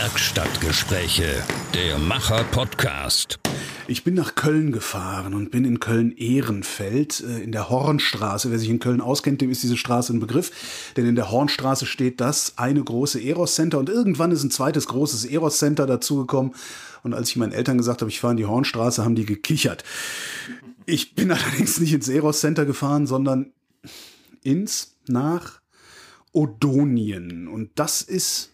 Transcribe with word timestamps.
Werkstattgespräche, 0.00 1.42
der 1.74 1.98
Macher-Podcast. 1.98 3.40
Ich 3.88 4.04
bin 4.04 4.14
nach 4.14 4.36
Köln 4.36 4.70
gefahren 4.70 5.34
und 5.34 5.50
bin 5.50 5.64
in 5.64 5.80
Köln-Ehrenfeld 5.80 7.20
äh, 7.20 7.42
in 7.42 7.50
der 7.50 7.68
Hornstraße. 7.68 8.52
Wer 8.52 8.60
sich 8.60 8.70
in 8.70 8.78
Köln 8.78 9.00
auskennt, 9.00 9.40
dem 9.40 9.50
ist 9.50 9.64
diese 9.64 9.76
Straße 9.76 10.12
ein 10.12 10.20
Begriff. 10.20 10.52
Denn 10.96 11.04
in 11.04 11.16
der 11.16 11.32
Hornstraße 11.32 11.84
steht 11.84 12.20
das 12.20 12.58
eine 12.58 12.84
große 12.84 13.20
Eros-Center 13.20 13.76
und 13.80 13.88
irgendwann 13.88 14.30
ist 14.30 14.44
ein 14.44 14.52
zweites 14.52 14.86
großes 14.86 15.24
Eros-Center 15.24 15.84
dazugekommen. 15.84 16.54
Und 17.02 17.12
als 17.12 17.30
ich 17.30 17.36
meinen 17.36 17.52
Eltern 17.52 17.76
gesagt 17.76 18.00
habe, 18.00 18.08
ich 18.08 18.20
fahre 18.20 18.34
in 18.34 18.38
die 18.38 18.46
Hornstraße, 18.46 19.04
haben 19.04 19.16
die 19.16 19.26
gekichert. 19.26 19.82
Ich 20.86 21.16
bin 21.16 21.32
allerdings 21.32 21.80
nicht 21.80 21.92
ins 21.92 22.08
Eros-Center 22.08 22.66
gefahren, 22.66 23.08
sondern 23.08 23.52
ins, 24.44 24.94
nach 25.08 25.60
Odonien. 26.30 27.48
Und 27.48 27.72
das 27.74 28.00
ist 28.00 28.52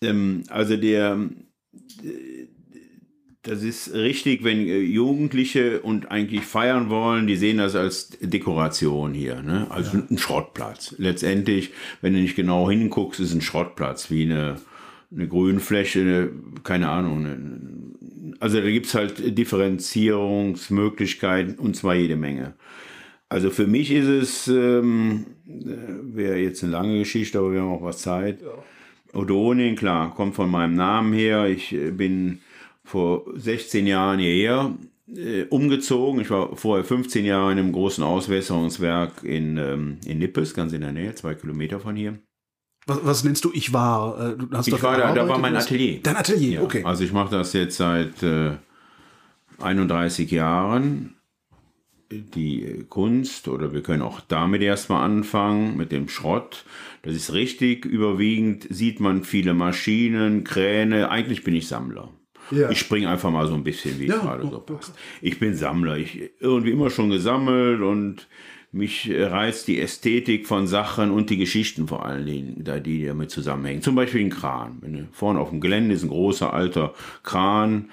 ähm, 0.02 0.44
also 0.48 0.76
der 0.76 1.18
das 3.42 3.62
ist 3.62 3.92
richtig, 3.92 4.42
wenn 4.44 4.66
äh, 4.68 4.78
Jugendliche 4.78 5.80
und 5.80 6.10
eigentlich 6.10 6.40
feiern 6.42 6.88
wollen, 6.90 7.26
die 7.26 7.36
sehen 7.36 7.58
das 7.58 7.74
als 7.74 8.10
Dekoration 8.20 9.12
hier, 9.14 9.42
ne? 9.42 9.66
Also 9.68 9.98
ja. 9.98 10.04
ein 10.08 10.18
Schrottplatz. 10.18 10.94
Letztendlich, 10.98 11.72
wenn 12.00 12.14
du 12.14 12.20
nicht 12.20 12.36
genau 12.36 12.70
hinguckst, 12.70 13.18
ist 13.18 13.34
ein 13.34 13.40
Schrottplatz 13.40 14.08
wie 14.10 14.22
eine, 14.22 14.60
eine 15.10 15.26
Grünfläche, 15.26 16.30
keine 16.62 16.88
Ahnung. 16.88 17.26
Eine, 17.26 17.60
also 18.38 18.60
da 18.60 18.70
gibt's 18.70 18.94
halt 18.94 19.36
Differenzierungsmöglichkeiten 19.36 21.58
und 21.58 21.74
zwar 21.74 21.96
jede 21.96 22.14
Menge. 22.16 22.54
Also 23.28 23.50
für 23.50 23.66
mich 23.66 23.90
ist 23.90 24.06
es, 24.06 24.46
ähm, 24.46 25.26
äh, 25.48 26.14
wäre 26.14 26.36
jetzt 26.36 26.62
eine 26.62 26.70
lange 26.72 26.98
Geschichte, 26.98 27.40
aber 27.40 27.52
wir 27.52 27.62
haben 27.62 27.72
auch 27.72 27.82
was 27.82 27.98
Zeit. 27.98 28.40
Ja. 28.42 28.52
Odonien, 29.18 29.74
klar, 29.74 30.14
kommt 30.14 30.36
von 30.36 30.48
meinem 30.50 30.74
Namen 30.74 31.12
her. 31.12 31.46
Ich 31.46 31.72
äh, 31.72 31.90
bin 31.90 32.38
vor 32.84 33.24
16 33.34 33.86
Jahren 33.86 34.18
hierher 34.18 34.76
äh, 35.14 35.44
umgezogen. 35.44 36.20
Ich 36.20 36.30
war 36.30 36.56
vorher 36.56 36.84
15 36.84 37.24
Jahre 37.24 37.52
in 37.52 37.58
einem 37.58 37.72
großen 37.72 38.02
Auswässerungswerk 38.04 39.22
in, 39.24 39.56
ähm, 39.56 39.98
in 40.04 40.18
Nippes, 40.18 40.54
ganz 40.54 40.72
in 40.72 40.80
der 40.80 40.92
Nähe, 40.92 41.14
zwei 41.14 41.34
Kilometer 41.34 41.80
von 41.80 41.96
hier. 41.96 42.18
Was, 42.86 43.04
was 43.04 43.24
nennst 43.24 43.44
du? 43.44 43.50
Ich 43.52 43.72
war. 43.72 44.32
Äh, 44.32 44.36
du 44.36 44.48
hast 44.52 44.68
ich 44.68 44.82
war 44.82 44.96
da, 44.96 45.14
da 45.14 45.28
war 45.28 45.38
mein 45.38 45.56
Atelier. 45.56 46.00
Dein 46.02 46.16
Atelier, 46.16 46.52
ja. 46.52 46.62
okay. 46.62 46.82
Also 46.84 47.04
ich 47.04 47.12
mache 47.12 47.30
das 47.30 47.52
jetzt 47.52 47.76
seit 47.76 48.22
äh, 48.22 48.52
31 49.58 50.30
Jahren. 50.30 51.14
Die 52.10 52.84
Kunst, 52.90 53.48
oder 53.48 53.72
wir 53.72 53.82
können 53.82 54.02
auch 54.02 54.20
damit 54.20 54.60
erstmal 54.60 55.02
anfangen, 55.02 55.78
mit 55.78 55.92
dem 55.92 56.10
Schrott. 56.10 56.66
Das 57.02 57.14
ist 57.14 57.32
richtig. 57.32 57.86
Überwiegend 57.86 58.66
sieht 58.68 59.00
man 59.00 59.24
viele 59.24 59.54
Maschinen, 59.54 60.44
Kräne. 60.44 61.10
Eigentlich 61.10 61.42
bin 61.42 61.54
ich 61.54 61.68
Sammler. 61.68 62.10
Ja. 62.50 62.70
Ich 62.70 62.78
springe 62.78 63.08
einfach 63.08 63.30
mal 63.30 63.46
so 63.46 63.54
ein 63.54 63.64
bisschen, 63.64 63.98
wie 63.98 64.06
ja, 64.06 64.18
gerade 64.18 64.42
so 64.42 64.60
passt. 64.60 64.92
Ich 65.20 65.38
bin 65.38 65.54
Sammler. 65.54 65.96
Ich 65.96 66.30
irgendwie 66.40 66.72
immer 66.72 66.90
schon 66.90 67.10
gesammelt 67.10 67.80
und 67.80 68.26
mich 68.72 69.10
reizt 69.12 69.68
die 69.68 69.80
Ästhetik 69.80 70.46
von 70.46 70.66
Sachen 70.66 71.10
und 71.10 71.28
die 71.28 71.36
Geschichten 71.36 71.86
vor 71.86 72.06
allen 72.06 72.24
Dingen, 72.26 72.64
da 72.64 72.80
die 72.80 73.04
damit 73.04 73.30
zusammenhängen. 73.30 73.82
Zum 73.82 73.94
Beispiel 73.94 74.22
ein 74.22 74.30
Kran. 74.30 75.08
Vorne 75.12 75.40
auf 75.40 75.50
dem 75.50 75.60
Gelände 75.60 75.94
ist 75.94 76.02
ein 76.02 76.08
großer 76.08 76.50
alter 76.52 76.94
Kran 77.22 77.90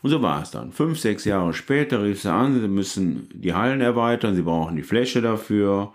Und 0.02 0.10
so 0.10 0.22
war 0.22 0.42
es 0.42 0.50
dann. 0.50 0.72
Fünf, 0.72 0.98
sechs 0.98 1.24
Jahre 1.24 1.52
später 1.52 2.02
rief 2.02 2.22
sie 2.22 2.32
an, 2.32 2.58
Sie 2.60 2.68
müssen 2.68 3.28
die 3.34 3.52
Hallen 3.54 3.80
erweitern, 3.80 4.34
Sie 4.34 4.42
brauchen 4.42 4.76
die 4.76 4.82
Fläche 4.82 5.20
dafür. 5.20 5.92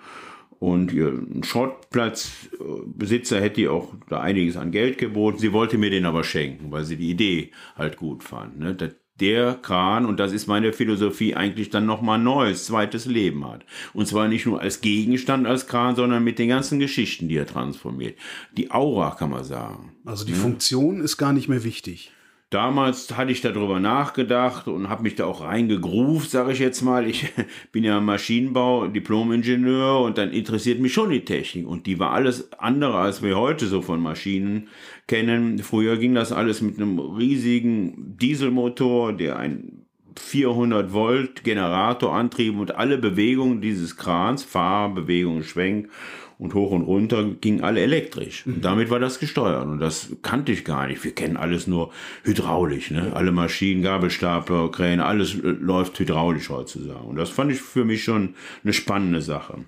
Und 0.60 0.94
ihr 0.94 1.22
Schrottplatzbesitzer 1.44 3.42
hätte 3.42 3.62
ihr 3.62 3.74
auch 3.74 3.94
da 4.10 4.22
einiges 4.22 4.58
an 4.58 4.72
Geld 4.72 4.98
geboten. 4.98 5.38
Sie 5.38 5.54
wollte 5.54 5.78
mir 5.78 5.90
den 5.90 6.06
aber 6.06 6.24
schenken, 6.24 6.72
weil 6.72 6.86
sie 6.86 6.96
die 6.98 7.10
Idee 7.12 7.52
halt 7.76 7.98
gut 7.98 8.24
fand. 8.24 8.60
Ne? 8.60 8.76
Der 9.20 9.56
Kran, 9.56 10.06
und 10.06 10.20
das 10.20 10.34
ist 10.34 10.48
meine 10.48 10.74
Philosophie, 10.74 11.36
eigentlich 11.36 11.70
dann 11.70 11.86
nochmal 11.86 12.18
ein 12.18 12.24
neues, 12.24 12.66
zweites 12.66 13.06
Leben 13.06 13.48
hat. 13.48 13.66
Und 13.94 14.08
zwar 14.08 14.28
nicht 14.28 14.46
nur 14.46 14.62
als 14.62 14.82
Gegenstand, 14.82 15.48
als 15.48 15.68
Kran, 15.68 15.96
sondern 15.96 16.24
mit 16.24 16.38
den 16.38 16.50
ganzen 16.50 16.80
Geschichten, 16.80 17.30
die 17.30 17.38
er 17.38 17.48
transformiert. 17.48 18.18
Die 18.58 18.72
Aura, 18.72 19.12
kann 19.12 19.30
man 19.30 19.44
sagen. 19.44 19.94
Also 20.04 20.26
die 20.26 20.34
ja? 20.34 20.38
Funktion 20.38 21.00
ist 21.00 21.18
gar 21.18 21.32
nicht 21.32 21.48
mehr 21.48 21.64
wichtig. 21.64 22.12
Damals 22.52 23.18
hatte 23.18 23.32
ich 23.32 23.42
darüber 23.42 23.80
nachgedacht 23.80 24.68
und 24.68 24.88
habe 24.88 25.04
mich 25.04 25.16
da 25.16 25.26
auch 25.26 25.42
reingegruft, 25.42 26.30
sage 26.30 26.54
ich 26.54 26.60
jetzt 26.60 26.84
mal. 26.84 27.08
Ich 27.08 27.28
bin 27.72 27.84
ja 27.84 28.00
Maschinenbau, 28.00 28.88
Diplom-Ingenieur 28.88 30.02
und 30.02 30.18
dann 30.18 30.32
interessiert 30.32 30.80
mich 30.80 30.94
schon 30.94 31.10
die 31.10 31.26
Technik. 31.26 31.68
Und 31.68 31.88
die 31.88 32.00
war 32.00 32.12
alles 32.12 32.54
andere, 32.54 32.98
als 33.00 33.24
wir 33.24 33.38
heute 33.38 33.66
so 33.66 33.82
von 33.82 34.00
Maschinen 34.00 34.70
kennen. 35.08 35.58
Früher 35.60 35.98
ging 35.98 36.14
das 36.14 36.32
alles 36.32 36.62
mit 36.62 36.78
einem 36.78 37.00
riesigen 37.00 38.16
Dieselmotor, 38.20 39.14
der 39.14 39.38
ein 39.38 39.86
400 40.18 40.94
Volt 40.94 41.44
Generator 41.44 42.14
antrieb 42.14 42.58
und 42.58 42.76
alle 42.76 42.98
Bewegungen 42.98 43.60
dieses 43.60 43.98
Krans, 43.98 44.44
Fahrbewegung, 44.44 45.44
Schwenk 45.44 45.90
und 46.38 46.54
hoch 46.54 46.72
und 46.72 46.82
runter 46.82 47.24
gingen 47.40 47.64
alle 47.64 47.82
elektrisch. 47.82 48.46
Und 48.46 48.64
damit 48.64 48.90
war 48.90 49.00
das 49.00 49.20
gesteuert. 49.20 49.66
Und 49.66 49.80
das 49.80 50.16
kannte 50.22 50.52
ich 50.52 50.66
gar 50.66 50.88
nicht. 50.88 51.04
Wir 51.04 51.14
kennen 51.14 51.38
alles 51.38 51.68
nur 51.68 51.92
hydraulisch. 52.24 52.92
Ne? 52.92 53.12
Alle 53.14 53.32
Maschinen, 53.32 53.84
Gabelstapler, 53.84 54.70
Kräne, 54.72 55.06
alles 55.06 55.36
äh, 55.36 55.48
läuft 55.48 55.98
hydraulisch 56.00 56.50
heutzutage. 56.50 57.06
Und 57.06 57.16
das 57.16 57.30
fand 57.30 57.52
ich 57.52 57.62
für 57.62 57.86
mich 57.86 58.04
schon 58.04 58.36
eine 58.64 58.74
spannende 58.74 59.22
Sache. 59.22 59.66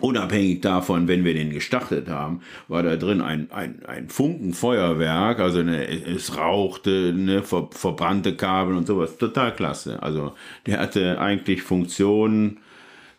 Unabhängig 0.00 0.62
davon, 0.62 1.06
wenn 1.06 1.22
wir 1.22 1.34
den 1.34 1.50
gestartet 1.50 2.08
haben, 2.08 2.40
war 2.66 2.82
da 2.82 2.96
drin 2.96 3.20
ein, 3.20 3.50
ein, 3.50 3.84
ein 3.84 4.08
Funkenfeuerwerk, 4.08 5.38
also 5.38 5.58
eine, 5.58 5.86
es 5.86 6.38
rauchte, 6.38 7.12
ne, 7.14 7.42
ver, 7.42 7.68
verbrannte 7.70 8.34
Kabel 8.34 8.74
und 8.74 8.86
sowas. 8.86 9.18
Total 9.18 9.54
klasse. 9.54 10.02
Also 10.02 10.32
der 10.64 10.80
hatte 10.80 11.20
eigentlich 11.20 11.62
Funktionen, 11.62 12.58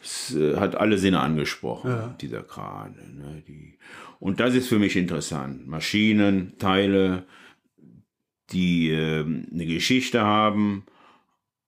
es 0.04 0.36
äh, 0.36 0.58
hat 0.58 0.76
alle 0.76 0.98
Sinne 0.98 1.22
angesprochen, 1.22 1.90
ja. 1.90 2.16
dieser 2.22 2.44
Kran. 2.44 2.96
Ne, 3.18 3.44
die, 3.48 3.78
und 4.20 4.40
das 4.40 4.56
ist 4.56 4.68
für 4.68 4.80
mich 4.80 4.96
interessant. 4.96 5.68
Maschinen, 5.68 6.58
Teile, 6.60 7.26
die 8.52 8.92
äh, 8.92 9.24
eine 9.24 9.66
Geschichte 9.66 10.22
haben, 10.22 10.86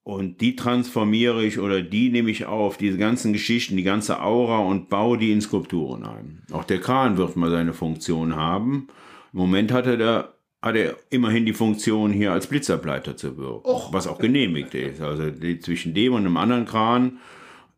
und 0.06 0.40
die 0.40 0.54
transformiere 0.54 1.44
ich 1.44 1.58
oder 1.58 1.82
die 1.82 2.10
nehme 2.10 2.30
ich 2.30 2.46
auf, 2.46 2.76
diese 2.76 2.96
ganzen 2.96 3.32
Geschichten, 3.32 3.76
die 3.76 3.82
ganze 3.82 4.22
Aura 4.22 4.60
und 4.60 4.88
baue 4.88 5.18
die 5.18 5.32
in 5.32 5.40
Skulpturen 5.40 6.04
ein. 6.04 6.42
Auch 6.52 6.62
der 6.62 6.78
Kran 6.78 7.16
wird 7.16 7.34
mal 7.34 7.50
seine 7.50 7.72
Funktion 7.72 8.36
haben. 8.36 8.86
Im 9.32 9.40
Moment 9.40 9.72
hat 9.72 9.88
er, 9.88 9.96
da, 9.96 10.34
hat 10.62 10.76
er 10.76 10.94
immerhin 11.10 11.44
die 11.44 11.54
Funktion, 11.54 12.12
hier 12.12 12.30
als 12.30 12.46
Blitzableiter 12.46 13.16
zu 13.16 13.36
wirken, 13.36 13.68
Och. 13.68 13.92
was 13.92 14.06
auch 14.06 14.18
genehmigt 14.18 14.76
ist. 14.76 15.00
Also 15.00 15.28
die, 15.28 15.58
zwischen 15.58 15.92
dem 15.92 16.12
und 16.12 16.20
einem 16.20 16.36
anderen 16.36 16.66
Kran 16.66 17.18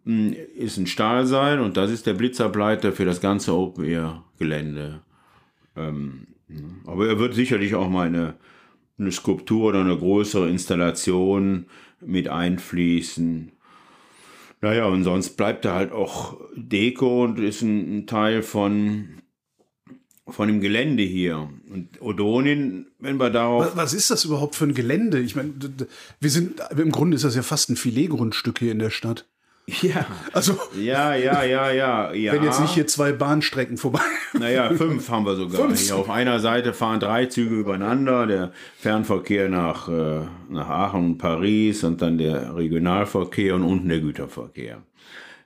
ist 0.08 0.78
ein 0.78 0.86
Stahlseil 0.86 1.60
und 1.60 1.76
das 1.76 1.90
ist 1.90 2.06
der 2.06 2.14
Blitzableiter 2.14 2.92
für 2.92 3.04
das 3.04 3.20
ganze 3.20 3.54
Open-Air-Gelände. 3.54 5.02
Ähm, 5.76 6.28
aber 6.86 7.08
er 7.08 7.18
wird 7.18 7.34
sicherlich 7.34 7.74
auch 7.74 7.90
mal 7.90 8.06
eine, 8.06 8.34
eine 8.98 9.12
Skulptur 9.12 9.68
oder 9.68 9.80
eine 9.80 9.98
größere 9.98 10.48
Installation 10.48 11.66
mit 12.00 12.28
einfließen. 12.28 13.52
Naja, 14.62 14.86
und 14.86 15.04
sonst 15.04 15.36
bleibt 15.36 15.66
da 15.66 15.74
halt 15.74 15.92
auch 15.92 16.40
Deko 16.56 17.24
und 17.24 17.38
ist 17.38 17.60
ein, 17.60 17.98
ein 17.98 18.06
Teil 18.06 18.42
von, 18.42 19.20
von 20.26 20.48
dem 20.48 20.62
Gelände 20.62 21.02
hier. 21.02 21.50
Und 21.70 22.00
Odonin, 22.00 22.86
wenn 22.98 23.18
wir 23.18 23.28
darauf. 23.28 23.76
Was 23.76 23.92
ist 23.92 24.10
das 24.10 24.24
überhaupt 24.24 24.54
für 24.56 24.64
ein 24.64 24.74
Gelände? 24.74 25.20
Ich 25.20 25.36
meine, 25.36 25.52
wir 26.18 26.30
sind, 26.30 26.62
im 26.76 26.92
Grunde 26.92 27.14
ist 27.14 27.24
das 27.24 27.36
ja 27.36 27.42
fast 27.42 27.68
ein 27.68 27.76
Filetgrundstück 27.76 28.58
hier 28.58 28.72
in 28.72 28.78
der 28.78 28.90
Stadt. 28.90 29.28
Ja. 29.82 30.06
Also. 30.32 30.58
Ja, 30.74 31.14
ja, 31.14 31.42
ja, 31.44 31.70
ja, 31.70 32.12
ja. 32.12 32.32
Wenn 32.32 32.42
jetzt 32.42 32.60
nicht 32.60 32.72
hier 32.72 32.86
zwei 32.86 33.12
Bahnstrecken 33.12 33.76
vorbei. 33.76 34.00
Naja, 34.32 34.70
fünf 34.70 35.10
haben 35.10 35.26
wir 35.26 35.36
sogar. 35.36 35.66
Fünf. 35.66 35.78
Hier 35.78 35.96
auf 35.96 36.08
einer 36.08 36.40
Seite 36.40 36.72
fahren 36.72 37.00
drei 37.00 37.26
Züge 37.26 37.54
übereinander. 37.54 38.26
Der 38.26 38.52
Fernverkehr 38.78 39.50
nach, 39.50 39.88
äh, 39.88 40.22
nach 40.48 40.68
Aachen 40.68 41.04
und 41.04 41.18
Paris 41.18 41.84
und 41.84 42.00
dann 42.00 42.16
der 42.16 42.56
Regionalverkehr 42.56 43.54
und 43.56 43.64
unten 43.64 43.90
der 43.90 44.00
Güterverkehr. 44.00 44.82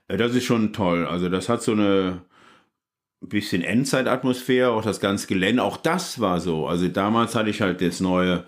Äh, 0.07 0.17
das 0.17 0.33
ist 0.33 0.45
schon 0.45 0.71
toll. 0.71 1.05
Also, 1.05 1.27
das 1.27 1.49
hat 1.49 1.61
so 1.61 1.73
eine 1.73 2.21
bisschen 3.19 3.61
Endzeitatmosphäre, 3.61 4.71
auch 4.71 4.83
das 4.83 5.01
ganze 5.01 5.27
Gelände. 5.27 5.63
Auch 5.63 5.77
das 5.77 6.21
war 6.21 6.39
so. 6.39 6.65
Also, 6.65 6.87
damals 6.87 7.35
hatte 7.35 7.49
ich 7.49 7.61
halt 7.61 7.81
das 7.81 7.99
neue 7.99 8.45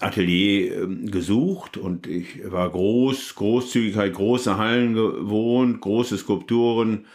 Atelier 0.00 0.82
ähm, 0.82 1.10
gesucht 1.10 1.76
und 1.76 2.06
ich 2.06 2.50
war 2.50 2.70
groß, 2.70 3.34
Großzügigkeit, 3.34 4.12
große 4.12 4.58
Hallen 4.58 4.94
gewohnt, 4.94 5.80
große 5.80 6.18
Skulpturen 6.18 7.06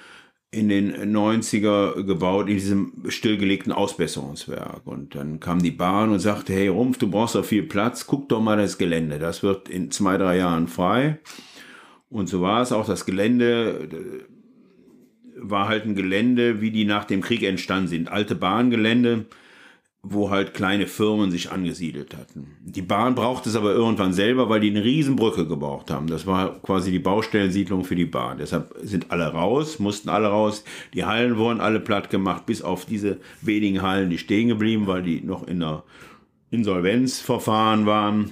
in 0.51 0.67
den 0.67 0.93
90er 1.15 2.03
gebaut 2.03 2.49
in 2.49 2.55
diesem 2.55 2.93
stillgelegten 3.07 3.71
Ausbesserungswerk. 3.71 4.81
Und 4.85 5.15
dann 5.15 5.39
kam 5.39 5.61
die 5.61 5.71
Bahn 5.71 6.11
und 6.11 6.19
sagte, 6.19 6.53
hey 6.53 6.67
Rumpf, 6.67 6.97
du 6.97 7.09
brauchst 7.09 7.35
doch 7.35 7.45
viel 7.45 7.63
Platz, 7.63 8.05
guck 8.05 8.27
doch 8.27 8.41
mal 8.41 8.57
das 8.57 8.77
Gelände, 8.77 9.17
das 9.17 9.43
wird 9.43 9.69
in 9.69 9.91
zwei, 9.91 10.17
drei 10.17 10.37
Jahren 10.37 10.67
frei. 10.67 11.19
Und 12.09 12.27
so 12.27 12.41
war 12.41 12.61
es 12.61 12.73
auch, 12.73 12.85
das 12.85 13.05
Gelände 13.05 13.87
äh, 13.89 14.31
war 15.37 15.69
halt 15.69 15.85
ein 15.85 15.95
Gelände, 15.95 16.59
wie 16.59 16.71
die 16.71 16.85
nach 16.85 17.05
dem 17.05 17.21
Krieg 17.21 17.43
entstanden 17.43 17.87
sind. 17.87 18.11
Alte 18.11 18.35
Bahngelände, 18.35 19.27
wo 20.03 20.31
halt 20.31 20.55
kleine 20.55 20.87
Firmen 20.87 21.29
sich 21.29 21.51
angesiedelt 21.51 22.17
hatten. 22.17 22.57
Die 22.63 22.81
Bahn 22.81 23.13
brauchte 23.13 23.49
es 23.49 23.55
aber 23.55 23.71
irgendwann 23.71 24.13
selber, 24.13 24.49
weil 24.49 24.59
die 24.59 24.71
eine 24.71 24.83
Riesenbrücke 24.83 25.47
gebraucht 25.47 25.91
haben. 25.91 26.07
Das 26.07 26.25
war 26.25 26.59
quasi 26.61 26.89
die 26.89 26.99
Baustellensiedlung 26.99 27.83
für 27.83 27.95
die 27.95 28.05
Bahn. 28.05 28.39
Deshalb 28.39 28.73
sind 28.81 29.11
alle 29.11 29.27
raus, 29.27 29.77
mussten 29.77 30.09
alle 30.09 30.29
raus. 30.29 30.63
Die 30.95 31.05
Hallen 31.05 31.37
wurden 31.37 31.61
alle 31.61 31.79
platt 31.79 32.09
gemacht, 32.09 32.47
bis 32.47 32.63
auf 32.63 32.85
diese 32.85 33.19
wenigen 33.41 33.83
Hallen, 33.83 34.09
die 34.09 34.17
stehen 34.17 34.47
geblieben, 34.47 34.87
weil 34.87 35.03
die 35.03 35.21
noch 35.21 35.47
in 35.47 35.59
der 35.59 35.83
Insolvenzverfahren 36.49 37.85
waren. 37.85 38.31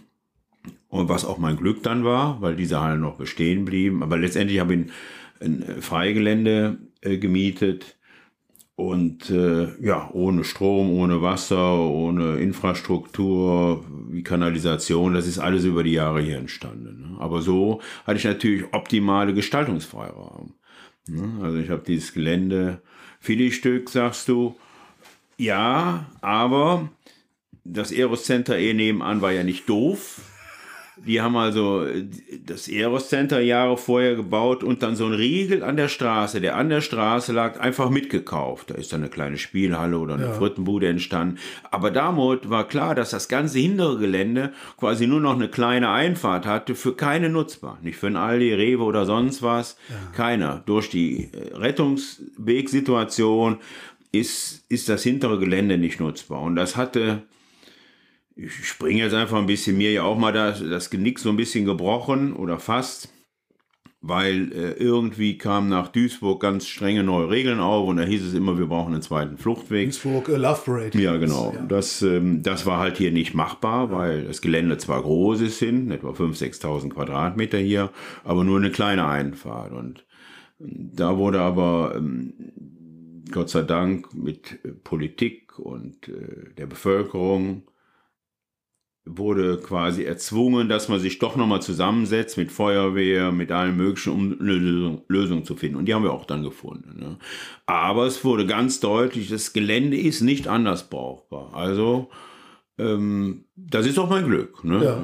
Und 0.88 1.08
was 1.08 1.24
auch 1.24 1.38
mein 1.38 1.56
Glück 1.56 1.84
dann 1.84 2.04
war, 2.04 2.42
weil 2.42 2.56
diese 2.56 2.82
Hallen 2.82 3.02
noch 3.02 3.18
bestehen 3.18 3.64
blieben. 3.64 4.02
Aber 4.02 4.18
letztendlich 4.18 4.60
habe 4.60 4.74
ich 4.74 4.80
ein, 4.80 4.92
ein 5.40 5.82
Freigelände 5.82 6.80
äh, 7.02 7.18
gemietet 7.18 7.99
und 8.80 9.30
äh, 9.30 9.68
ja, 9.86 10.10
ohne 10.14 10.46
Strom, 10.46 10.90
ohne 10.92 11.22
Wasser, 11.22 11.78
ohne 11.78 12.38
Infrastruktur, 12.38 13.84
wie 14.10 14.24
Kanalisation, 14.24 15.14
das 15.14 15.28
ist 15.28 15.38
alles 15.38 15.66
über 15.66 15.84
die 15.84 15.92
Jahre 15.92 16.22
hier 16.22 16.38
entstanden. 16.38 17.02
Ne? 17.02 17.18
Aber 17.20 17.42
so 17.42 17.82
hatte 18.08 18.20
ich 18.20 18.24
natürlich 18.24 18.64
optimale 18.72 19.34
Gestaltungsfreiraum. 19.34 20.54
Ne? 21.10 21.44
Also 21.44 21.58
ich 21.58 21.70
habe 21.70 21.84
dieses 21.86 22.14
Gelände, 22.14 22.82
viele 23.20 23.52
Stück, 23.52 23.90
sagst 23.90 24.30
du, 24.30 24.56
ja, 25.36 26.06
aber 26.22 26.90
das 27.66 27.92
Eros 27.92 28.24
Center 28.24 28.58
eh 28.58 28.74
nebenan 28.74 29.22
war 29.22 29.34
ja 29.34 29.44
nicht 29.44 29.68
doof. 29.68 30.22
Die 31.06 31.22
haben 31.22 31.38
also 31.38 31.86
äh, 31.86 32.06
das 32.46 32.68
Eros 32.68 33.10
Center 33.10 33.40
Jahre 33.40 33.78
vorher 33.78 34.16
gebaut 34.16 34.64
und 34.64 34.84
dann 34.84 34.96
so 34.96 35.06
ein 35.06 35.14
Riegel 35.14 35.64
an 35.64 35.78
der 35.78 35.88
Straße, 35.88 36.42
der 36.42 36.56
an 36.56 36.70
der 36.70 36.82
Straße 36.82 37.34
lag, 37.34 37.60
einfach 37.60 37.90
mitgekauft. 37.90 38.72
Da 38.72 38.76
ist 38.76 38.94
dann 38.94 39.02
eine 39.02 39.10
kleine 39.10 39.38
Spielhalle 39.38 39.98
oder 39.98 40.16
eine 40.16 40.26
ja. 40.26 40.34
Frittenbude 40.34 40.88
entstanden. 40.88 41.38
Aber 41.72 41.92
damit 41.92 42.50
war 42.50 42.68
klar, 42.68 42.96
dass 42.96 43.12
das 43.12 43.28
ganze 43.28 43.60
hintere 43.60 43.98
Gelände 43.98 44.52
quasi 44.78 45.08
nur 45.08 45.22
noch 45.22 45.36
eine 45.36 45.50
kleine 45.50 45.90
Einfahrt 45.90 46.46
hatte, 46.46 46.76
für 46.76 46.96
keine 46.96 47.30
nutzbar. 47.30 47.80
Nicht 47.82 47.98
für 47.98 48.08
ein 48.08 48.16
Aldi, 48.16 48.54
Rewe 48.54 48.84
oder 48.84 49.06
sonst 49.06 49.42
was. 49.42 49.78
Ja. 49.90 49.96
Keiner. 50.16 50.64
Durch 50.66 50.90
die 50.90 51.30
äh, 51.32 51.56
Rettungswegsituation 51.56 53.58
ist, 54.12 54.66
ist 54.70 54.90
das 54.90 55.04
hintere 55.04 55.40
Gelände 55.40 55.78
nicht 55.78 56.00
nutzbar. 56.00 56.42
Und 56.42 56.56
das 56.56 56.76
hatte 56.76 57.24
ich 58.42 58.66
springe 58.66 59.02
jetzt 59.02 59.14
einfach 59.14 59.38
ein 59.38 59.48
bisschen 59.48 59.78
mir 59.78 59.92
ja 59.92 60.04
auch 60.04 60.18
mal 60.18 60.32
das, 60.32 60.64
das 60.68 60.90
Genick 60.90 61.20
so 61.20 61.30
ein 61.30 61.36
bisschen 61.36 61.66
gebrochen 61.66 62.34
oder 62.34 62.60
fast, 62.60 63.10
weil 64.02 64.52
äh, 64.54 64.72
irgendwie 64.74 65.38
kamen 65.38 65.68
nach 65.68 65.90
Duisburg 65.90 66.42
ganz 66.42 66.68
strenge 66.68 67.04
neue 67.04 67.30
Regeln 67.30 67.60
auf 67.60 67.88
und 67.88 67.98
da 67.98 68.04
hieß 68.04 68.24
es 68.24 68.34
immer, 68.34 68.58
wir 68.58 68.68
brauchen 68.68 68.94
einen 68.94 69.02
zweiten 69.02 69.38
Fluchtweg. 69.38 69.88
Duisburg 69.88 70.30
uh, 70.30 70.38
Love 70.38 70.62
Parade. 70.64 71.02
Ja, 71.02 71.18
genau. 71.18 71.54
Ja. 71.54 71.66
Das, 71.66 72.02
ähm, 72.02 72.42
das 72.42 72.66
war 72.66 72.80
halt 72.80 72.98
hier 72.98 73.12
nicht 73.12 73.34
machbar, 73.34 73.92
weil 73.92 74.24
das 74.24 74.42
Gelände 74.42 74.78
zwar 74.78 75.02
groß 75.02 75.42
ist 75.42 75.60
hin, 75.60 75.92
etwa 75.92 76.12
5.000, 76.12 76.62
6.000 76.62 76.90
Quadratmeter 76.90 77.58
hier, 77.58 77.92
aber 78.24 78.46
nur 78.46 78.58
eine 78.58 78.72
kleine 78.72 79.06
Einfahrt. 79.06 79.74
Und 79.74 80.06
da 80.60 81.18
wurde 81.18 81.42
aber 81.42 81.94
ähm, 81.98 82.34
Gott 83.32 83.50
sei 83.50 83.64
Dank 83.64 84.14
mit 84.14 84.60
äh, 84.64 84.70
Politik 84.70 85.60
und 85.60 86.08
äh, 86.08 86.54
der 86.58 86.68
Bevölkerung 86.68 87.64
wurde 89.18 89.58
quasi 89.58 90.04
erzwungen, 90.04 90.70
dass 90.70 90.90
man 90.90 91.00
sich 91.00 91.20
doch 91.20 91.36
nochmal 91.36 91.62
zusammensetzt 91.62 92.38
mit 92.38 92.52
Feuerwehr, 92.52 93.32
mit 93.32 93.52
allen 93.52 93.76
möglichen, 93.76 94.12
um 94.12 94.40
eine 94.40 94.54
Lösung, 94.54 95.02
Lösung 95.08 95.46
zu 95.46 95.56
finden. 95.56 95.78
Und 95.78 95.86
die 95.86 95.94
haben 95.94 96.04
wir 96.04 96.14
auch 96.14 96.26
dann 96.26 96.44
gefunden. 96.44 97.00
Ne? 97.00 97.18
Aber 97.66 98.06
es 98.06 98.24
wurde 98.24 98.46
ganz 98.46 98.80
deutlich, 98.80 99.30
das 99.30 99.54
Gelände 99.54 99.98
ist 99.98 100.22
nicht 100.22 100.48
anders 100.48 100.90
brauchbar. 100.90 101.54
Also, 101.54 102.10
ähm, 102.78 103.46
das 103.56 103.86
ist 103.86 103.98
auch 103.98 104.10
mein 104.10 104.26
Glück. 104.26 104.64
Ne? 104.64 104.84
Ja. 104.84 105.04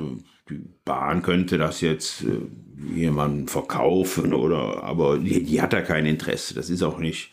Die 0.50 0.62
Bahn 0.86 1.24
könnte 1.24 1.58
das 1.58 1.82
jetzt 1.82 2.24
äh, 2.24 2.96
jemandem 2.96 3.48
verkaufen 3.48 4.34
oder, 4.34 4.84
aber 4.84 5.18
die, 5.18 5.44
die 5.44 5.62
hat 5.62 5.74
da 5.74 5.82
kein 5.82 6.06
Interesse. 6.06 6.54
Das 6.54 6.70
ist 6.70 6.84
auch 6.84 7.00
nicht, 7.00 7.32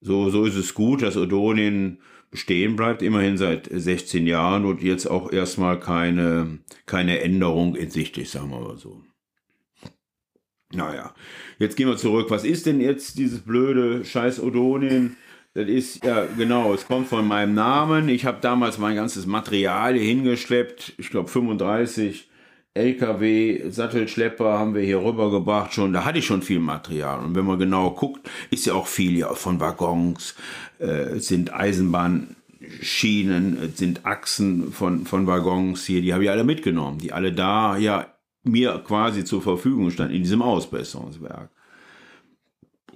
so, 0.00 0.30
so 0.30 0.44
ist 0.44 0.56
es 0.56 0.74
gut, 0.74 1.02
dass 1.02 1.16
Odonien 1.16 1.98
bestehen 2.30 2.76
bleibt, 2.76 3.02
immerhin 3.02 3.36
seit 3.36 3.68
16 3.70 4.26
Jahren 4.26 4.64
und 4.64 4.82
jetzt 4.82 5.06
auch 5.06 5.32
erstmal 5.32 5.80
keine, 5.80 6.58
keine 6.86 7.20
Änderung 7.20 7.76
in 7.76 7.90
Sicht 7.90 8.18
ist, 8.18 8.32
sagen 8.32 8.50
wir 8.50 8.60
mal 8.60 8.76
so. 8.76 9.02
Naja, 10.72 11.14
jetzt 11.58 11.76
gehen 11.76 11.88
wir 11.88 11.96
zurück. 11.96 12.26
Was 12.30 12.44
ist 12.44 12.66
denn 12.66 12.80
jetzt 12.80 13.18
dieses 13.18 13.40
blöde 13.40 14.04
Scheiß 14.04 14.40
Odonien? 14.40 15.16
Das 15.54 15.68
ist, 15.68 16.04
ja, 16.04 16.26
genau, 16.36 16.74
es 16.74 16.86
kommt 16.86 17.08
von 17.08 17.26
meinem 17.26 17.54
Namen. 17.54 18.08
Ich 18.08 18.26
habe 18.26 18.40
damals 18.42 18.76
mein 18.76 18.96
ganzes 18.96 19.24
Material 19.24 19.94
hier 19.94 20.02
hingeschleppt. 20.02 20.94
Ich 20.98 21.08
glaube, 21.08 21.30
35 21.30 22.28
LKW, 22.76 23.70
Sattelschlepper 23.70 24.58
haben 24.58 24.74
wir 24.74 24.82
hier 24.82 25.02
rübergebracht 25.02 25.72
schon. 25.72 25.92
Da 25.92 26.04
hatte 26.04 26.18
ich 26.18 26.26
schon 26.26 26.42
viel 26.42 26.58
Material. 26.60 27.24
Und 27.24 27.34
wenn 27.34 27.46
man 27.46 27.58
genau 27.58 27.90
guckt, 27.90 28.28
ist 28.50 28.66
ja 28.66 28.74
auch 28.74 28.86
viel 28.86 29.24
von 29.24 29.58
Waggons, 29.60 30.34
äh, 30.78 31.18
sind 31.18 31.54
Eisenbahnschienen, 31.54 33.72
sind 33.74 34.04
Achsen 34.04 34.72
von, 34.72 35.06
von 35.06 35.26
Waggons 35.26 35.86
hier. 35.86 36.02
Die 36.02 36.12
habe 36.12 36.24
ich 36.24 36.30
alle 36.30 36.44
mitgenommen, 36.44 36.98
die 36.98 37.12
alle 37.12 37.32
da 37.32 37.76
ja 37.76 38.08
mir 38.44 38.82
quasi 38.86 39.24
zur 39.24 39.42
Verfügung 39.42 39.90
standen 39.90 40.14
in 40.14 40.22
diesem 40.22 40.42
Ausbesserungswerk. 40.42 41.50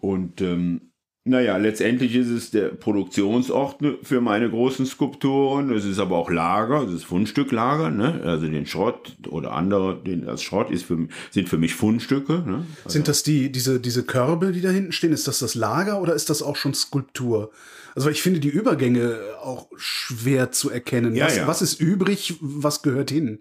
Und 0.01 0.41
ähm, 0.41 0.90
naja, 1.31 1.57
letztendlich 1.59 2.17
ist 2.17 2.29
es 2.29 2.51
der 2.51 2.71
Produktionsort 2.71 3.77
für 4.03 4.21
meine 4.21 4.51
großen 4.51 4.85
Skulpturen. 4.85 5.73
Es 5.73 5.85
ist 5.85 6.01
aber 6.01 6.17
auch 6.17 6.29
Lager, 6.29 6.83
es 6.83 6.93
ist 6.93 7.05
Fundstücklager. 7.05 7.91
Ne? 7.91 8.21
Also 8.25 8.49
den 8.49 8.67
Schrott 8.67 9.17
oder 9.29 9.53
andere, 9.53 9.97
den, 10.03 10.27
das 10.27 10.43
Schrott 10.43 10.73
ist 10.73 10.85
für, 10.85 11.07
sind 11.31 11.49
für 11.49 11.57
mich 11.57 11.75
Fundstücke. 11.75 12.43
Ne? 12.45 12.67
Also 12.85 12.95
Sind 12.95 13.07
das 13.07 13.23
die, 13.23 13.53
diese, 13.53 13.79
diese 13.79 14.03
Körbe, 14.03 14.51
die 14.51 14.61
da 14.61 14.71
hinten 14.71 14.91
stehen? 14.91 15.13
Ist 15.13 15.29
das 15.29 15.39
das 15.39 15.55
Lager 15.55 16.03
oder 16.03 16.15
ist 16.15 16.31
das 16.31 16.43
auch 16.43 16.57
schon 16.57 16.75
Skulptur? 16.75 17.53
Also 17.95 18.11
ich 18.11 18.23
finde 18.23 18.41
die 18.41 18.49
Übergänge 18.49 19.21
auch 19.41 19.69
schwer 19.77 20.51
zu 20.51 20.69
erkennen. 20.69 21.15
Ja, 21.15 21.27
was, 21.27 21.37
ja. 21.37 21.47
was 21.47 21.63
ist 21.63 21.81
übrig, 21.81 22.35
was 22.41 22.83
gehört 22.83 23.11
hin? 23.11 23.39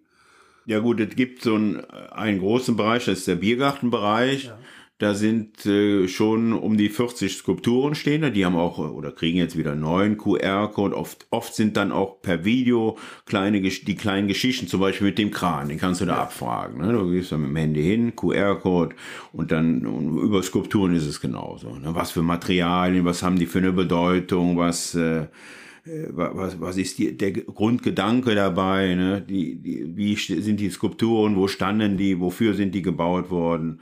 Ja 0.65 0.77
gut, 0.77 0.99
es 0.99 1.15
gibt 1.15 1.41
so 1.41 1.55
einen, 1.55 1.83
einen 2.11 2.37
großen 2.37 2.75
Bereich, 2.75 3.05
das 3.05 3.19
ist 3.19 3.27
der 3.27 3.35
Biergartenbereich. 3.35 4.51
Da 4.99 5.13
sind 5.13 5.65
äh, 5.65 6.09
schon 6.09 6.51
um 6.51 6.75
die 6.75 6.89
40 6.89 7.37
Skulpturen 7.37 7.95
stehen 7.95 8.21
da. 8.21 8.29
Die 8.29 8.45
haben 8.45 8.57
auch 8.57 8.79
äh, 8.79 8.81
oder 8.81 9.13
kriegen 9.13 9.37
jetzt 9.37 9.57
wieder 9.57 9.71
einen 9.71 9.81
neuen 9.81 10.17
QR-Code. 10.17 10.95
Oft, 10.95 11.25
oft 11.29 11.55
sind 11.55 11.77
dann 11.77 11.93
auch 11.93 12.21
per 12.21 12.43
Video 12.43 12.97
kleine 13.25 13.61
die 13.61 13.95
kleinen 13.95 14.27
Geschichten, 14.27 14.67
zum 14.67 14.81
Beispiel 14.81 15.07
mit 15.07 15.17
dem 15.17 15.31
Kran, 15.31 15.69
den 15.69 15.77
kannst 15.77 16.01
du 16.01 16.05
da 16.05 16.17
abfragen. 16.17 16.81
Ne? 16.81 16.91
Du 16.91 17.09
gehst 17.11 17.31
dann 17.31 17.41
mit 17.41 17.49
dem 17.49 17.55
Handy 17.55 17.81
hin, 17.81 18.13
QR-Code 18.13 18.93
und 19.31 19.53
dann 19.53 19.85
und 19.85 20.17
über 20.17 20.43
Skulpturen 20.43 20.93
ist 20.93 21.07
es 21.07 21.21
genauso. 21.21 21.77
Ne? 21.77 21.95
Was 21.95 22.11
für 22.11 22.21
Materialien, 22.21 23.05
was 23.05 23.23
haben 23.23 23.39
die 23.39 23.45
für 23.45 23.59
eine 23.59 23.71
Bedeutung, 23.71 24.57
was 24.57 24.95
äh, 24.95 25.27
was, 26.11 26.59
was 26.59 26.77
ist 26.77 26.97
die, 26.97 27.15
der 27.15 27.31
Grundgedanke 27.31 28.35
dabei, 28.35 28.95
ne? 28.95 29.21
die, 29.21 29.55
die, 29.55 29.95
wie 29.95 30.15
sind 30.15 30.59
die 30.59 30.69
Skulpturen, 30.69 31.37
wo 31.37 31.47
standen 31.47 31.95
die, 31.95 32.19
wofür 32.19 32.53
sind 32.53 32.75
die 32.75 32.81
gebaut 32.81 33.29
worden. 33.29 33.79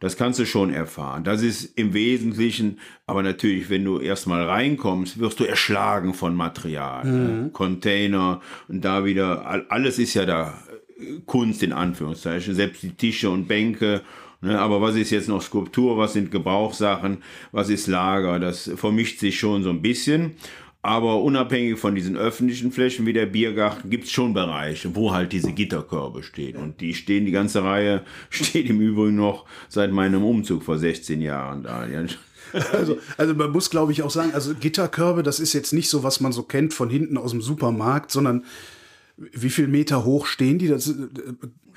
Das 0.00 0.16
kannst 0.16 0.38
du 0.38 0.46
schon 0.46 0.72
erfahren. 0.72 1.24
Das 1.24 1.42
ist 1.42 1.76
im 1.76 1.92
Wesentlichen, 1.92 2.78
aber 3.06 3.22
natürlich, 3.24 3.68
wenn 3.68 3.84
du 3.84 3.98
erstmal 3.98 4.44
reinkommst, 4.44 5.18
wirst 5.18 5.40
du 5.40 5.44
erschlagen 5.44 6.14
von 6.14 6.36
Material. 6.36 7.04
Ne? 7.04 7.50
Container 7.52 8.40
und 8.68 8.84
da 8.84 9.04
wieder, 9.04 9.44
all- 9.46 9.66
alles 9.68 9.98
ist 9.98 10.14
ja 10.14 10.24
da 10.24 10.54
äh, 11.00 11.20
Kunst 11.26 11.62
in 11.64 11.72
Anführungszeichen, 11.72 12.54
selbst 12.54 12.82
die 12.84 12.92
Tische 12.94 13.28
und 13.30 13.48
Bänke. 13.48 14.02
Ne? 14.40 14.56
Aber 14.60 14.80
was 14.80 14.94
ist 14.94 15.10
jetzt 15.10 15.28
noch 15.28 15.42
Skulptur, 15.42 15.98
was 15.98 16.12
sind 16.12 16.30
Gebrauchssachen, 16.30 17.18
was 17.50 17.68
ist 17.68 17.88
Lager, 17.88 18.38
das 18.38 18.70
vermischt 18.76 19.18
sich 19.18 19.36
schon 19.36 19.64
so 19.64 19.70
ein 19.70 19.82
bisschen. 19.82 20.36
Aber 20.80 21.22
unabhängig 21.22 21.78
von 21.78 21.94
diesen 21.94 22.16
öffentlichen 22.16 22.70
Flächen 22.70 23.04
wie 23.04 23.12
der 23.12 23.26
Biergarten 23.26 23.90
gibt 23.90 24.04
es 24.04 24.12
schon 24.12 24.32
Bereiche, 24.32 24.94
wo 24.94 25.12
halt 25.12 25.32
diese 25.32 25.52
Gitterkörbe 25.52 26.22
stehen. 26.22 26.56
Und 26.56 26.80
die 26.80 26.94
stehen, 26.94 27.26
die 27.26 27.32
ganze 27.32 27.64
Reihe 27.64 28.04
steht 28.30 28.70
im 28.70 28.80
Übrigen 28.80 29.16
noch 29.16 29.44
seit 29.68 29.92
meinem 29.92 30.24
Umzug 30.24 30.62
vor 30.62 30.78
16 30.78 31.20
Jahren 31.20 31.62
da. 31.64 31.86
Also, 32.72 32.96
also 33.18 33.34
man 33.34 33.50
muss, 33.50 33.68
glaube 33.68 33.92
ich, 33.92 34.02
auch 34.02 34.10
sagen, 34.10 34.32
also 34.32 34.54
Gitterkörbe, 34.54 35.22
das 35.22 35.38
ist 35.38 35.52
jetzt 35.52 35.74
nicht 35.74 35.90
so, 35.90 36.02
was 36.02 36.20
man 36.20 36.32
so 36.32 36.44
kennt 36.44 36.72
von 36.72 36.88
hinten 36.88 37.18
aus 37.18 37.32
dem 37.32 37.42
Supermarkt, 37.42 38.10
sondern 38.10 38.42
wie 39.18 39.50
viel 39.50 39.68
Meter 39.68 40.06
hoch 40.06 40.24
stehen 40.24 40.58
die? 40.58 40.68
Das, 40.68 40.88
äh, 40.88 40.94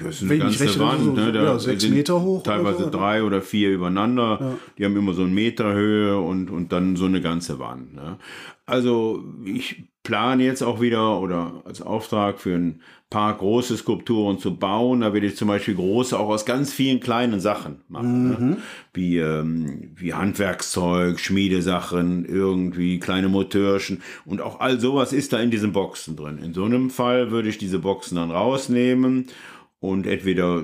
Das 0.04 0.16
ist 0.16 0.22
eine 0.22 0.30
wenn 0.32 0.40
ganze 0.40 0.80
Wand, 0.80 1.04
so, 1.04 1.12
ne? 1.14 1.32
Da 1.32 1.44
ja, 1.44 1.60
sechs 1.60 1.88
Meter 1.90 2.22
hoch. 2.22 2.42
oder 2.42 2.44
Teilweise 2.44 2.78
so, 2.78 2.84
oder? 2.88 2.98
drei 2.98 3.24
oder 3.24 3.42
vier 3.42 3.70
übereinander. 3.72 4.58
Die 4.78 4.86
haben 4.86 4.98
immer 4.98 5.14
so 5.14 5.24
einen 5.24 5.34
Meter 5.34 5.74
Höhe 5.74 6.20
und, 6.20 6.50
und 6.50 6.72
dann 6.72 6.96
so 6.96 7.06
eine 7.06 7.22
ganze 7.22 7.60
Wand. 7.60 7.94
Ne? 7.94 8.18
Also 8.66 9.24
ich 9.46 9.84
plane 10.04 10.44
jetzt 10.44 10.64
auch 10.64 10.82
wieder 10.82 11.20
oder 11.20 11.62
als 11.66 11.82
Auftrag 11.82 12.40
für 12.40 12.56
ein 12.56 12.82
paar 13.10 13.38
große 13.38 13.78
Skulpturen 13.78 14.40
zu 14.40 14.56
bauen. 14.56 15.02
Da 15.02 15.14
werde 15.14 15.28
ich 15.28 15.36
zum 15.36 15.50
Beispiel 15.50 15.76
große 15.76 16.18
auch 16.18 16.30
aus 16.30 16.46
ganz 16.46 16.72
vielen 16.74 17.02
kleinen 17.02 17.40
Sachen 17.40 17.82
machen. 17.90 18.30
Ne? 18.30 18.58
Wie, 18.94 19.18
ähm, 19.18 19.92
wie 19.96 20.14
Handwerkszeug, 20.14 21.20
Schmiedesachen, 21.20 22.26
irgendwie 22.26 23.00
kleine 23.00 23.28
Motörchen 23.28 24.02
und 24.26 24.42
auch 24.42 24.60
all 24.60 24.80
sowas 24.80 25.14
ist 25.14 25.34
da 25.34 25.40
in 25.40 25.52
diesen 25.52 25.74
Boxen 25.74 26.16
drin. 26.16 26.40
In 26.40 26.54
so 26.54 26.64
einem 26.64 26.90
Fall 26.90 27.32
würde 27.32 27.50
ich 27.50 27.58
diese 27.58 27.80
Boxen 27.80 28.16
dann 28.16 28.32
rausnehmen 28.32 29.28
und 29.82 30.08
entweder 30.08 30.64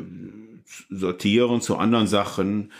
sortieren 0.89 1.59
zu 1.59 1.75
anderen 1.77 2.07
Sachen, 2.07 2.71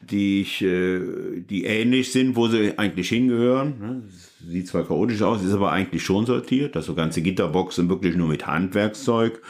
die 0.00 0.40
ich, 0.40 0.62
äh, 0.62 1.40
die 1.42 1.64
ähnlich 1.64 2.10
sind, 2.10 2.34
wo 2.34 2.48
sie 2.48 2.76
eigentlich 2.76 3.08
hingehören. 3.08 3.78
ne? 3.78 4.02
Sieht 4.44 4.66
zwar 4.66 4.84
chaotisch 4.84 5.22
aus, 5.22 5.44
ist 5.44 5.52
aber 5.52 5.70
eigentlich 5.70 6.02
schon 6.02 6.26
sortiert, 6.26 6.74
dass 6.74 6.86
so 6.86 6.94
ganze 6.94 7.22
Gitterboxen 7.22 7.88
wirklich 7.88 8.16
nur 8.16 8.26
mit 8.26 8.46
Handwerkszeug 8.48 9.40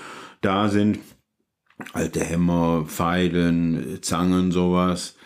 da 0.43 0.69
sind. 0.69 0.99
Alte 1.95 2.21
Hämmer, 2.23 2.85
Pfeilen, 2.87 3.99
Zangen, 4.03 4.53
sowas. 4.53 5.17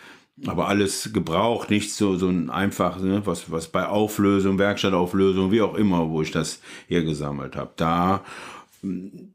Aber 0.45 0.67
alles 0.67 1.11
gebraucht, 1.13 1.71
nicht 1.71 1.93
so, 1.93 2.15
so 2.15 2.29
ein 2.29 2.49
einfach, 2.51 3.01
ne, 3.01 3.23
was, 3.25 3.51
was 3.51 3.67
bei 3.67 3.87
Auflösung, 3.87 4.59
Werkstattauflösung, 4.59 5.51
wie 5.51 5.61
auch 5.61 5.75
immer, 5.75 6.09
wo 6.09 6.21
ich 6.21 6.31
das 6.31 6.61
hier 6.87 7.03
gesammelt 7.03 7.55
habe. 7.55 7.71
Da 7.75 8.23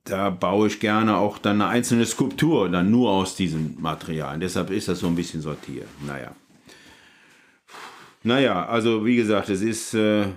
da 0.05 0.31
baue 0.31 0.69
ich 0.69 0.81
gerne 0.81 1.17
auch 1.17 1.39
dann 1.39 1.61
eine 1.61 1.71
einzelne 1.71 2.07
Skulptur, 2.07 2.69
dann 2.69 2.91
nur 2.91 3.11
aus 3.11 3.37
diesen 3.37 3.81
Materialien. 3.81 4.41
Deshalb 4.41 4.71
ist 4.71 4.89
das 4.89 5.01
so 5.01 5.09
ein 5.09 5.17
bisschen 5.17 5.41
sortiert. 5.41 5.89
Naja. 6.07 6.35
Naja, 8.23 8.67
also 8.67 9.05
wie 9.05 9.17
gesagt, 9.17 9.49
es 9.49 9.63
ist 9.63 9.95
äh, 9.95 10.23
äh, 10.23 10.29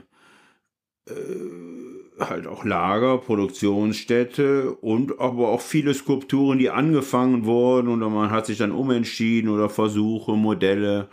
halt 2.20 2.48
auch 2.48 2.66
Lager, 2.66 3.20
Produktionsstätte 3.20 4.74
und 4.74 5.20
aber 5.20 5.50
auch 5.50 5.62
viele 5.62 5.94
Skulpturen, 5.94 6.58
die 6.58 6.72
angefangen 6.72 7.46
wurden 7.46 7.90
und 7.90 8.00
man 8.00 8.32
hat 8.32 8.48
sich 8.48 8.58
dann 8.58 8.72
umentschieden 8.72 9.50
oder 9.50 9.70
Versuche, 9.70 10.34
Modelle. 10.34 11.10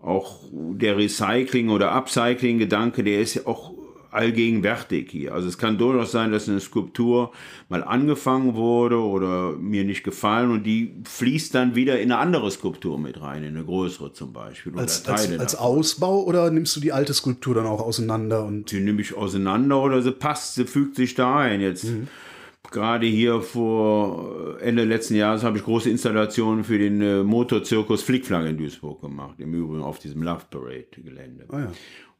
Auch 0.00 0.40
der 0.52 0.96
Recycling- 0.96 1.70
oder 1.70 1.92
Upcycling-Gedanke, 1.92 3.04
der 3.04 3.20
ist 3.20 3.34
ja 3.34 3.46
auch 3.46 3.71
allgegenwärtig 4.12 5.10
hier. 5.10 5.34
Also 5.34 5.48
es 5.48 5.58
kann 5.58 5.78
durchaus 5.78 6.12
sein, 6.12 6.30
dass 6.30 6.48
eine 6.48 6.60
Skulptur 6.60 7.32
mal 7.68 7.82
angefangen 7.82 8.54
wurde 8.54 8.98
oder 8.98 9.52
mir 9.52 9.84
nicht 9.84 10.04
gefallen 10.04 10.50
und 10.50 10.64
die 10.64 10.94
fließt 11.04 11.54
dann 11.54 11.74
wieder 11.74 11.98
in 12.00 12.12
eine 12.12 12.20
andere 12.20 12.50
Skulptur 12.50 12.98
mit 12.98 13.20
rein, 13.20 13.42
in 13.42 13.56
eine 13.56 13.64
größere 13.64 14.12
zum 14.12 14.32
Beispiel. 14.32 14.78
Als, 14.78 15.06
als, 15.08 15.38
als. 15.38 15.54
Ausbau 15.54 16.22
oder 16.24 16.50
nimmst 16.50 16.76
du 16.76 16.80
die 16.80 16.92
alte 16.92 17.14
Skulptur 17.14 17.54
dann 17.54 17.66
auch 17.66 17.80
auseinander 17.80 18.44
und 18.44 18.68
sie 18.68 18.80
nehme 18.80 19.00
ich 19.00 19.16
auseinander 19.16 19.82
oder 19.82 20.02
sie 20.02 20.12
passt, 20.12 20.54
sie 20.54 20.64
fügt 20.64 20.96
sich 20.96 21.14
da 21.14 21.38
ein. 21.38 21.60
Jetzt 21.60 21.86
gerade 22.70 23.06
hier 23.06 23.40
vor 23.40 24.58
Ende 24.60 24.84
letzten 24.84 25.14
Jahres 25.14 25.42
habe 25.42 25.58
ich 25.58 25.64
große 25.64 25.90
Installationen 25.90 26.64
für 26.64 26.78
den 26.78 27.00
äh, 27.00 27.22
Motorzirkus 27.22 28.02
Flickflag 28.02 28.46
in 28.46 28.58
Duisburg 28.58 29.00
gemacht. 29.00 29.38
Im 29.38 29.54
Übrigen 29.54 29.82
auf 29.82 29.98
diesem 29.98 30.22
Love 30.22 30.44
Parade 30.50 30.86
Gelände. 30.96 31.46
ja. 31.50 31.72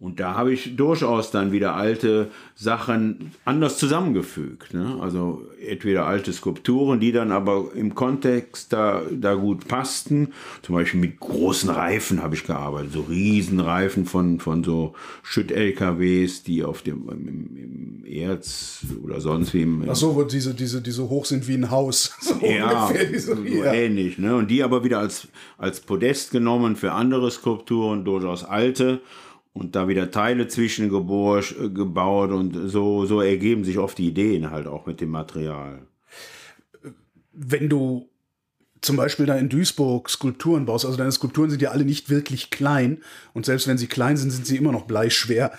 Und 0.03 0.19
da 0.19 0.35
habe 0.35 0.53
ich 0.53 0.75
durchaus 0.75 1.31
dann 1.31 1.53
wieder 1.53 1.77
alte 1.77 2.29
Sachen 2.57 3.31
anders 3.45 3.79
zusammengefügt. 3.79 4.75
Ne? 4.75 4.99
Also 5.01 5.47
entweder 5.65 6.07
alte 6.07 6.33
Skulpturen, 6.33 6.99
die 6.99 7.13
dann 7.13 7.31
aber 7.31 7.67
im 7.77 7.95
Kontext 7.95 8.73
da, 8.73 9.03
da 9.13 9.35
gut 9.35 9.69
passten. 9.69 10.33
Zum 10.63 10.75
Beispiel 10.75 10.99
mit 10.99 11.21
großen 11.21 11.71
Reifen 11.71 12.21
habe 12.21 12.35
ich 12.35 12.43
gearbeitet. 12.43 12.91
So 12.93 13.03
Riesenreifen 13.03 14.05
von, 14.05 14.41
von 14.41 14.65
so 14.65 14.95
Schütt-LKWs, 15.23 16.43
die 16.43 16.65
auf 16.65 16.83
dem 16.83 17.09
im, 17.09 17.57
im 17.57 18.05
Erz 18.05 18.81
oder 19.05 19.21
sonst 19.21 19.55
wie 19.55 19.63
im, 19.63 19.85
ach 19.89 19.95
so, 19.95 20.17
wo 20.17 20.25
diese, 20.25 20.53
diese, 20.53 20.83
die 20.83 20.91
so 20.91 21.11
hoch 21.11 21.27
sind 21.27 21.47
wie 21.47 21.55
ein 21.55 21.71
Haus. 21.71 22.13
So 22.23 22.45
ja, 22.45 22.87
ungefähr, 22.87 23.05
diese, 23.07 23.37
so 23.37 23.43
ja. 23.45 23.73
ähnlich. 23.73 24.19
Ne? 24.19 24.35
Und 24.35 24.51
die 24.51 24.65
aber 24.65 24.83
wieder 24.83 24.99
als, 24.99 25.29
als 25.59 25.79
Podest 25.79 26.33
genommen 26.33 26.75
für 26.75 26.91
andere 26.91 27.31
Skulpturen, 27.31 28.05
durchaus 28.05 28.43
alte. 28.43 29.01
Und 29.55 29.77
da 29.77 29.87
wieder 29.87 30.11
Teile 30.11 30.49
zwischengebohrt, 30.49 31.55
äh, 31.59 31.65
und 31.65 32.71
so, 32.71 33.05
so 33.05 33.21
ergeben 33.21 33.65
sich 33.65 33.79
oft 33.79 33.99
die 33.99 34.09
Ideen 34.09 34.51
halt 34.51 34.67
auch 34.67 34.87
mit 34.87 35.01
dem 35.01 35.11
Material. 35.11 35.87
Wenn 37.33 37.69
du 37.69 38.09
zum 38.81 38.97
Beispiel 38.97 39.27
da 39.27 39.37
in 39.37 39.49
Duisburg 39.49 40.11
Skulpturen 40.11 40.67
baust, 40.67 40.85
also 40.85 40.99
deine 40.99 41.13
Skulpturen 41.13 41.51
sind 41.51 41.63
ja 41.63 41.71
alle 41.71 41.85
nicht 41.85 42.11
wirklich 42.11 42.51
klein 42.51 43.03
und 43.33 43.47
selbst 43.47 43.69
wenn 43.69 43.79
sie 43.79 43.87
klein 43.87 44.17
sind, 44.17 44.31
sind 44.31 44.47
sie 44.47 44.57
immer 44.57 44.73
noch 44.73 44.87
bleischwer. 44.87 45.53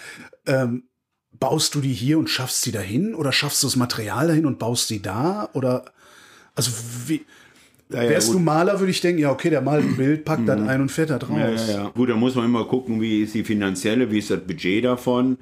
Ähm, 0.45 0.83
baust 1.31 1.73
du 1.73 1.81
die 1.81 1.93
hier 1.93 2.19
und 2.19 2.29
schaffst 2.29 2.61
sie 2.61 2.71
dahin 2.71 3.15
oder 3.15 3.31
schaffst 3.31 3.63
du 3.63 3.67
das 3.67 3.75
Material 3.75 4.27
dahin 4.27 4.45
und 4.45 4.59
baust 4.59 4.87
sie 4.87 5.01
da 5.01 5.49
oder 5.53 5.85
also 6.55 6.71
wie 7.07 7.25
ja, 7.93 8.09
wärst 8.09 8.27
gut. 8.27 8.35
du 8.35 8.39
Maler, 8.39 8.79
würde 8.79 8.91
ich 8.91 9.01
denken, 9.01 9.21
ja 9.21 9.31
okay, 9.31 9.49
der 9.49 9.61
malt 9.61 9.85
ein 9.85 9.97
Bild, 9.97 10.25
packt 10.25 10.47
das 10.47 10.59
ein 10.61 10.81
und 10.81 10.91
fährt 10.91 11.09
da 11.09 11.19
draus. 11.19 11.37
Ja, 11.37 11.49
ja, 11.49 11.83
ja. 11.83 11.89
Gut, 11.89 12.09
da 12.09 12.15
muss 12.15 12.35
man 12.35 12.45
immer 12.45 12.65
gucken, 12.65 13.01
wie 13.01 13.21
ist 13.21 13.33
die 13.33 13.43
finanzielle, 13.43 14.11
wie 14.11 14.19
ist 14.19 14.29
das 14.29 14.41
Budget 14.41 14.85
davon. 14.85 15.37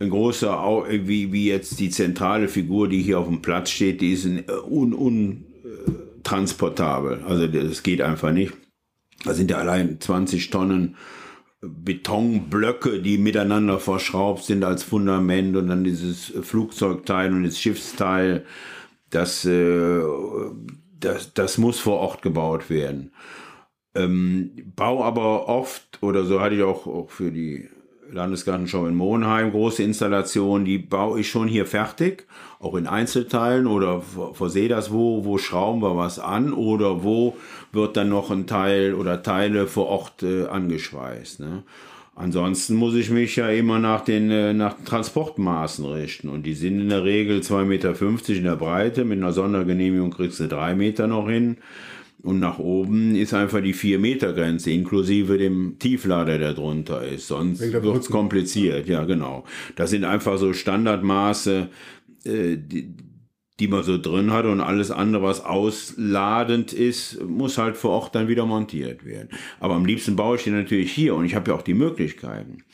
Ein 0.00 0.10
großer, 0.10 0.84
wie, 0.88 1.32
wie 1.32 1.48
jetzt 1.48 1.80
die 1.80 1.90
zentrale 1.90 2.46
Figur, 2.46 2.88
die 2.88 3.02
hier 3.02 3.18
auf 3.18 3.26
dem 3.26 3.42
Platz 3.42 3.70
steht, 3.70 4.00
die 4.00 4.12
ist 4.12 4.24
ein 4.24 4.44
äh, 4.48 4.52
un, 4.64 4.94
un, 4.94 5.44
transportabel. 6.22 7.22
Also 7.26 7.46
das 7.46 7.82
geht 7.82 8.00
einfach 8.02 8.32
nicht. 8.32 8.52
Da 9.24 9.34
sind 9.34 9.50
ja 9.50 9.58
allein 9.58 10.00
20 10.00 10.50
Tonnen 10.50 10.96
Betonblöcke, 11.60 13.00
die 13.00 13.18
miteinander 13.18 13.80
verschraubt 13.80 14.44
sind 14.44 14.62
als 14.62 14.84
Fundament 14.84 15.56
und 15.56 15.68
dann 15.68 15.82
dieses 15.82 16.32
Flugzeugteil 16.42 17.32
und 17.32 17.42
das 17.44 17.58
Schiffsteil. 17.58 18.44
Das, 19.10 19.44
äh, 19.44 20.00
das, 21.00 21.34
das 21.34 21.58
muss 21.58 21.78
vor 21.78 21.98
Ort 21.98 22.22
gebaut 22.22 22.70
werden. 22.70 23.12
Ähm, 23.94 24.72
bau 24.76 25.02
aber 25.04 25.48
oft, 25.48 25.98
oder 26.02 26.24
so 26.24 26.40
hatte 26.40 26.56
ich 26.56 26.62
auch, 26.62 26.86
auch 26.86 27.10
für 27.10 27.30
die 27.30 27.68
Landesgartenschau 28.10 28.86
in 28.86 28.94
Monheim, 28.94 29.50
große 29.50 29.82
Installationen, 29.82 30.64
die 30.64 30.78
baue 30.78 31.20
ich 31.20 31.30
schon 31.30 31.48
hier 31.48 31.66
fertig, 31.66 32.26
auch 32.58 32.74
in 32.74 32.86
Einzelteilen 32.86 33.66
oder 33.66 34.02
versehe 34.32 34.68
das 34.68 34.90
wo, 34.90 35.24
wo 35.24 35.38
schrauben 35.38 35.82
wir 35.82 35.96
was 35.96 36.18
an 36.18 36.52
oder 36.52 37.02
wo 37.02 37.36
wird 37.72 37.96
dann 37.96 38.08
noch 38.08 38.30
ein 38.30 38.46
Teil 38.46 38.94
oder 38.94 39.22
Teile 39.22 39.66
vor 39.66 39.86
Ort 39.86 40.22
äh, 40.22 40.46
angeschweißt. 40.46 41.40
Ne? 41.40 41.64
Ansonsten 42.18 42.74
muss 42.74 42.96
ich 42.96 43.10
mich 43.10 43.36
ja 43.36 43.48
immer 43.48 43.78
nach 43.78 44.00
den, 44.00 44.28
äh, 44.32 44.52
nach 44.52 44.74
Transportmaßen 44.84 45.84
richten. 45.84 46.28
Und 46.28 46.46
die 46.46 46.54
sind 46.54 46.80
in 46.80 46.88
der 46.88 47.04
Regel 47.04 47.42
2,50 47.42 47.64
Meter 47.64 48.38
in 48.38 48.42
der 48.42 48.56
Breite. 48.56 49.04
Mit 49.04 49.18
einer 49.18 49.32
Sondergenehmigung 49.32 50.10
kriegst 50.10 50.40
du 50.40 50.48
drei 50.48 50.74
Meter 50.74 51.06
noch 51.06 51.28
hin. 51.28 51.58
Und 52.20 52.40
nach 52.40 52.58
oben 52.58 53.14
ist 53.14 53.34
einfach 53.34 53.62
die 53.62 53.72
4-Meter-Grenze, 53.72 54.72
inklusive 54.72 55.38
dem 55.38 55.78
Tieflader, 55.78 56.38
der 56.38 56.54
drunter 56.54 57.06
ist. 57.06 57.28
Sonst 57.28 57.60
wird 57.60 57.96
es 57.96 58.10
kompliziert. 58.10 58.88
Ja, 58.88 59.04
genau. 59.04 59.44
Das 59.76 59.90
sind 59.90 60.04
einfach 60.04 60.38
so 60.38 60.52
Standardmaße, 60.52 61.68
äh, 62.24 62.56
die, 62.56 62.88
die 63.60 63.68
man 63.68 63.82
so 63.82 63.98
drin 63.98 64.32
hat 64.32 64.44
und 64.44 64.60
alles 64.60 64.90
andere, 64.90 65.22
was 65.22 65.44
ausladend 65.44 66.72
ist, 66.72 67.20
muss 67.24 67.58
halt 67.58 67.76
vor 67.76 67.90
Ort 67.90 68.14
dann 68.14 68.28
wieder 68.28 68.46
montiert 68.46 69.04
werden. 69.04 69.30
Aber 69.58 69.74
am 69.74 69.84
liebsten 69.84 70.14
baue 70.14 70.36
ich 70.36 70.44
die 70.44 70.50
natürlich 70.50 70.92
hier 70.92 71.14
und 71.14 71.24
ich 71.24 71.34
habe 71.34 71.50
ja 71.50 71.56
auch 71.56 71.62
die 71.62 71.74
Möglichkeiten. 71.74 72.64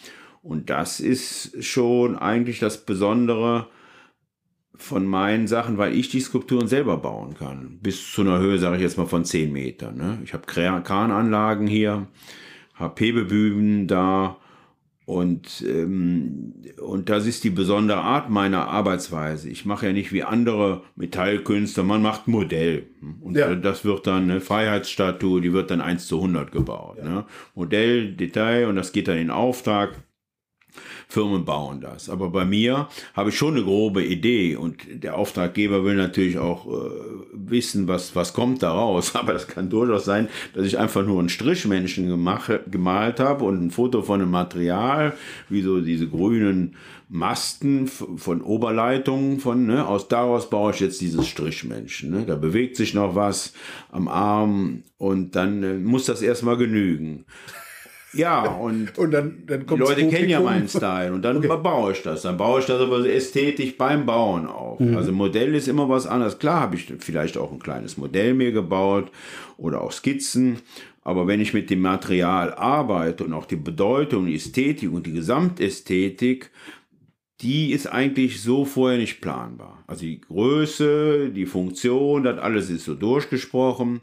Und 0.42 0.68
das 0.68 1.00
ist 1.00 1.64
schon 1.64 2.18
eigentlich 2.18 2.58
das 2.58 2.84
Besondere 2.84 3.68
von 4.76 5.06
meinen 5.06 5.46
Sachen, 5.46 5.78
weil 5.78 5.94
ich 5.94 6.10
die 6.10 6.20
Skulpturen 6.20 6.68
selber 6.68 6.98
bauen 6.98 7.34
kann. 7.34 7.78
Bis 7.80 8.12
zu 8.12 8.20
einer 8.20 8.38
Höhe, 8.40 8.58
sage 8.58 8.76
ich 8.76 8.82
jetzt 8.82 8.98
mal, 8.98 9.06
von 9.06 9.24
10 9.24 9.52
Metern. 9.52 9.96
Ne? 9.96 10.18
Ich 10.22 10.34
habe 10.34 10.44
Krananlagen 10.46 11.66
hier, 11.66 12.08
habe 12.74 13.00
Hebebüben 13.02 13.86
da, 13.86 14.36
und, 15.06 15.62
ähm, 15.68 16.54
und 16.80 17.11
das 17.11 17.26
ist 17.26 17.44
die 17.44 17.50
besondere 17.50 18.00
Art 18.00 18.30
meiner 18.30 18.68
Arbeitsweise. 18.68 19.50
Ich 19.50 19.66
mache 19.66 19.87
ja 19.87 19.92
nicht 19.92 20.12
wie 20.12 20.23
andere 20.23 20.82
Metallkünstler, 20.96 21.82
man 21.82 22.00
macht 22.00 22.26
Modell. 22.26 22.87
Und 23.20 23.37
ja. 23.37 23.54
das 23.54 23.84
wird 23.84 24.06
dann 24.06 24.30
eine 24.30 24.40
Freiheitsstatue, 24.40 25.42
die 25.42 25.52
wird 25.52 25.70
dann 25.70 25.82
1 25.82 26.06
zu 26.06 26.16
100 26.16 26.52
gebaut. 26.52 26.99
Ja. 26.99 27.04
Ne? 27.04 27.25
Modell, 27.54 28.14
Detail 28.14 28.66
und 28.66 28.76
das 28.76 28.92
geht 28.92 29.08
dann 29.08 29.18
in 29.18 29.30
Auftrag. 29.30 30.02
Firmen 31.08 31.44
bauen 31.44 31.80
das. 31.80 32.08
Aber 32.08 32.30
bei 32.30 32.44
mir 32.44 32.88
habe 33.14 33.30
ich 33.30 33.37
schon 33.37 33.54
eine 33.54 33.64
grobe 33.64 34.04
Idee 34.04 34.56
und 34.56 34.76
der 34.90 35.16
Auftraggeber 35.16 35.84
will 35.84 35.94
natürlich 35.94 36.38
auch 36.38 36.66
äh, 36.66 36.90
wissen, 37.32 37.88
was, 37.88 38.14
was 38.16 38.32
kommt 38.32 38.62
da 38.62 38.73
raus. 38.73 39.14
Aber 39.14 39.32
das 39.32 39.46
kann 39.46 39.70
durchaus 39.70 40.04
sein, 40.04 40.28
dass 40.54 40.66
ich 40.66 40.78
einfach 40.78 41.04
nur 41.04 41.18
einen 41.18 41.28
Strichmenschen 41.28 42.08
gemacht, 42.08 42.50
gemalt 42.70 43.20
habe 43.20 43.44
und 43.44 43.66
ein 43.66 43.70
Foto 43.70 44.02
von 44.02 44.20
einem 44.20 44.30
Material, 44.30 45.14
wie 45.49 45.62
so 45.62 45.80
diese 45.80 46.08
grünen 46.08 46.76
Masten 47.08 47.87
von 47.87 48.42
Oberleitungen 48.42 49.38
von, 49.38 49.66
ne, 49.66 49.87
aus 49.87 50.08
daraus 50.08 50.49
baue 50.50 50.73
ich 50.73 50.80
jetzt 50.80 51.00
dieses 51.00 51.28
Strichmenschen. 51.28 52.11
Ne? 52.11 52.25
Da 52.26 52.34
bewegt 52.34 52.76
sich 52.76 52.94
noch 52.94 53.14
was 53.14 53.52
am 53.92 54.08
Arm 54.08 54.82
und 54.96 55.37
dann 55.37 55.62
äh, 55.62 55.75
muss 55.75 56.06
das 56.06 56.23
erstmal 56.23 56.56
genügen. 56.56 57.25
Ja, 58.16 58.44
und, 58.61 58.97
und 58.99 59.11
dann, 59.11 59.42
dann 59.47 59.66
die 59.66 59.75
Leute 59.75 60.09
kennen 60.09 60.28
ja 60.28 60.40
meinen 60.40 60.68
Style 60.68 61.12
und 61.12 61.23
dann 61.23 61.38
okay. 61.38 61.49
baue 61.62 61.92
ich 61.92 62.02
das. 62.02 62.23
Dann 62.23 62.37
baue 62.37 62.61
ich 62.61 62.66
das 62.66 62.80
aber 62.80 63.06
ästhetisch 63.06 63.76
beim 63.76 64.06
Bauen 64.06 64.47
auf. 64.47 64.80
Mhm. 64.80 64.97
Also 64.97 65.12
Modell 65.12 65.54
ist 65.54 65.68
immer 65.68 65.88
was 65.88 66.06
anderes. 66.06 66.38
Klar 66.38 66.61
habe 66.61 66.76
ich 66.76 66.92
vielleicht 66.99 67.36
auch 67.36 67.52
ein 67.52 67.58
kleines 67.58 67.97
Modell 67.97 68.34
mir 68.34 68.52
gebaut 68.52 69.10
oder 69.56 69.80
auch 69.80 69.93
Skizzen. 69.93 70.58
Aber 71.02 71.26
wenn 71.26 71.41
ich 71.41 71.52
mit 71.52 71.69
dem 71.69 71.80
Material 71.80 72.54
arbeite 72.54 73.25
und 73.25 73.34
auch 73.34 73.45
die 73.45 73.56
Bedeutung, 73.56 74.26
die 74.26 74.36
Ästhetik 74.36 74.91
und 74.91 75.06
die 75.06 75.12
Gesamtästhetik, 75.12 76.50
die 77.41 77.73
ist 77.73 77.86
eigentlich 77.86 78.41
so 78.41 78.65
vorher 78.65 78.99
nicht 78.99 79.21
planbar. 79.21 79.84
Also 79.86 80.02
die 80.02 80.21
Größe, 80.21 81.30
die 81.30 81.47
Funktion, 81.47 82.23
das 82.23 82.38
alles 82.38 82.71
ist 82.71 82.84
so 82.84 82.95
durchgesprochen. 82.95 84.00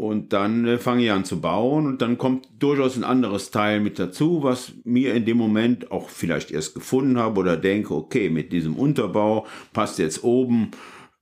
Und 0.00 0.32
dann 0.32 0.66
äh, 0.66 0.78
fange 0.78 1.04
ich 1.04 1.12
an 1.12 1.26
zu 1.26 1.42
bauen 1.42 1.86
und 1.86 2.00
dann 2.00 2.16
kommt 2.16 2.48
durchaus 2.58 2.96
ein 2.96 3.04
anderes 3.04 3.50
Teil 3.50 3.80
mit 3.80 3.98
dazu, 3.98 4.42
was 4.42 4.72
mir 4.84 5.12
in 5.12 5.26
dem 5.26 5.36
Moment 5.36 5.92
auch 5.92 6.08
vielleicht 6.08 6.50
erst 6.50 6.72
gefunden 6.72 7.18
habe 7.18 7.38
oder 7.38 7.58
denke, 7.58 7.94
okay, 7.94 8.30
mit 8.30 8.50
diesem 8.50 8.76
Unterbau 8.76 9.46
passt 9.74 9.98
jetzt 9.98 10.24
oben 10.24 10.70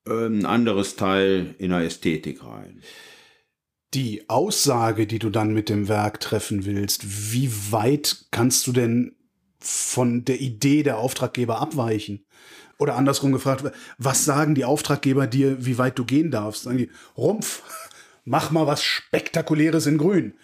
äh, 0.06 0.26
ein 0.26 0.46
anderes 0.46 0.94
Teil 0.94 1.56
in 1.58 1.70
der 1.70 1.80
Ästhetik 1.80 2.46
rein. 2.46 2.80
Die 3.94 4.30
Aussage, 4.30 5.08
die 5.08 5.18
du 5.18 5.30
dann 5.30 5.52
mit 5.52 5.68
dem 5.70 5.88
Werk 5.88 6.20
treffen 6.20 6.64
willst, 6.64 7.32
wie 7.32 7.50
weit 7.72 8.26
kannst 8.30 8.64
du 8.68 8.72
denn 8.72 9.16
von 9.58 10.24
der 10.24 10.40
Idee 10.40 10.84
der 10.84 10.98
Auftraggeber 10.98 11.60
abweichen? 11.60 12.24
Oder 12.78 12.94
andersrum 12.94 13.32
gefragt, 13.32 13.64
was 13.98 14.24
sagen 14.24 14.54
die 14.54 14.64
Auftraggeber 14.64 15.26
dir, 15.26 15.66
wie 15.66 15.78
weit 15.78 15.98
du 15.98 16.04
gehen 16.04 16.30
darfst? 16.30 16.62
Sagen 16.62 16.78
die, 16.78 16.90
Rumpf, 17.16 17.64
mach 18.28 18.50
mal 18.50 18.66
was 18.66 18.82
Spektakuläres 18.82 19.86
in 19.86 19.98
Grün. 19.98 20.34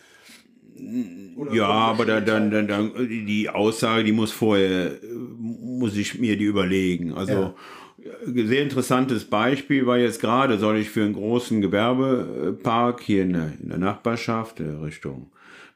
Oder 1.36 1.54
ja, 1.54 1.68
aber 1.68 2.04
dann, 2.04 2.24
dann, 2.24 2.50
dann, 2.50 2.66
dann, 2.66 3.08
die 3.08 3.48
Aussage, 3.48 4.04
die 4.04 4.12
muss 4.12 4.32
vorher, 4.32 4.92
muss 5.48 5.96
ich 5.96 6.18
mir 6.18 6.36
die 6.36 6.44
überlegen. 6.44 7.12
Also 7.12 7.54
ja. 7.98 8.44
sehr 8.46 8.62
interessantes 8.62 9.24
Beispiel 9.24 9.86
war 9.86 9.98
jetzt 9.98 10.20
gerade, 10.20 10.58
soll 10.58 10.78
ich 10.78 10.90
für 10.90 11.02
einen 11.02 11.14
großen 11.14 11.60
Gewerbepark 11.60 13.02
hier 13.02 13.22
in 13.22 13.32
der, 13.32 13.52
in 13.60 13.68
der 13.68 13.78
Nachbarschaft 13.78 14.60
äh, 14.60 14.64
Richtung 14.64 15.30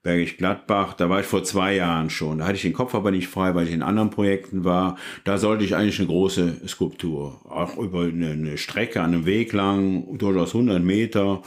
Bergisch 0.05 0.37
Gladbach, 0.37 0.95
da 0.95 1.11
war 1.11 1.21
ich 1.21 1.27
vor 1.27 1.43
zwei 1.43 1.75
Jahren 1.75 2.09
schon. 2.09 2.39
Da 2.39 2.45
hatte 2.45 2.55
ich 2.55 2.63
den 2.63 2.73
Kopf 2.73 2.95
aber 2.95 3.11
nicht 3.11 3.27
frei, 3.27 3.57
weil 3.57 3.67
ich 3.67 3.75
in 3.75 3.83
anderen 3.83 4.11
Projekten 4.11 4.65
war. 4.65 4.97
Da 5.25 5.39
sollte 5.39 5.65
ich 5.65 5.75
eigentlich 5.75 5.99
eine 5.99 6.07
große 6.07 6.69
Skulptur, 6.69 7.41
auch 7.45 7.77
über 7.77 8.03
eine, 8.03 8.31
eine 8.31 8.59
Strecke 8.59 9.03
an 9.03 9.13
einem 9.13 9.27
Weg 9.27 9.53
lang, 9.53 10.17
durchaus 10.17 10.55
100 10.55 10.83
Meter 10.83 11.43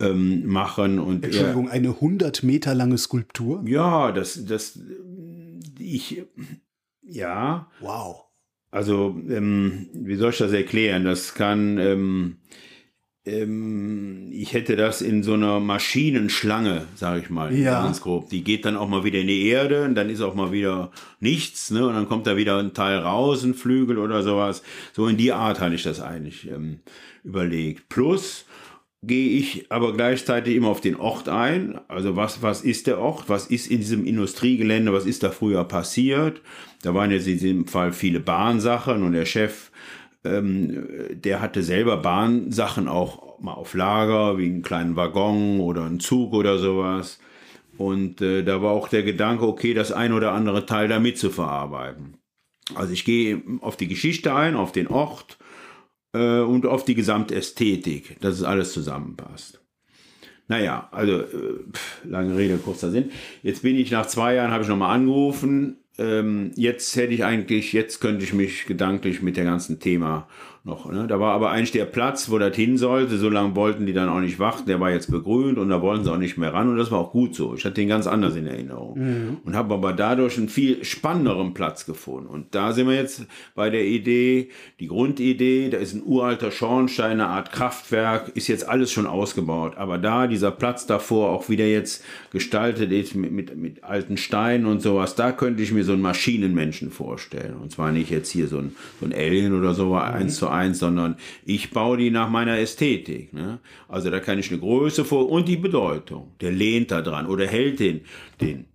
ähm, 0.00 0.46
machen. 0.46 0.98
Und 0.98 1.24
Entschuldigung, 1.24 1.68
eine 1.68 1.88
100 1.88 2.42
Meter 2.42 2.74
lange 2.74 2.98
Skulptur? 2.98 3.62
Ja, 3.66 4.12
das, 4.12 4.44
das, 4.44 4.78
ich, 5.78 6.22
ja. 7.02 7.70
Wow. 7.80 8.24
Also, 8.70 9.16
ähm, 9.28 9.88
wie 9.94 10.16
soll 10.16 10.30
ich 10.30 10.38
das 10.38 10.52
erklären? 10.52 11.04
Das 11.04 11.34
kann, 11.34 11.78
ähm, 11.78 12.36
ähm, 13.24 14.28
ich 14.30 14.52
hätte 14.52 14.76
das 14.76 15.00
in 15.00 15.22
so 15.22 15.34
einer 15.34 15.58
Maschinenschlange, 15.58 16.86
sage 16.94 17.20
ich 17.20 17.30
mal, 17.30 17.54
ja. 17.54 17.82
ganz 17.82 18.02
grob. 18.02 18.28
Die 18.28 18.44
geht 18.44 18.66
dann 18.66 18.76
auch 18.76 18.88
mal 18.88 19.04
wieder 19.04 19.20
in 19.20 19.26
die 19.26 19.46
Erde 19.48 19.84
und 19.84 19.94
dann 19.94 20.10
ist 20.10 20.20
auch 20.20 20.34
mal 20.34 20.52
wieder 20.52 20.90
nichts, 21.18 21.70
ne? 21.70 21.86
Und 21.86 21.94
dann 21.94 22.08
kommt 22.08 22.26
da 22.26 22.36
wieder 22.36 22.58
ein 22.58 22.74
Teil 22.74 22.98
raus, 22.98 23.42
ein 23.42 23.54
Flügel 23.54 23.98
oder 23.98 24.22
sowas. 24.22 24.62
So 24.92 25.06
in 25.06 25.16
die 25.16 25.32
Art 25.32 25.60
hatte 25.60 25.74
ich 25.74 25.82
das 25.82 26.00
eigentlich 26.00 26.50
ähm, 26.50 26.80
überlegt. 27.24 27.88
Plus, 27.88 28.44
gehe 29.02 29.38
ich 29.38 29.70
aber 29.70 29.92
gleichzeitig 29.92 30.56
immer 30.56 30.68
auf 30.68 30.80
den 30.80 30.96
Ort 30.96 31.28
ein. 31.28 31.80
Also 31.88 32.16
was, 32.16 32.42
was 32.42 32.62
ist 32.62 32.86
der 32.86 32.98
Ort? 32.98 33.28
Was 33.28 33.46
ist 33.46 33.70
in 33.70 33.78
diesem 33.78 34.04
Industriegelände? 34.04 34.92
Was 34.92 35.06
ist 35.06 35.22
da 35.22 35.30
früher 35.30 35.64
passiert? 35.64 36.42
Da 36.82 36.94
waren 36.94 37.10
jetzt 37.10 37.26
in 37.26 37.38
diesem 37.38 37.66
Fall 37.66 37.92
viele 37.92 38.20
Bahnsachen 38.20 39.02
und 39.02 39.12
der 39.12 39.24
Chef, 39.24 39.70
ähm, 40.24 40.86
der 41.12 41.40
hatte 41.40 41.62
selber 41.62 41.98
Bahnsachen 41.98 42.88
auch 42.88 43.38
mal 43.40 43.54
auf 43.54 43.74
Lager, 43.74 44.36
wie 44.38 44.46
einen 44.46 44.62
kleinen 44.62 44.96
Waggon 44.96 45.60
oder 45.60 45.84
einen 45.84 46.00
Zug 46.00 46.32
oder 46.32 46.58
sowas. 46.58 47.20
Und 47.76 48.20
äh, 48.20 48.42
da 48.42 48.60
war 48.60 48.72
auch 48.72 48.88
der 48.88 49.04
Gedanke, 49.04 49.46
okay, 49.46 49.74
das 49.74 49.92
ein 49.92 50.12
oder 50.12 50.32
andere 50.32 50.66
Teil 50.66 50.88
da 50.88 50.98
mitzuverarbeiten. 50.98 52.16
Also 52.74 52.92
ich 52.92 53.04
gehe 53.04 53.42
auf 53.60 53.76
die 53.76 53.86
Geschichte 53.86 54.34
ein, 54.34 54.56
auf 54.56 54.72
den 54.72 54.88
Ort, 54.88 55.38
äh, 56.12 56.40
und 56.40 56.66
auf 56.66 56.84
die 56.84 56.94
Gesamtästhetik, 56.94 58.20
dass 58.20 58.34
es 58.34 58.42
alles 58.42 58.72
zusammenpasst. 58.72 59.60
Naja, 60.48 60.88
also 60.92 61.20
äh, 61.20 61.26
lange 62.04 62.36
Rede, 62.36 62.56
kurzer 62.56 62.90
Sinn. 62.90 63.10
Jetzt 63.42 63.62
bin 63.62 63.76
ich 63.76 63.90
nach 63.90 64.06
zwei 64.06 64.34
Jahren, 64.34 64.50
habe 64.50 64.62
ich 64.62 64.68
nochmal 64.68 64.94
angerufen 64.94 65.78
ähm, 65.98 66.52
jetzt 66.54 66.94
hätte 66.94 67.12
ich 67.12 67.24
eigentlich, 67.24 67.72
jetzt 67.72 68.00
könnte 68.00 68.24
ich 68.24 68.32
mich 68.32 68.66
gedanklich 68.66 69.20
mit 69.20 69.36
der 69.36 69.44
ganzen 69.44 69.80
Thema 69.80 70.28
noch. 70.64 70.90
Ne? 70.90 71.06
Da 71.06 71.18
war 71.20 71.32
aber 71.32 71.50
eigentlich 71.50 71.72
der 71.72 71.84
Platz, 71.84 72.30
wo 72.30 72.38
das 72.38 72.54
hin 72.54 72.76
sollte. 72.76 73.18
So 73.18 73.28
lange 73.28 73.56
wollten 73.56 73.86
die 73.86 73.92
dann 73.92 74.08
auch 74.08 74.20
nicht 74.20 74.38
warten. 74.38 74.66
Der 74.66 74.80
war 74.80 74.90
jetzt 74.90 75.10
begrünt 75.10 75.58
und 75.58 75.68
da 75.68 75.82
wollten 75.82 76.04
sie 76.04 76.12
auch 76.12 76.18
nicht 76.18 76.38
mehr 76.38 76.52
ran. 76.52 76.68
Und 76.68 76.76
das 76.76 76.90
war 76.90 76.98
auch 76.98 77.12
gut 77.12 77.34
so. 77.34 77.54
Ich 77.54 77.64
hatte 77.64 77.74
den 77.74 77.88
ganz 77.88 78.06
anders 78.06 78.36
in 78.36 78.46
Erinnerung. 78.46 78.98
Mhm. 78.98 79.36
Und 79.44 79.56
habe 79.56 79.74
aber 79.74 79.92
dadurch 79.92 80.38
einen 80.38 80.48
viel 80.48 80.84
spannenderen 80.84 81.54
Platz 81.54 81.86
gefunden. 81.86 82.28
Und 82.28 82.54
da 82.54 82.72
sind 82.72 82.88
wir 82.88 82.94
jetzt 82.94 83.26
bei 83.54 83.70
der 83.70 83.84
Idee, 83.84 84.50
die 84.80 84.88
Grundidee, 84.88 85.70
da 85.70 85.78
ist 85.78 85.94
ein 85.94 86.02
uralter 86.04 86.50
Schornstein, 86.50 87.12
eine 87.12 87.26
Art 87.26 87.52
Kraftwerk, 87.52 88.32
ist 88.34 88.48
jetzt 88.48 88.68
alles 88.68 88.92
schon 88.92 89.06
ausgebaut. 89.06 89.76
Aber 89.76 89.98
da, 89.98 90.26
dieser 90.26 90.50
Platz 90.50 90.86
davor, 90.86 91.30
auch 91.30 91.48
wieder 91.48 91.66
jetzt 91.66 92.04
gestaltet 92.30 92.92
ist 92.92 93.14
mit, 93.14 93.32
mit, 93.32 93.56
mit 93.56 93.84
alten 93.84 94.16
Steinen 94.16 94.66
und 94.66 94.80
sowas, 94.80 95.14
da 95.14 95.32
könnte 95.32 95.62
ich 95.62 95.72
mir 95.72 95.84
so 95.84 95.92
einen 95.92 96.02
Maschinenmenschen 96.02 96.90
vorstellen. 96.90 97.56
Und 97.56 97.72
zwar 97.72 97.92
nicht 97.92 98.10
jetzt 98.10 98.30
hier 98.30 98.48
so 98.48 98.58
ein, 98.58 98.76
so 99.00 99.06
ein 99.06 99.12
Alien 99.12 99.58
oder 99.58 99.74
so, 99.74 99.94
mhm. 99.94 99.98
eins 99.98 100.36
zu 100.48 100.54
eins, 100.54 100.78
sondern 100.78 101.16
ich 101.44 101.70
baue 101.70 101.98
die 101.98 102.10
nach 102.10 102.30
meiner 102.30 102.58
Ästhetik. 102.58 103.32
Ne? 103.32 103.60
Also 103.88 104.10
da 104.10 104.20
kann 104.20 104.38
ich 104.38 104.50
eine 104.50 104.60
Größe 104.60 105.04
vor 105.04 105.30
und 105.30 105.46
die 105.46 105.56
Bedeutung. 105.56 106.32
Der 106.40 106.52
lehnt 106.52 106.90
da 106.90 107.02
dran 107.02 107.26
oder 107.26 107.46
hält 107.46 107.80
den, 107.80 108.00
den. 108.40 108.66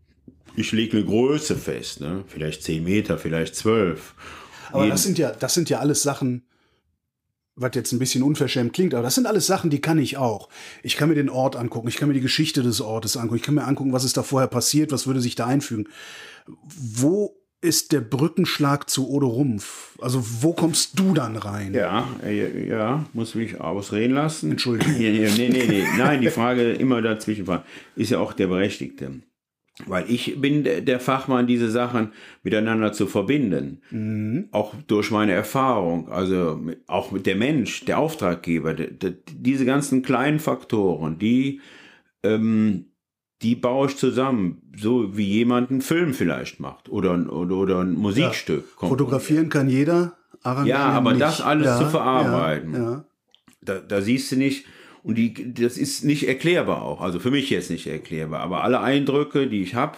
Ich 0.55 0.71
lege 0.71 0.97
eine 0.97 1.05
Größe 1.05 1.55
fest, 1.55 2.01
ne? 2.01 2.23
vielleicht 2.27 2.63
zehn 2.63 2.83
Meter, 2.83 3.17
vielleicht 3.17 3.55
zwölf. 3.55 4.13
Aber 4.71 4.87
das 4.87 5.03
sind 5.03 5.17
ja, 5.17 5.31
das 5.31 5.53
sind 5.55 5.69
ja 5.69 5.79
alles 5.79 6.03
Sachen, 6.03 6.45
was 7.55 7.71
jetzt 7.75 7.91
ein 7.91 7.99
bisschen 7.99 8.23
unverschämt 8.23 8.73
klingt, 8.73 8.93
aber 8.93 9.03
das 9.03 9.15
sind 9.15 9.27
alles 9.27 9.45
Sachen, 9.45 9.69
die 9.69 9.81
kann 9.81 9.99
ich 9.99 10.17
auch. 10.17 10.49
Ich 10.81 10.95
kann 10.95 11.09
mir 11.09 11.15
den 11.15 11.29
Ort 11.29 11.55
angucken, 11.55 11.87
ich 11.87 11.97
kann 11.97 12.07
mir 12.07 12.15
die 12.15 12.21
Geschichte 12.21 12.63
des 12.63 12.81
Ortes 12.81 13.17
angucken, 13.17 13.37
ich 13.37 13.43
kann 13.43 13.55
mir 13.55 13.65
angucken, 13.65 13.93
was 13.93 14.03
ist 14.03 14.17
da 14.17 14.23
vorher 14.23 14.47
passiert, 14.47 14.91
was 14.91 15.05
würde 15.05 15.21
sich 15.21 15.35
da 15.35 15.45
einfügen. 15.45 15.87
Wo 16.65 17.35
ist 17.63 17.91
der 17.91 18.01
Brückenschlag 18.01 18.89
zu 18.89 19.09
Odo 19.09 19.27
Rumpf? 19.27 19.97
Also 20.01 20.21
wo 20.41 20.53
kommst 20.53 20.99
du 20.99 21.13
dann 21.13 21.37
rein? 21.37 21.73
Ja, 21.73 22.07
äh, 22.23 22.67
ja, 22.67 23.05
muss 23.13 23.35
mich 23.35 23.59
ausreden 23.59 24.13
lassen. 24.13 24.51
Entschuldigung. 24.51 24.93
Nee, 24.97 25.29
nee, 25.37 25.49
nee, 25.49 25.65
nee. 25.67 25.83
Nein, 25.97 26.21
die 26.21 26.29
Frage 26.29 26.73
immer 26.73 27.01
dazwischen 27.01 27.47
ist 27.95 28.11
ja 28.11 28.19
auch 28.19 28.33
der 28.33 28.47
Berechtigte. 28.47 29.11
Weil 29.87 30.05
ich 30.07 30.39
bin 30.39 30.63
der 30.63 30.99
Fachmann, 30.99 31.47
diese 31.47 31.69
Sachen 31.71 32.11
miteinander 32.43 32.93
zu 32.93 33.07
verbinden. 33.07 33.81
Mhm. 33.89 34.49
Auch 34.51 34.75
durch 34.87 35.09
meine 35.09 35.31
Erfahrung. 35.31 36.09
Also 36.09 36.61
auch 36.85 37.11
mit 37.11 37.25
der 37.25 37.35
Mensch, 37.35 37.85
der 37.85 37.97
Auftraggeber. 37.97 38.75
diese 38.75 39.65
ganzen 39.65 40.03
kleinen 40.03 40.39
Faktoren, 40.39 41.17
die 41.17 41.59
ähm, 42.21 42.92
die 43.43 43.55
baue 43.55 43.87
ich 43.87 43.97
zusammen, 43.97 44.61
so 44.75 45.15
wie 45.17 45.27
jemand 45.27 45.69
einen 45.69 45.81
Film 45.81 46.13
vielleicht 46.13 46.59
macht 46.59 46.89
oder, 46.89 47.13
oder, 47.31 47.55
oder 47.55 47.79
ein 47.81 47.93
Musikstück. 47.93 48.65
Ja. 48.81 48.87
Fotografieren 48.87 49.49
kann 49.49 49.69
jeder, 49.69 50.13
arrangieren 50.41 50.79
Ja, 50.79 50.87
aber 50.87 51.11
nicht. 51.11 51.21
das 51.21 51.41
alles 51.41 51.67
ja, 51.67 51.77
zu 51.77 51.85
verarbeiten, 51.87 52.73
ja, 52.73 53.05
da, 53.61 53.79
da 53.79 54.01
siehst 54.01 54.31
du 54.31 54.37
nicht, 54.37 54.65
und 55.03 55.17
die, 55.17 55.53
das 55.53 55.77
ist 55.77 56.05
nicht 56.05 56.27
erklärbar 56.27 56.81
auch, 56.81 57.01
also 57.01 57.19
für 57.19 57.31
mich 57.31 57.49
jetzt 57.49 57.69
nicht 57.69 57.85
erklärbar, 57.87 58.39
aber 58.39 58.63
alle 58.63 58.79
Eindrücke, 58.79 59.47
die 59.47 59.61
ich 59.61 59.75
habe, 59.75 59.97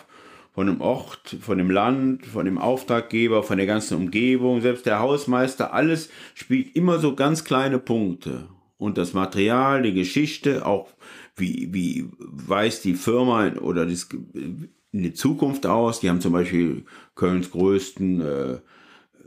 von 0.56 0.68
dem 0.68 0.80
Ort, 0.80 1.36
von 1.42 1.58
dem 1.58 1.70
Land, 1.70 2.26
von 2.26 2.46
dem 2.46 2.58
Auftraggeber, 2.58 3.44
von 3.44 3.58
der 3.58 3.66
ganzen 3.68 3.98
Umgebung, 3.98 4.62
selbst 4.62 4.86
der 4.86 5.00
Hausmeister, 5.00 5.74
alles 5.74 6.10
spielt 6.34 6.76
immer 6.78 6.98
so 7.00 7.14
ganz 7.14 7.44
kleine 7.44 7.78
Punkte. 7.78 8.48
Und 8.78 8.98
das 8.98 9.14
Material, 9.14 9.82
die 9.84 9.94
Geschichte, 9.94 10.66
auch 10.66 10.88
wie, 11.36 11.74
wie 11.74 12.10
weiß 12.20 12.82
die 12.82 12.94
Firma 12.94 13.54
oder 13.56 13.86
das, 13.86 14.08
in 14.34 14.70
die 14.92 15.14
Zukunft 15.14 15.66
aus? 15.66 16.00
Die 16.00 16.10
haben 16.10 16.22
zum 16.22 16.34
Beispiel 16.34 16.86
Kölns 17.16 17.52
größten 17.52 18.22
äh, 18.22 18.58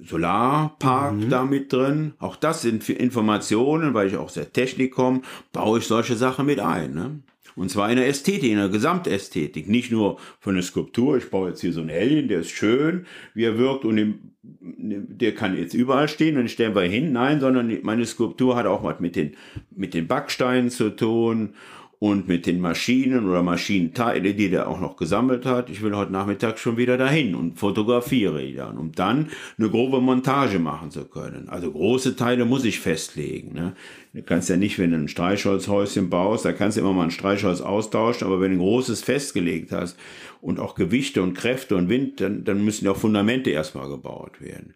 Solarpark 0.02 1.14
mhm. 1.14 1.30
da 1.30 1.44
mit 1.44 1.72
drin. 1.72 2.14
Auch 2.18 2.36
das 2.36 2.62
sind 2.62 2.84
für 2.84 2.94
Informationen, 2.94 3.94
weil 3.94 4.08
ich 4.08 4.16
auch 4.16 4.30
sehr 4.30 4.52
Technik 4.52 4.92
komme, 4.94 5.22
baue 5.52 5.80
ich 5.80 5.86
solche 5.86 6.16
Sachen 6.16 6.46
mit 6.46 6.60
ein. 6.60 6.94
Ne? 6.94 7.22
Und 7.56 7.70
zwar 7.70 7.90
in 7.90 7.96
der 7.96 8.06
Ästhetik, 8.06 8.52
in 8.52 8.58
der 8.58 8.68
Gesamtästhetik. 8.68 9.68
Nicht 9.68 9.90
nur 9.90 10.18
für 10.38 10.50
eine 10.50 10.62
Skulptur, 10.62 11.16
ich 11.16 11.28
baue 11.28 11.48
jetzt 11.48 11.60
hier 11.60 11.72
so 11.72 11.80
einen 11.80 11.90
Alien, 11.90 12.28
der 12.28 12.40
ist 12.40 12.50
schön, 12.50 13.04
wie 13.34 13.44
er 13.44 13.58
wirkt 13.58 13.84
und 13.84 13.98
im, 13.98 14.18
der 14.42 15.34
kann 15.34 15.58
jetzt 15.58 15.74
überall 15.74 16.08
stehen 16.08 16.36
und 16.36 16.42
den 16.42 16.48
stellen 16.48 16.76
wir 16.76 16.82
hin. 16.82 17.12
Nein, 17.12 17.40
sondern 17.40 17.76
meine 17.82 18.06
Skulptur 18.06 18.54
hat 18.54 18.66
auch 18.66 18.84
was 18.84 19.00
mit 19.00 19.16
den, 19.16 19.34
mit 19.74 19.92
den 19.92 20.06
Backsteinen 20.06 20.70
zu 20.70 20.90
tun 20.94 21.54
und 22.00 22.28
mit 22.28 22.46
den 22.46 22.60
Maschinen 22.60 23.28
oder 23.28 23.42
Maschinenteile, 23.42 24.34
die 24.34 24.50
der 24.50 24.68
auch 24.68 24.78
noch 24.80 24.96
gesammelt 24.96 25.44
hat. 25.44 25.68
Ich 25.68 25.82
will 25.82 25.96
heute 25.96 26.12
Nachmittag 26.12 26.58
schon 26.58 26.76
wieder 26.76 26.96
dahin 26.96 27.34
und 27.34 27.58
fotografiere 27.58 28.40
die 28.40 28.54
dann, 28.54 28.78
um 28.78 28.92
dann 28.92 29.30
eine 29.58 29.68
grobe 29.68 30.00
Montage 30.00 30.60
machen 30.60 30.92
zu 30.92 31.04
können. 31.06 31.48
Also 31.48 31.72
große 31.72 32.14
Teile 32.14 32.44
muss 32.44 32.64
ich 32.64 32.78
festlegen. 32.78 33.52
Ne? 33.52 33.74
Du 34.14 34.22
kannst 34.22 34.48
ja 34.48 34.56
nicht, 34.56 34.78
wenn 34.78 34.92
du 34.92 34.96
ein 34.96 35.08
Streichholzhäuschen 35.08 36.08
baust, 36.08 36.44
da 36.44 36.52
kannst 36.52 36.76
du 36.76 36.82
immer 36.82 36.92
mal 36.92 37.04
ein 37.04 37.10
Streichholz 37.10 37.60
austauschen, 37.60 38.28
aber 38.28 38.40
wenn 38.40 38.52
du 38.52 38.58
ein 38.58 38.60
großes 38.60 39.02
festgelegt 39.02 39.72
hast 39.72 39.98
und 40.40 40.60
auch 40.60 40.76
Gewichte 40.76 41.20
und 41.20 41.34
Kräfte 41.34 41.74
und 41.74 41.88
Wind, 41.88 42.20
dann, 42.20 42.44
dann 42.44 42.64
müssen 42.64 42.84
ja 42.84 42.92
auch 42.92 42.96
Fundamente 42.96 43.50
erstmal 43.50 43.88
gebaut 43.88 44.40
werden. 44.40 44.74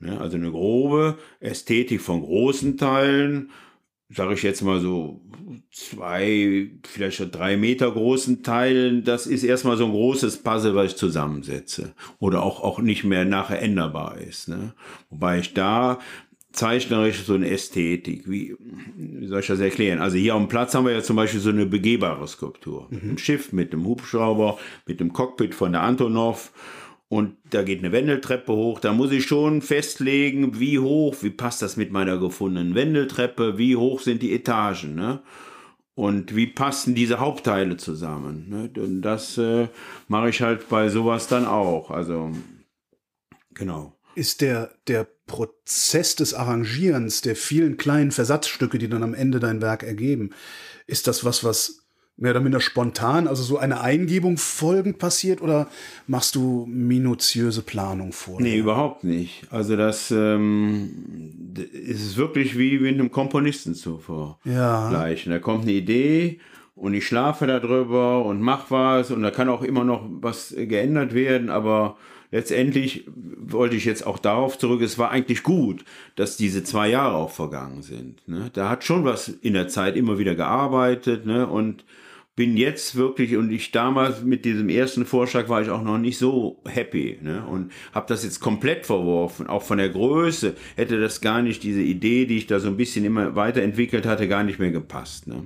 Ne? 0.00 0.20
Also 0.20 0.36
eine 0.36 0.50
grobe 0.50 1.18
Ästhetik 1.38 2.00
von 2.00 2.20
großen 2.20 2.76
Teilen 2.76 3.50
sage 4.14 4.34
ich 4.34 4.42
jetzt 4.42 4.62
mal 4.62 4.80
so, 4.80 5.20
zwei, 5.70 6.70
vielleicht 6.86 7.16
schon 7.16 7.30
drei 7.30 7.56
Meter 7.56 7.90
großen 7.90 8.42
Teilen, 8.42 9.04
das 9.04 9.26
ist 9.26 9.42
erstmal 9.42 9.76
so 9.76 9.86
ein 9.86 9.90
großes 9.90 10.38
Puzzle, 10.38 10.74
was 10.74 10.92
ich 10.92 10.96
zusammensetze. 10.96 11.94
Oder 12.18 12.42
auch, 12.42 12.62
auch 12.62 12.78
nicht 12.78 13.04
mehr 13.04 13.24
nachher 13.24 13.60
änderbar 13.60 14.18
ist. 14.18 14.48
Ne? 14.48 14.74
Wobei 15.10 15.40
ich 15.40 15.54
da 15.54 15.98
zeichnerisch 16.52 17.24
so 17.24 17.34
eine 17.34 17.50
Ästhetik, 17.50 18.30
wie, 18.30 18.54
wie 18.96 19.26
soll 19.26 19.40
ich 19.40 19.48
das 19.48 19.58
erklären? 19.58 20.00
Also 20.00 20.16
hier 20.16 20.34
am 20.34 20.48
Platz 20.48 20.74
haben 20.74 20.86
wir 20.86 20.92
ja 20.92 21.02
zum 21.02 21.16
Beispiel 21.16 21.40
so 21.40 21.50
eine 21.50 21.66
begehbare 21.66 22.28
Skulptur. 22.28 22.86
Mhm. 22.90 23.10
Ein 23.10 23.18
Schiff 23.18 23.52
mit 23.52 23.72
einem 23.72 23.84
Hubschrauber, 23.84 24.58
mit 24.86 25.00
dem 25.00 25.12
Cockpit 25.12 25.54
von 25.54 25.72
der 25.72 25.82
Antonov 25.82 26.52
und 27.08 27.36
da 27.50 27.62
geht 27.62 27.80
eine 27.80 27.92
Wendeltreppe 27.92 28.52
hoch. 28.52 28.80
Da 28.80 28.92
muss 28.92 29.12
ich 29.12 29.26
schon 29.26 29.62
festlegen, 29.62 30.58
wie 30.58 30.78
hoch, 30.78 31.16
wie 31.20 31.30
passt 31.30 31.62
das 31.62 31.76
mit 31.76 31.92
meiner 31.92 32.18
gefundenen 32.18 32.74
Wendeltreppe, 32.74 33.58
wie 33.58 33.76
hoch 33.76 34.00
sind 34.00 34.22
die 34.22 34.34
Etagen, 34.34 34.94
ne? 34.94 35.22
Und 35.96 36.34
wie 36.34 36.48
passen 36.48 36.96
diese 36.96 37.20
Hauptteile 37.20 37.76
zusammen? 37.76 38.48
Ne? 38.48 38.82
Und 38.82 39.02
das 39.02 39.38
äh, 39.38 39.68
mache 40.08 40.28
ich 40.30 40.42
halt 40.42 40.68
bei 40.68 40.88
sowas 40.88 41.28
dann 41.28 41.46
auch. 41.46 41.92
Also, 41.92 42.32
genau. 43.54 43.96
Ist 44.16 44.40
der, 44.40 44.72
der 44.88 45.06
Prozess 45.26 46.16
des 46.16 46.34
Arrangierens 46.34 47.20
der 47.20 47.36
vielen 47.36 47.76
kleinen 47.76 48.10
Versatzstücke, 48.10 48.78
die 48.78 48.88
dann 48.88 49.04
am 49.04 49.14
Ende 49.14 49.38
dein 49.38 49.62
Werk 49.62 49.84
ergeben, 49.84 50.30
ist 50.88 51.06
das 51.06 51.24
was, 51.24 51.44
was 51.44 51.83
mehr 52.16 52.30
oder 52.30 52.40
minder 52.40 52.60
spontan, 52.60 53.26
also 53.26 53.42
so 53.42 53.58
eine 53.58 53.80
Eingebung 53.80 54.36
folgend 54.36 54.98
passiert 54.98 55.42
oder 55.42 55.68
machst 56.06 56.36
du 56.36 56.64
minutiöse 56.66 57.62
Planung 57.62 58.12
vor? 58.12 58.40
Nee, 58.40 58.58
überhaupt 58.58 59.02
nicht. 59.02 59.46
Also 59.50 59.76
das 59.76 60.12
ähm, 60.12 61.52
ist 61.72 62.16
wirklich 62.16 62.56
wie 62.56 62.78
mit 62.78 62.94
einem 62.94 63.10
Komponisten 63.10 63.74
zu 63.74 63.98
vergleichen. 63.98 65.32
Ja. 65.32 65.38
Da 65.38 65.38
kommt 65.40 65.62
eine 65.62 65.72
Idee 65.72 66.38
und 66.76 66.94
ich 66.94 67.06
schlafe 67.06 67.48
darüber 67.48 68.24
und 68.24 68.40
mach 68.40 68.70
was 68.70 69.10
und 69.10 69.22
da 69.22 69.32
kann 69.32 69.48
auch 69.48 69.62
immer 69.62 69.84
noch 69.84 70.04
was 70.08 70.54
geändert 70.56 71.14
werden, 71.14 71.50
aber 71.50 71.96
letztendlich 72.30 73.06
wollte 73.06 73.74
ich 73.74 73.84
jetzt 73.84 74.06
auch 74.06 74.18
darauf 74.18 74.56
zurück, 74.56 74.82
es 74.82 74.98
war 74.98 75.10
eigentlich 75.10 75.42
gut, 75.42 75.84
dass 76.14 76.36
diese 76.36 76.62
zwei 76.62 76.88
Jahre 76.88 77.16
auch 77.16 77.30
vergangen 77.30 77.82
sind. 77.82 78.26
Ne? 78.28 78.50
Da 78.52 78.68
hat 78.70 78.84
schon 78.84 79.04
was 79.04 79.28
in 79.28 79.54
der 79.54 79.66
Zeit 79.66 79.96
immer 79.96 80.18
wieder 80.18 80.36
gearbeitet 80.36 81.26
ne? 81.26 81.46
und 81.46 81.84
bin 82.36 82.56
jetzt 82.56 82.96
wirklich 82.96 83.36
und 83.36 83.50
ich 83.52 83.70
damals 83.70 84.22
mit 84.22 84.44
diesem 84.44 84.68
ersten 84.68 85.06
Vorschlag 85.06 85.48
war 85.48 85.62
ich 85.62 85.70
auch 85.70 85.82
noch 85.82 85.98
nicht 85.98 86.18
so 86.18 86.60
happy 86.66 87.18
ne? 87.22 87.46
und 87.46 87.70
habe 87.92 88.06
das 88.08 88.24
jetzt 88.24 88.40
komplett 88.40 88.86
verworfen. 88.86 89.46
Auch 89.46 89.62
von 89.62 89.78
der 89.78 89.88
Größe 89.88 90.54
hätte 90.74 91.00
das 91.00 91.20
gar 91.20 91.42
nicht 91.42 91.62
diese 91.62 91.82
Idee, 91.82 92.26
die 92.26 92.38
ich 92.38 92.46
da 92.46 92.58
so 92.58 92.68
ein 92.68 92.76
bisschen 92.76 93.04
immer 93.04 93.36
weiterentwickelt 93.36 94.04
hatte, 94.04 94.26
gar 94.26 94.42
nicht 94.42 94.58
mehr 94.58 94.72
gepasst. 94.72 95.28
Ne? 95.28 95.44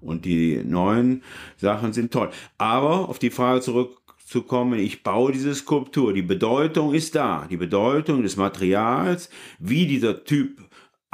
Und 0.00 0.24
die 0.24 0.62
neuen 0.64 1.22
Sachen 1.56 1.92
sind 1.92 2.12
toll. 2.12 2.30
Aber 2.56 3.08
auf 3.08 3.18
die 3.18 3.30
Frage 3.30 3.60
zurückzukommen, 3.60 4.78
ich 4.78 5.02
baue 5.02 5.32
diese 5.32 5.54
Skulptur. 5.54 6.14
Die 6.14 6.22
Bedeutung 6.22 6.94
ist 6.94 7.14
da. 7.14 7.46
Die 7.50 7.58
Bedeutung 7.58 8.22
des 8.22 8.36
Materials, 8.36 9.28
wie 9.58 9.86
dieser 9.86 10.24
Typ 10.24 10.63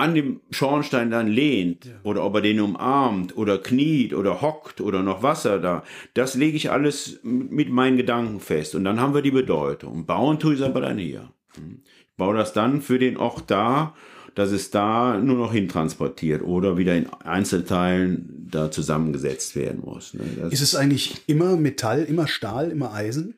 an 0.01 0.15
dem 0.15 0.41
Schornstein 0.51 1.11
dann 1.11 1.29
lehnt 1.29 1.85
ja. 1.85 1.93
oder 2.03 2.25
ob 2.25 2.37
er 2.37 2.41
den 2.41 2.61
umarmt 2.61 3.37
oder 3.37 3.59
kniet 3.59 4.15
oder 4.15 4.41
hockt 4.41 4.81
oder 4.81 5.03
noch 5.03 5.23
Wasser 5.23 5.59
da, 5.59 5.85
das 6.15 6.35
lege 6.35 6.57
ich 6.57 6.71
alles 6.71 7.21
mit 7.23 7.71
meinen 7.71 7.97
Gedanken 7.97 8.41
fest 8.41 8.75
und 8.75 8.85
dann 8.85 9.01
haben 9.01 9.15
wir 9.15 9.23
die 9.23 9.31
Bedeutung. 9.31 10.07
Bauen 10.07 10.39
tue 10.39 10.55
ich 10.55 10.61
es 10.61 10.67
aber 10.67 10.81
dann 10.81 10.99
hier. 10.99 11.31
Ich 11.55 12.17
baue 12.17 12.37
das 12.37 12.53
dann 12.53 12.81
für 12.81 12.99
den 12.99 13.17
Ort 13.17 13.51
da, 13.51 13.95
dass 14.35 14.53
es 14.53 14.71
da 14.71 15.19
nur 15.19 15.37
noch 15.37 15.53
hintransportiert 15.53 16.43
oder 16.43 16.79
wieder 16.79 16.97
in 16.97 17.07
Einzelteilen 17.25 18.49
da 18.51 18.71
zusammengesetzt 18.71 19.55
werden 19.55 19.83
muss. 19.85 20.15
Ne? 20.15 20.23
Ist 20.51 20.63
es 20.63 20.75
eigentlich 20.75 21.23
immer 21.27 21.57
Metall, 21.57 22.05
immer 22.05 22.27
Stahl, 22.27 22.71
immer 22.71 22.95
Eisen? 22.95 23.35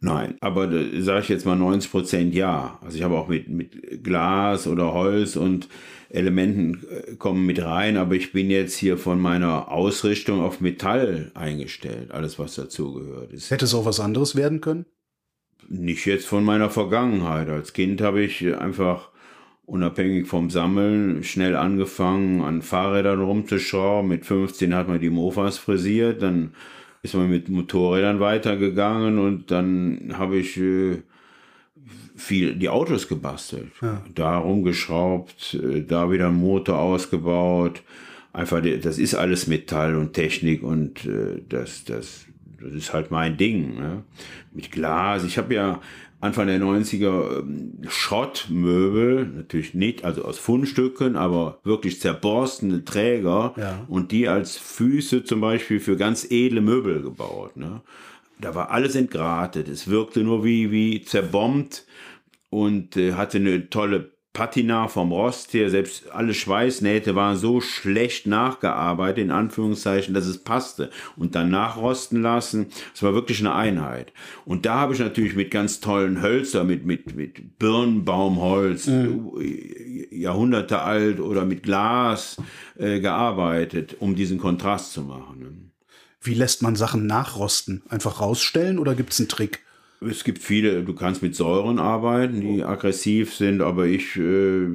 Nein, 0.00 0.36
aber 0.40 0.70
sage 1.00 1.22
ich 1.22 1.28
jetzt 1.28 1.44
mal 1.44 1.56
90 1.56 1.90
Prozent 1.90 2.34
ja. 2.34 2.78
Also 2.84 2.96
ich 2.96 3.02
habe 3.02 3.16
auch 3.16 3.28
mit, 3.28 3.48
mit 3.48 4.04
Glas 4.04 4.68
oder 4.68 4.92
Holz 4.92 5.34
und 5.34 5.68
Elementen 6.10 6.86
äh, 6.90 7.16
kommen 7.16 7.44
mit 7.44 7.62
rein, 7.62 7.96
aber 7.96 8.14
ich 8.14 8.32
bin 8.32 8.50
jetzt 8.50 8.76
hier 8.76 8.96
von 8.96 9.20
meiner 9.20 9.70
Ausrichtung 9.70 10.40
auf 10.40 10.60
Metall 10.60 11.30
eingestellt, 11.34 12.10
alles 12.10 12.38
was 12.38 12.54
dazugehört. 12.54 13.32
Hätte 13.48 13.64
es 13.64 13.74
auch 13.74 13.84
was 13.84 14.00
anderes 14.00 14.34
werden 14.34 14.60
können? 14.60 14.86
Nicht 15.68 16.06
jetzt 16.06 16.26
von 16.26 16.44
meiner 16.44 16.70
Vergangenheit. 16.70 17.48
Als 17.50 17.74
Kind 17.74 18.00
habe 18.00 18.22
ich 18.22 18.56
einfach 18.56 19.10
unabhängig 19.66 20.26
vom 20.26 20.48
Sammeln 20.48 21.22
schnell 21.24 21.54
angefangen, 21.54 22.40
an 22.40 22.62
Fahrrädern 22.62 23.20
rumzuschrauben. 23.20 24.08
Mit 24.08 24.24
15 24.24 24.74
hat 24.74 24.88
man 24.88 25.00
die 25.00 25.10
Mofas 25.10 25.58
frisiert, 25.58 26.22
dann 26.22 26.54
ist 27.02 27.14
man 27.14 27.28
mit 27.28 27.50
Motorrädern 27.50 28.18
weitergegangen 28.18 29.18
und 29.18 29.50
dann 29.50 30.14
habe 30.16 30.38
ich 30.38 30.56
äh, 30.56 31.02
viel 32.18 32.54
die 32.54 32.68
Autos 32.68 33.08
gebastelt. 33.08 33.70
Ja. 33.80 34.02
Da 34.14 34.38
rumgeschraubt, 34.38 35.54
äh, 35.54 35.82
da 35.82 36.10
wieder 36.10 36.30
Motor 36.30 36.78
ausgebaut. 36.78 37.82
Einfach, 38.32 38.62
das 38.82 38.98
ist 38.98 39.14
alles 39.14 39.46
Metall 39.46 39.96
und 39.96 40.12
Technik 40.12 40.62
und 40.62 41.06
äh, 41.06 41.42
das, 41.48 41.84
das, 41.84 42.26
das 42.60 42.72
ist 42.72 42.92
halt 42.92 43.10
mein 43.10 43.36
Ding. 43.36 43.76
Ne? 43.76 44.02
Mit 44.52 44.70
Glas. 44.72 45.24
Ich 45.24 45.38
habe 45.38 45.54
ja 45.54 45.80
Anfang 46.20 46.48
der 46.48 46.60
90er 46.60 47.38
ähm, 47.38 47.78
Schrottmöbel, 47.88 49.26
natürlich 49.26 49.74
nicht, 49.74 50.04
also 50.04 50.24
aus 50.24 50.38
Fundstücken, 50.38 51.16
aber 51.16 51.60
wirklich 51.62 52.00
zerborstene 52.00 52.84
Träger 52.84 53.54
ja. 53.56 53.84
und 53.86 54.10
die 54.10 54.26
als 54.28 54.56
Füße 54.56 55.22
zum 55.22 55.40
Beispiel 55.40 55.78
für 55.78 55.96
ganz 55.96 56.26
edle 56.28 56.60
Möbel 56.60 57.02
gebaut. 57.02 57.56
Ne? 57.56 57.82
Da 58.40 58.54
war 58.56 58.70
alles 58.70 58.96
entgratet, 58.96 59.68
es 59.68 59.88
wirkte 59.88 60.20
nur 60.20 60.44
wie, 60.44 60.72
wie 60.72 61.02
zerbombt 61.02 61.86
und 62.50 62.96
äh, 62.96 63.14
hatte 63.14 63.38
eine 63.38 63.70
tolle 63.70 64.18
Patina 64.38 64.86
vom 64.86 65.10
Rost 65.10 65.52
her, 65.52 65.68
selbst 65.68 66.12
alle 66.12 66.32
Schweißnähte 66.32 67.16
waren 67.16 67.36
so 67.36 67.60
schlecht 67.60 68.28
nachgearbeitet, 68.28 69.24
in 69.24 69.30
Anführungszeichen, 69.32 70.14
dass 70.14 70.26
es 70.26 70.44
passte. 70.44 70.90
Und 71.16 71.34
dann 71.34 71.50
nachrosten 71.50 72.22
lassen, 72.22 72.66
es 72.94 73.02
war 73.02 73.14
wirklich 73.14 73.40
eine 73.40 73.54
Einheit. 73.54 74.12
Und 74.44 74.64
da 74.64 74.74
habe 74.74 74.94
ich 74.94 75.00
natürlich 75.00 75.34
mit 75.34 75.50
ganz 75.50 75.80
tollen 75.80 76.22
Hölzer, 76.22 76.62
mit, 76.62 76.86
mit, 76.86 77.16
mit 77.16 77.58
Birnbaumholz, 77.58 78.86
mhm. 78.86 79.32
Jahrhunderte 80.12 80.82
alt 80.82 81.18
oder 81.18 81.44
mit 81.44 81.64
Glas 81.64 82.36
äh, 82.76 83.00
gearbeitet, 83.00 83.96
um 83.98 84.14
diesen 84.14 84.38
Kontrast 84.38 84.92
zu 84.92 85.02
machen. 85.02 85.72
Wie 86.20 86.34
lässt 86.34 86.62
man 86.62 86.76
Sachen 86.76 87.06
nachrosten? 87.06 87.82
Einfach 87.88 88.20
rausstellen 88.20 88.78
oder 88.78 88.94
gibt 88.94 89.12
es 89.12 89.18
einen 89.18 89.28
Trick? 89.28 89.64
Es 90.00 90.22
gibt 90.22 90.38
viele, 90.38 90.84
du 90.84 90.94
kannst 90.94 91.22
mit 91.22 91.34
Säuren 91.34 91.80
arbeiten, 91.80 92.40
die 92.40 92.62
aggressiv 92.62 93.34
sind, 93.34 93.60
aber 93.60 93.86
ich, 93.86 94.16
äh, 94.16 94.68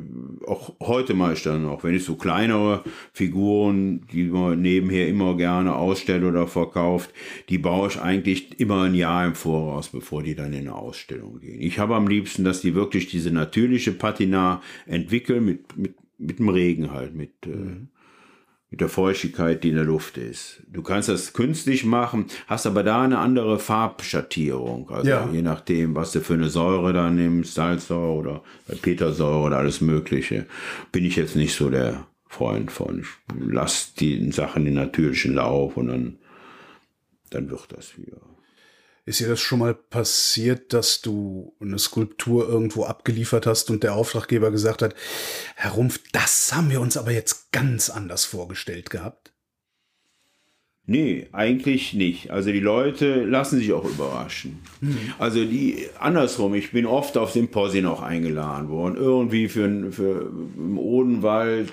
auch 0.46 0.74
heute 0.82 1.14
mache 1.14 1.34
ich 1.34 1.44
dann 1.44 1.64
noch, 1.64 1.84
wenn 1.86 1.96
ich 1.96 2.04
so 2.04 2.16
kleinere 2.16 2.84
Figuren, 3.14 4.06
die 4.12 4.26
man 4.26 4.62
nebenher 4.62 5.08
immer 5.08 5.38
gerne 5.38 5.76
ausstellt 5.76 6.26
oder 6.26 6.48
verkauft, 6.48 7.14
die 7.48 7.58
baue 7.58 7.88
ich 7.88 8.02
eigentlich 8.02 8.60
immer 8.60 8.84
ein 8.84 8.96
Jahr 8.96 9.26
im 9.26 9.36
Voraus, 9.36 9.90
bevor 9.90 10.24
die 10.24 10.36
dann 10.36 10.52
in 10.52 10.62
eine 10.62 10.76
Ausstellung 10.76 11.40
gehen. 11.40 11.62
Ich 11.62 11.80
habe 11.80 11.96
am 11.96 12.08
liebsten, 12.08 12.44
dass 12.44 12.60
die 12.60 12.76
wirklich 12.76 13.08
diese 13.08 13.32
natürliche 13.32 13.94
Patina 13.94 14.62
entwickeln 14.86 15.46
mit, 15.46 15.78
mit, 15.78 15.96
mit 16.18 16.40
dem 16.40 16.50
Regen 16.50 16.92
halt, 16.92 17.16
mit, 17.16 17.32
äh, 17.46 17.50
mhm 17.50 17.88
mit 18.74 18.82
der 18.82 18.90
Feuchtigkeit, 18.90 19.64
die 19.64 19.70
in 19.70 19.76
der 19.76 19.84
Luft 19.84 20.18
ist. 20.18 20.64
Du 20.68 20.82
kannst 20.82 21.08
das 21.08 21.34
künstlich 21.34 21.86
machen, 21.86 22.26
hast 22.48 22.66
aber 22.66 22.82
da 22.82 23.04
eine 23.04 23.20
andere 23.20 23.60
Farbschattierung. 23.60 24.90
Also 24.90 25.10
ja. 25.12 25.30
je 25.32 25.44
nachdem, 25.44 25.94
was 25.94 26.12
du 26.12 26.22
für 26.22 26.34
eine 26.34 26.50
Säure 26.50 26.92
da 26.92 27.12
nimmst, 27.12 27.54
Salzsäure 27.54 28.18
oder 28.18 28.42
Petersäure 28.82 29.44
oder 29.46 29.58
alles 29.58 29.80
Mögliche, 29.82 30.48
bin 30.92 31.06
ich 31.06 31.18
jetzt 31.18 31.36
nicht 31.36 31.54
so 31.54 31.70
der 31.70 32.08
Freund 32.26 32.72
von. 32.72 33.02
Ich 33.02 33.08
lass 33.48 33.94
die 33.94 34.32
Sachen 34.32 34.66
den 34.66 34.74
natürlichen 34.74 35.36
Lauf 35.36 35.78
und 35.78 35.90
dann, 35.90 36.18
dann 37.30 37.52
wird 37.52 37.68
das 37.78 37.96
wieder. 38.00 38.18
Ist 39.06 39.20
dir 39.20 39.28
das 39.28 39.42
schon 39.42 39.60
mal 39.60 39.74
passiert, 39.74 40.72
dass 40.72 41.02
du 41.02 41.56
eine 41.60 41.78
Skulptur 41.78 42.48
irgendwo 42.48 42.86
abgeliefert 42.86 43.46
hast 43.46 43.70
und 43.70 43.84
der 43.84 43.96
Auftraggeber 43.96 44.50
gesagt 44.50 44.82
hat, 44.82 44.96
Herr 45.56 45.72
Rumpf, 45.72 46.00
das 46.14 46.54
haben 46.54 46.70
wir 46.70 46.80
uns 46.80 46.96
aber 46.96 47.12
jetzt 47.12 47.52
ganz 47.52 47.90
anders 47.90 48.24
vorgestellt 48.24 48.90
gehabt? 48.90 49.34
Nee, 50.86 51.28
eigentlich 51.32 51.94
nicht. 51.94 52.32
Also 52.32 52.52
die 52.52 52.60
Leute 52.60 53.24
lassen 53.24 53.58
sich 53.58 53.72
auch 53.72 53.86
überraschen. 53.86 54.60
Mhm. 54.82 54.98
Also 55.18 55.46
die 55.46 55.88
andersrum, 55.98 56.54
ich 56.56 56.72
bin 56.72 56.86
oft 56.86 57.18
auf 57.18 57.32
Symposien 57.32 57.86
auch 57.86 58.02
eingeladen 58.02 58.68
worden. 58.68 58.98
Irgendwie 58.98 59.48
für, 59.48 59.92
für 59.94 60.30
im 60.58 60.78
Odenwald 60.78 61.72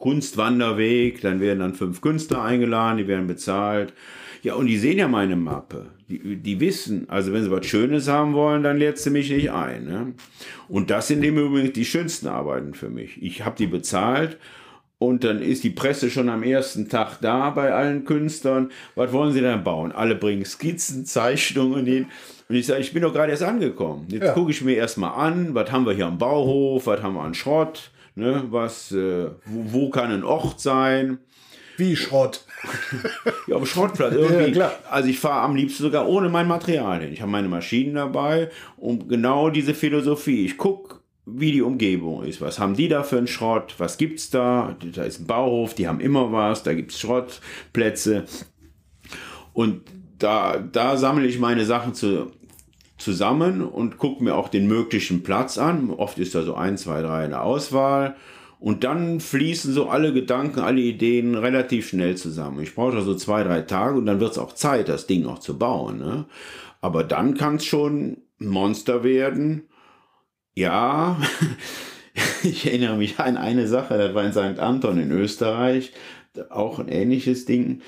Kunstwanderweg, 0.00 1.20
dann 1.20 1.40
werden 1.40 1.60
dann 1.60 1.74
fünf 1.74 2.00
Künstler 2.00 2.42
eingeladen, 2.42 2.98
die 2.98 3.06
werden 3.06 3.26
bezahlt. 3.26 3.92
Ja, 4.42 4.54
und 4.54 4.66
die 4.66 4.78
sehen 4.78 4.98
ja 4.98 5.06
meine 5.06 5.36
Mappe. 5.36 5.86
Die, 6.08 6.36
die 6.36 6.60
wissen, 6.60 7.08
also 7.08 7.32
wenn 7.32 7.44
sie 7.44 7.50
was 7.50 7.66
Schönes 7.66 8.08
haben 8.08 8.32
wollen, 8.32 8.62
dann 8.62 8.78
lädst 8.78 9.04
du 9.04 9.10
mich 9.10 9.30
nicht 9.30 9.52
ein. 9.52 9.84
Ne? 9.84 10.14
Und 10.68 10.90
das 10.90 11.08
sind 11.08 11.22
im 11.22 11.38
Übrigen 11.38 11.72
die 11.72 11.84
schönsten 11.84 12.26
Arbeiten 12.26 12.72
für 12.72 12.88
mich. 12.88 13.22
Ich 13.22 13.44
habe 13.44 13.56
die 13.56 13.66
bezahlt 13.66 14.38
und 14.98 15.24
dann 15.24 15.40
ist 15.40 15.64
die 15.64 15.70
Presse 15.70 16.10
schon 16.10 16.28
am 16.28 16.42
ersten 16.42 16.88
Tag 16.88 17.20
da 17.20 17.50
bei 17.50 17.72
allen 17.72 18.04
Künstlern. 18.04 18.70
Was 18.94 19.12
wollen 19.12 19.32
sie 19.32 19.40
denn 19.40 19.62
bauen? 19.62 19.92
Alle 19.92 20.14
bringen 20.14 20.44
Skizzen, 20.44 21.04
Zeichnungen 21.04 21.84
hin. 21.84 22.06
Und 22.48 22.56
ich 22.56 22.66
sage, 22.66 22.80
ich 22.80 22.92
bin 22.92 23.02
doch 23.02 23.12
gerade 23.12 23.32
erst 23.32 23.42
angekommen. 23.42 24.06
Jetzt 24.10 24.24
ja. 24.24 24.32
gucke 24.32 24.50
ich 24.50 24.62
mir 24.62 24.76
erstmal 24.76 25.12
an, 25.12 25.54
was 25.54 25.70
haben 25.70 25.84
wir 25.84 25.92
hier 25.92 26.06
am 26.06 26.18
Bauhof, 26.18 26.86
was 26.86 27.02
haben 27.02 27.14
wir 27.14 27.22
an 27.22 27.34
Schrott, 27.34 27.90
ne? 28.20 28.44
was, 28.50 28.92
äh, 28.92 29.26
wo, 29.44 29.72
wo 29.72 29.90
kann 29.90 30.10
ein 30.12 30.24
Ort 30.24 30.60
sein. 30.60 31.18
Wie 31.76 31.96
Schrott. 31.96 32.44
ja, 33.46 33.56
aber 33.56 33.66
Schrottplatz 33.66 34.14
irgendwie. 34.14 34.58
Ja, 34.58 34.72
also 34.90 35.08
ich 35.08 35.18
fahre 35.18 35.40
am 35.40 35.56
liebsten 35.56 35.82
sogar 35.82 36.06
ohne 36.06 36.28
mein 36.28 36.46
Material 36.46 37.00
hin. 37.00 37.12
Ich 37.12 37.22
habe 37.22 37.32
meine 37.32 37.48
Maschinen 37.48 37.94
dabei 37.94 38.50
und 38.76 39.08
genau 39.08 39.48
diese 39.48 39.72
Philosophie. 39.72 40.44
Ich 40.44 40.58
gucke, 40.58 41.00
wie 41.24 41.52
die 41.52 41.62
Umgebung 41.62 42.22
ist. 42.24 42.40
Was 42.40 42.58
haben 42.58 42.74
die 42.74 42.88
da 42.88 43.02
für 43.02 43.18
einen 43.18 43.26
Schrott? 43.26 43.74
Was 43.78 43.96
gibt's 43.96 44.30
da? 44.30 44.76
Da 44.94 45.04
ist 45.04 45.20
ein 45.20 45.26
Bauhof, 45.26 45.74
die 45.74 45.88
haben 45.88 46.00
immer 46.00 46.32
was, 46.32 46.62
da 46.62 46.74
gibt 46.74 46.92
es 46.92 47.00
Schrottplätze. 47.00 48.24
Und 49.52 49.82
da, 50.18 50.58
da 50.58 50.96
sammle 50.96 51.26
ich 51.26 51.38
meine 51.38 51.64
Sachen 51.64 51.94
zu, 51.94 52.30
zusammen 53.00 53.62
und 53.62 53.98
gucke 53.98 54.22
mir 54.22 54.34
auch 54.36 54.48
den 54.48 54.68
möglichen 54.68 55.22
Platz 55.22 55.58
an. 55.58 55.90
Oft 55.90 56.18
ist 56.18 56.34
da 56.34 56.42
so 56.42 56.54
ein, 56.54 56.78
zwei, 56.78 57.02
drei 57.02 57.24
in 57.24 57.30
der 57.30 57.42
Auswahl 57.42 58.16
und 58.60 58.84
dann 58.84 59.20
fließen 59.20 59.72
so 59.72 59.88
alle 59.88 60.12
Gedanken, 60.12 60.60
alle 60.60 60.82
Ideen 60.82 61.34
relativ 61.34 61.88
schnell 61.88 62.16
zusammen. 62.16 62.60
Ich 62.60 62.74
brauche 62.74 62.96
da 62.96 63.02
so 63.02 63.14
zwei, 63.14 63.42
drei 63.42 63.62
Tage 63.62 63.96
und 63.96 64.06
dann 64.06 64.20
wird 64.20 64.32
es 64.32 64.38
auch 64.38 64.52
Zeit, 64.52 64.88
das 64.88 65.06
Ding 65.06 65.22
noch 65.22 65.38
zu 65.38 65.58
bauen. 65.58 65.98
Ne? 65.98 66.26
Aber 66.82 67.02
dann 67.02 67.34
kann 67.34 67.56
es 67.56 67.64
schon 67.64 68.18
Monster 68.38 69.02
werden. 69.02 69.62
Ja, 70.54 71.18
ich 72.42 72.66
erinnere 72.66 72.98
mich 72.98 73.18
an 73.18 73.38
eine 73.38 73.66
Sache, 73.66 73.96
das 73.96 74.14
war 74.14 74.24
in 74.24 74.32
St. 74.32 74.60
Anton 74.60 74.98
in 74.98 75.10
Österreich, 75.10 75.92
auch 76.50 76.78
ein 76.78 76.88
ähnliches 76.88 77.46
Ding. 77.46 77.80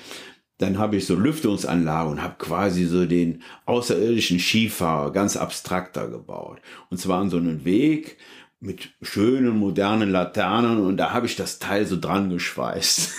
Dann 0.63 0.77
habe 0.77 0.95
ich 0.95 1.05
so 1.05 1.15
Lüftungsanlage 1.15 2.09
und 2.09 2.23
habe 2.23 2.35
quasi 2.37 2.85
so 2.85 3.05
den 3.05 3.43
außerirdischen 3.65 4.39
Skifahrer 4.39 5.11
ganz 5.11 5.35
abstrakter 5.35 6.07
gebaut. 6.07 6.61
Und 6.89 6.99
zwar 6.99 7.19
an 7.19 7.29
so 7.29 7.35
einem 7.35 7.65
Weg, 7.65 8.17
mit 8.61 8.91
schönen 9.01 9.57
modernen 9.59 10.09
Laternen 10.09 10.79
und 10.79 10.95
da 10.95 11.11
habe 11.11 11.25
ich 11.25 11.35
das 11.35 11.59
Teil 11.59 11.85
so 11.85 11.99
dran 11.99 12.29
geschweißt. 12.29 13.11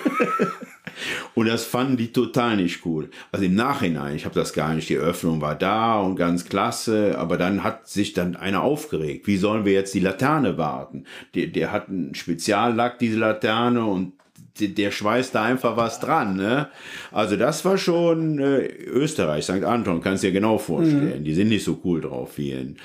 und 1.36 1.48
das 1.48 1.66
fanden 1.66 1.98
die 1.98 2.14
total 2.14 2.56
nicht 2.56 2.86
cool. 2.86 3.10
Also 3.34 3.44
im 3.44 3.56
Nachhinein, 3.56 4.16
ich 4.16 4.24
habe 4.24 4.36
das 4.36 4.54
gar 4.54 4.74
nicht, 4.74 4.88
die 4.88 4.96
Öffnung 4.96 5.42
war 5.42 5.56
da 5.56 6.00
und 6.00 6.16
ganz 6.16 6.46
klasse, 6.46 7.18
aber 7.18 7.38
dann 7.38 7.62
hat 7.62 7.90
sich 7.90 8.14
dann 8.14 8.38
einer 8.38 8.64
aufgeregt. 8.64 9.28
Wie 9.28 9.36
sollen 9.36 9.66
wir 9.66 9.74
jetzt 9.74 9.94
die 9.94 10.00
Laterne 10.00 10.58
warten? 10.58 11.04
Der, 11.36 11.48
der 11.48 11.74
hat 11.74 11.90
einen 11.90 12.16
Speziallack, 12.16 13.00
diese 13.00 13.18
Laterne 13.18 13.84
und 13.84 14.14
der 14.60 14.92
schweißt 14.92 15.34
da 15.36 15.44
einfach 15.44 15.78
was 15.78 16.00
dran. 16.00 16.36
Ne? 16.36 16.68
Also 17.12 17.36
das 17.36 17.66
war 17.66 17.78
schon 17.78 18.40
äh, 18.40 18.66
Österreich, 18.68 19.46
St. 19.46 19.64
Anton, 19.64 20.02
kannst 20.02 20.24
du 20.24 20.28
dir 20.28 20.34
genau 20.34 20.58
vorstellen. 20.58 21.20
Mhm. 21.20 21.24
Die 21.24 21.34
sind 21.34 21.50
nicht 21.50 21.64
so 21.64 21.80
cool 21.84 22.02
drauf 22.02 22.38
wie 22.38 22.52
in, 22.52 22.78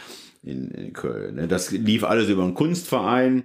in, 0.43 0.71
in 0.71 0.93
Köln. 0.93 1.37
Ne? 1.37 1.49
Das 1.49 1.71
lief 1.71 2.05
alles 2.05 2.29
über 2.29 2.43
einen 2.43 2.55
Kunstverein. 2.55 3.45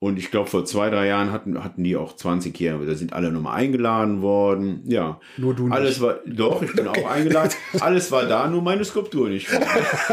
Und 0.00 0.16
ich 0.16 0.30
glaube, 0.30 0.48
vor 0.48 0.64
zwei, 0.64 0.90
drei 0.90 1.08
Jahren 1.08 1.32
hatten, 1.32 1.62
hatten 1.64 1.82
die 1.82 1.96
auch 1.96 2.14
20 2.14 2.58
Jahre, 2.60 2.86
da 2.86 2.94
sind 2.94 3.12
alle 3.12 3.32
nochmal 3.32 3.56
eingeladen 3.56 4.22
worden. 4.22 4.82
Ja. 4.84 5.18
Nur 5.36 5.54
du 5.54 5.64
nicht. 5.64 5.72
Alles 5.72 6.00
war, 6.00 6.20
doch, 6.24 6.62
ich 6.62 6.72
bin 6.72 6.86
okay. 6.88 7.04
auch 7.04 7.10
eingeladen. 7.10 7.50
Alles 7.80 8.12
war 8.12 8.26
da, 8.26 8.46
nur 8.46 8.62
meine 8.62 8.84
Skulptur 8.84 9.28
nicht. 9.28 9.48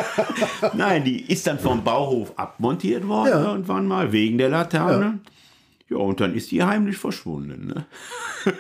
Nein, 0.74 1.04
die 1.04 1.32
ist 1.32 1.46
dann 1.46 1.60
vom 1.60 1.84
Bauhof 1.84 2.34
abmontiert 2.36 3.08
worden 3.08 3.30
ja. 3.30 3.52
irgendwann 3.52 3.88
mal, 3.88 4.12
wegen 4.12 4.40
der 4.40 4.50
Laterne. 4.50 5.20
Ja. 5.24 5.32
Ja, 5.96 6.02
und 6.02 6.20
dann 6.20 6.36
ist 6.36 6.52
die 6.52 6.62
heimlich 6.62 6.98
verschwunden. 6.98 7.68
Ne? 7.68 7.86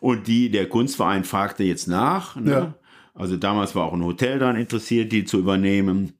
Und 0.00 0.26
die, 0.26 0.50
der 0.50 0.68
Kunstverein 0.68 1.22
fragte 1.22 1.62
jetzt 1.62 1.86
nach. 1.86 2.34
Ne? 2.34 2.50
Ja. 2.50 2.74
Also 3.14 3.36
damals 3.36 3.76
war 3.76 3.84
auch 3.84 3.92
ein 3.92 4.04
Hotel 4.04 4.40
daran 4.40 4.56
interessiert, 4.56 5.12
die 5.12 5.24
zu 5.24 5.38
übernehmen. 5.38 6.14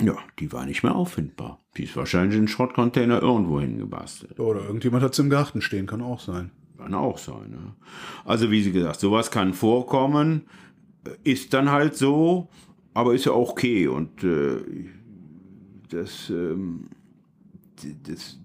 Ja, 0.00 0.16
die 0.38 0.52
war 0.52 0.64
nicht 0.64 0.82
mehr 0.82 0.94
auffindbar. 0.94 1.62
Die 1.76 1.84
ist 1.84 1.96
wahrscheinlich 1.96 2.34
in 2.34 2.40
einen 2.40 2.48
Schrottcontainer 2.48 3.20
irgendwo 3.20 3.60
hingebastelt. 3.60 4.40
Oder 4.40 4.64
irgendjemand 4.64 5.02
hat 5.02 5.12
es 5.12 5.18
im 5.18 5.28
Garten 5.28 5.60
stehen, 5.60 5.86
kann 5.86 6.00
auch 6.00 6.20
sein. 6.20 6.50
Kann 6.78 6.94
auch 6.94 7.18
sein. 7.18 7.50
Ne? 7.50 7.74
Also 8.24 8.50
wie 8.50 8.62
Sie 8.62 8.72
gesagt, 8.72 9.00
sowas 9.00 9.30
kann 9.30 9.52
vorkommen, 9.52 10.42
ist 11.24 11.52
dann 11.52 11.70
halt 11.70 11.94
so, 11.94 12.48
aber 12.94 13.14
ist 13.14 13.26
ja 13.26 13.32
auch 13.32 13.50
okay. 13.50 13.86
Und 13.86 14.24
äh, 14.24 14.62
das, 15.90 16.30
ähm, 16.30 16.88
das, 18.04 18.38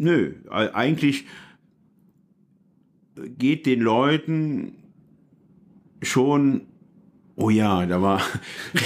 nö, 0.00 0.34
eigentlich 0.48 1.26
geht 3.16 3.66
den 3.66 3.80
Leuten 3.80 4.72
schon, 6.02 6.62
oh 7.36 7.50
ja, 7.50 7.84
da 7.86 8.00
war 8.00 8.22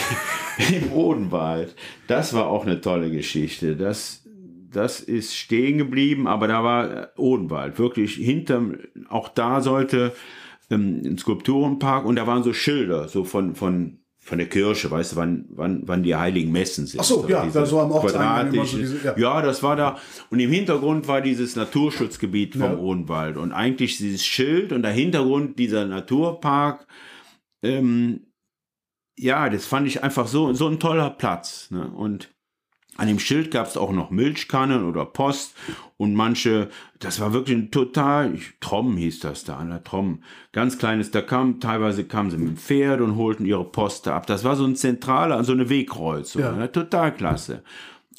im 0.72 0.92
Odenwald, 0.92 1.76
das 2.08 2.34
war 2.34 2.48
auch 2.48 2.66
eine 2.66 2.80
tolle 2.80 3.10
Geschichte. 3.10 3.76
Das, 3.76 4.24
das 4.72 5.00
ist 5.00 5.36
stehen 5.36 5.78
geblieben, 5.78 6.26
aber 6.26 6.48
da 6.48 6.64
war 6.64 7.10
Odenwald, 7.16 7.78
wirklich 7.78 8.14
hinterm, 8.14 8.78
auch 9.08 9.28
da 9.28 9.60
sollte 9.60 10.12
ähm, 10.68 11.02
ein 11.04 11.18
Skulpturenpark 11.18 12.06
und 12.06 12.16
da 12.16 12.26
waren 12.26 12.42
so 12.42 12.52
Schilder, 12.52 13.06
so 13.06 13.24
von, 13.24 13.54
von, 13.54 14.00
von 14.24 14.38
der 14.38 14.48
Kirche, 14.48 14.90
weißt 14.90 15.12
du, 15.12 15.16
wann, 15.16 15.44
wann, 15.50 15.82
wann 15.86 16.02
die 16.02 16.16
heiligen 16.16 16.50
Messen 16.50 16.86
sind. 16.86 16.98
Ach 17.00 17.04
so, 17.04 17.26
ja, 17.28 17.46
da 17.46 17.66
so 17.66 17.78
am 17.80 17.92
Ortseingang 17.92 18.54
immer 18.54 18.64
so 18.64 18.78
diese- 18.78 19.04
ja. 19.04 19.16
ja. 19.18 19.42
das 19.42 19.62
war 19.62 19.76
da. 19.76 19.98
Und 20.30 20.40
im 20.40 20.50
Hintergrund 20.50 21.06
war 21.08 21.20
dieses 21.20 21.56
Naturschutzgebiet 21.56 22.54
vom 22.54 22.62
Ja. 22.62 22.76
Odenwald 22.78 23.36
und 23.36 23.52
eigentlich 23.52 23.98
dieses 23.98 24.24
Schild 24.24 24.72
und 24.72 24.82
der 24.82 24.92
Hintergrund 24.92 25.58
dieser 25.58 25.84
Naturpark. 25.84 26.86
Ähm, 27.62 28.26
ja, 29.18 29.48
das 29.48 29.66
fand 29.66 29.86
ich 29.86 30.02
einfach 30.02 30.26
so, 30.26 30.52
so 30.54 30.68
ein 30.68 30.80
toller 30.80 31.10
Platz. 31.10 31.70
Ne? 31.70 31.86
Und 31.88 32.33
an 32.96 33.08
dem 33.08 33.18
Schild 33.18 33.50
gab 33.50 33.66
es 33.66 33.76
auch 33.76 33.92
noch 33.92 34.10
Milchkannen 34.10 34.84
oder 34.88 35.04
Post 35.04 35.54
und 35.96 36.14
manche, 36.14 36.68
das 37.00 37.20
war 37.20 37.32
wirklich 37.32 37.56
ein 37.56 37.70
total, 37.70 38.38
Trom 38.60 38.96
hieß 38.96 39.20
das 39.20 39.44
da, 39.44 39.56
an 39.56 39.70
der 39.70 39.82
Trom, 39.84 40.22
ganz 40.52 40.78
kleines, 40.78 41.10
da 41.10 41.20
kam, 41.22 41.60
teilweise 41.60 42.04
kamen 42.04 42.30
sie 42.30 42.36
mit 42.38 42.48
dem 42.48 42.56
Pferd 42.56 43.00
und 43.00 43.16
holten 43.16 43.46
ihre 43.46 43.64
Post 43.64 44.06
ab. 44.08 44.26
Das 44.26 44.44
war 44.44 44.56
so 44.56 44.64
ein 44.64 44.76
zentraler, 44.76 45.42
so 45.44 45.52
eine 45.52 45.68
Wegkreuzung, 45.68 46.42
Ja. 46.42 46.52
ne? 46.52 46.70
total 46.70 47.12
klasse. 47.14 47.62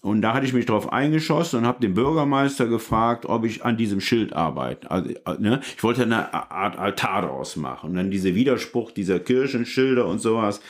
Und 0.01 0.21
da 0.21 0.35
hatte 0.35 0.45
ich 0.45 0.53
mich 0.53 0.67
drauf 0.67 0.93
eingeschossen 0.93 1.57
und 1.59 1.65
habe 1.65 1.81
den 1.81 1.95
Bürgermeister 1.95 2.67
gefragt, 2.67 3.25
ob 3.25 3.43
ich 3.43 3.65
an 3.65 3.75
diesem 3.75 3.99
Schild 4.01 4.33
arbeite. 4.33 4.91
Also, 4.91 5.09
äh, 5.09 5.15
ne? 5.39 5.61
Ich 5.75 5.83
wollte 5.83 6.03
eine 6.03 6.31
Art 6.51 6.77
Altar 6.77 7.23
daraus 7.23 7.55
machen. 7.55 7.89
Und 7.89 7.95
dann 7.95 8.11
dieser 8.11 8.35
Widerspruch 8.35 8.91
dieser 8.91 9.19
Kirchenschilder 9.19 10.05
und 10.05 10.19
sowas 10.19 10.61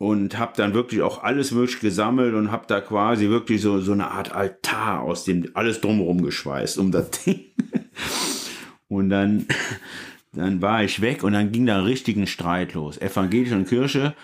und 0.00 0.38
habe 0.38 0.54
dann 0.56 0.72
wirklich 0.72 1.02
auch 1.02 1.22
alles 1.22 1.50
mögliche 1.50 1.80
gesammelt 1.80 2.32
und 2.32 2.50
habe 2.50 2.64
da 2.66 2.80
quasi 2.80 3.28
wirklich 3.28 3.60
so, 3.60 3.80
so 3.80 3.92
eine 3.92 4.10
Art 4.10 4.32
Altar 4.32 5.02
aus 5.02 5.24
dem 5.24 5.50
alles 5.52 5.82
drumherum 5.82 6.22
geschweißt 6.22 6.78
um 6.78 6.90
das 6.90 7.10
Ding. 7.26 7.44
Und 8.88 9.10
dann, 9.10 9.44
dann 10.32 10.62
war 10.62 10.82
ich 10.82 11.02
weg 11.02 11.22
und 11.22 11.34
dann 11.34 11.52
ging 11.52 11.66
da 11.66 11.76
ein 11.76 11.84
richtigen 11.84 12.26
Streit 12.26 12.72
los. 12.72 12.96
Evangelische 12.96 13.62
Kirche, 13.64 14.14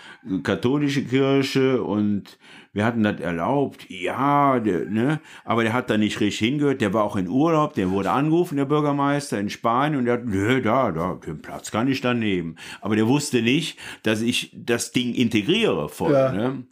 katholische 0.45 1.05
Kirche 1.05 1.83
und 1.83 2.39
wir 2.77 2.85
hatten 2.85 3.03
das 3.03 3.19
erlaubt. 3.21 3.87
Ja, 3.89 4.61
der, 4.61 4.85
ne, 4.85 5.21
aber 5.45 5.63
der 5.65 5.73
hat 5.73 5.89
da 5.91 5.97
nicht 5.97 6.21
richtig 6.21 6.39
hingehört. 6.47 6.81
Der 6.83 6.93
war 6.93 7.05
auch 7.05 7.17
in 7.17 7.27
Urlaub, 7.29 7.73
der 7.75 7.91
wurde 7.91 8.11
angerufen, 8.11 8.57
der 8.57 8.67
Bürgermeister 8.67 9.41
in 9.41 9.49
Spanien 9.51 9.99
und 9.99 10.05
der 10.05 10.15
hat, 10.15 10.27
nö, 10.27 10.61
da, 10.61 10.93
da, 10.93 11.15
den 11.27 11.41
Platz 11.41 11.71
kann 11.71 11.89
ich 11.89 12.03
da 12.03 12.13
nehmen. 12.15 12.57
Aber 12.83 12.95
der 12.95 13.09
wusste 13.09 13.41
nicht, 13.43 13.79
dass 14.03 14.21
ich 14.21 14.51
das 14.55 14.93
Ding 14.93 15.15
integriere 15.15 15.89
voll, 15.89 16.13
Ja. 16.13 16.31
ne? 16.33 16.65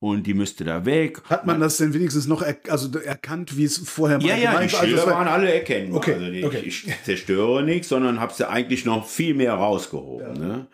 Und 0.00 0.26
die 0.26 0.34
müsste 0.34 0.64
da 0.64 0.84
weg. 0.84 1.22
Hat 1.30 1.46
man 1.46 1.60
das 1.60 1.76
denn 1.76 1.94
wenigstens 1.94 2.26
noch 2.26 2.42
er 2.42 2.56
also 2.70 2.98
erkannt, 2.98 3.56
wie 3.56 3.62
es 3.62 3.78
vorher 3.78 4.18
mal 4.18 4.26
Ja, 4.26 4.36
ja, 4.36 4.50
die? 4.52 4.56
Also 4.56 4.76
Schilder 4.78 5.06
war- 5.06 5.14
waren 5.14 5.28
alle 5.28 5.52
erkennbar. 5.54 5.98
Okay, 5.98 6.14
also 6.14 6.30
die, 6.32 6.44
okay. 6.44 6.62
ich 6.64 6.88
zerstöre 7.04 7.62
nichts, 7.62 7.88
sondern 7.88 8.18
habe 8.18 8.32
sie 8.34 8.48
eigentlich 8.48 8.84
noch 8.84 9.06
viel 9.06 9.34
mehr 9.34 9.54
rausgehoben. 9.54 10.32
Ne? 10.32 10.66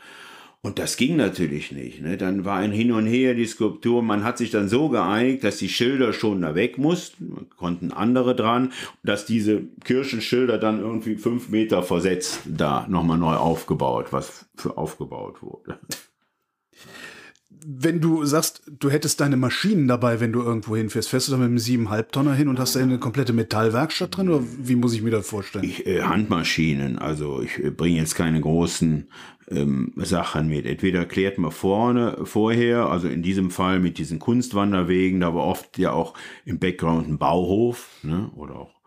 Und 0.60 0.80
das 0.80 0.96
ging 0.96 1.16
natürlich 1.16 1.70
nicht. 1.70 2.02
Ne? 2.02 2.16
Dann 2.16 2.44
war 2.44 2.56
ein 2.56 2.72
Hin 2.72 2.90
und 2.90 3.06
Her, 3.06 3.34
die 3.34 3.46
Skulptur. 3.46 4.02
Man 4.02 4.24
hat 4.24 4.38
sich 4.38 4.50
dann 4.50 4.68
so 4.68 4.88
geeinigt, 4.88 5.44
dass 5.44 5.58
die 5.58 5.68
Schilder 5.68 6.12
schon 6.12 6.42
da 6.42 6.56
weg 6.56 6.78
mussten, 6.78 7.48
konnten 7.56 7.92
andere 7.92 8.34
dran, 8.34 8.72
dass 9.04 9.24
diese 9.24 9.62
Kirchenschilder 9.84 10.58
dann 10.58 10.80
irgendwie 10.80 11.16
fünf 11.16 11.48
Meter 11.48 11.84
versetzt 11.84 12.40
da 12.44 12.86
nochmal 12.88 13.18
neu 13.18 13.34
aufgebaut, 13.34 14.06
was 14.10 14.46
für 14.56 14.76
aufgebaut 14.76 15.42
wurde. 15.42 15.78
Wenn 17.66 18.00
du 18.00 18.24
sagst, 18.24 18.62
du 18.66 18.90
hättest 18.90 19.20
deine 19.20 19.36
Maschinen 19.36 19.88
dabei, 19.88 20.20
wenn 20.20 20.32
du 20.32 20.42
irgendwo 20.42 20.76
hinfährst, 20.76 21.08
fährst 21.08 21.28
du 21.28 21.32
da 21.32 21.38
mit 21.38 21.46
einem 21.46 21.56
7,5 21.56 22.10
Tonner 22.10 22.34
hin 22.34 22.48
und 22.48 22.58
hast 22.58 22.76
da 22.76 22.80
eine 22.80 22.98
komplette 22.98 23.32
Metallwerkstatt 23.32 24.16
drin? 24.16 24.28
Oder 24.28 24.44
wie 24.62 24.76
muss 24.76 24.94
ich 24.94 25.02
mir 25.02 25.10
das 25.10 25.28
vorstellen? 25.28 25.64
Ich, 25.64 25.86
äh, 25.86 26.02
Handmaschinen, 26.02 26.98
also 26.98 27.42
ich 27.42 27.62
äh, 27.62 27.70
bringe 27.70 27.98
jetzt 27.98 28.14
keine 28.14 28.40
großen 28.40 29.08
ähm, 29.50 29.92
Sachen 29.96 30.48
mit. 30.48 30.66
Entweder 30.66 31.04
klärt 31.04 31.38
man 31.38 31.50
vorne, 31.50 32.18
vorher, 32.24 32.86
also 32.86 33.08
in 33.08 33.22
diesem 33.22 33.50
Fall 33.50 33.80
mit 33.80 33.98
diesen 33.98 34.18
Kunstwanderwegen, 34.18 35.20
da 35.20 35.34
war 35.34 35.44
oft 35.44 35.78
ja 35.78 35.92
auch 35.92 36.14
im 36.44 36.58
Background 36.58 37.08
ein 37.08 37.18
Bauhof, 37.18 37.90
ne, 38.02 38.30
oder 38.34 38.56
auch 38.56 38.78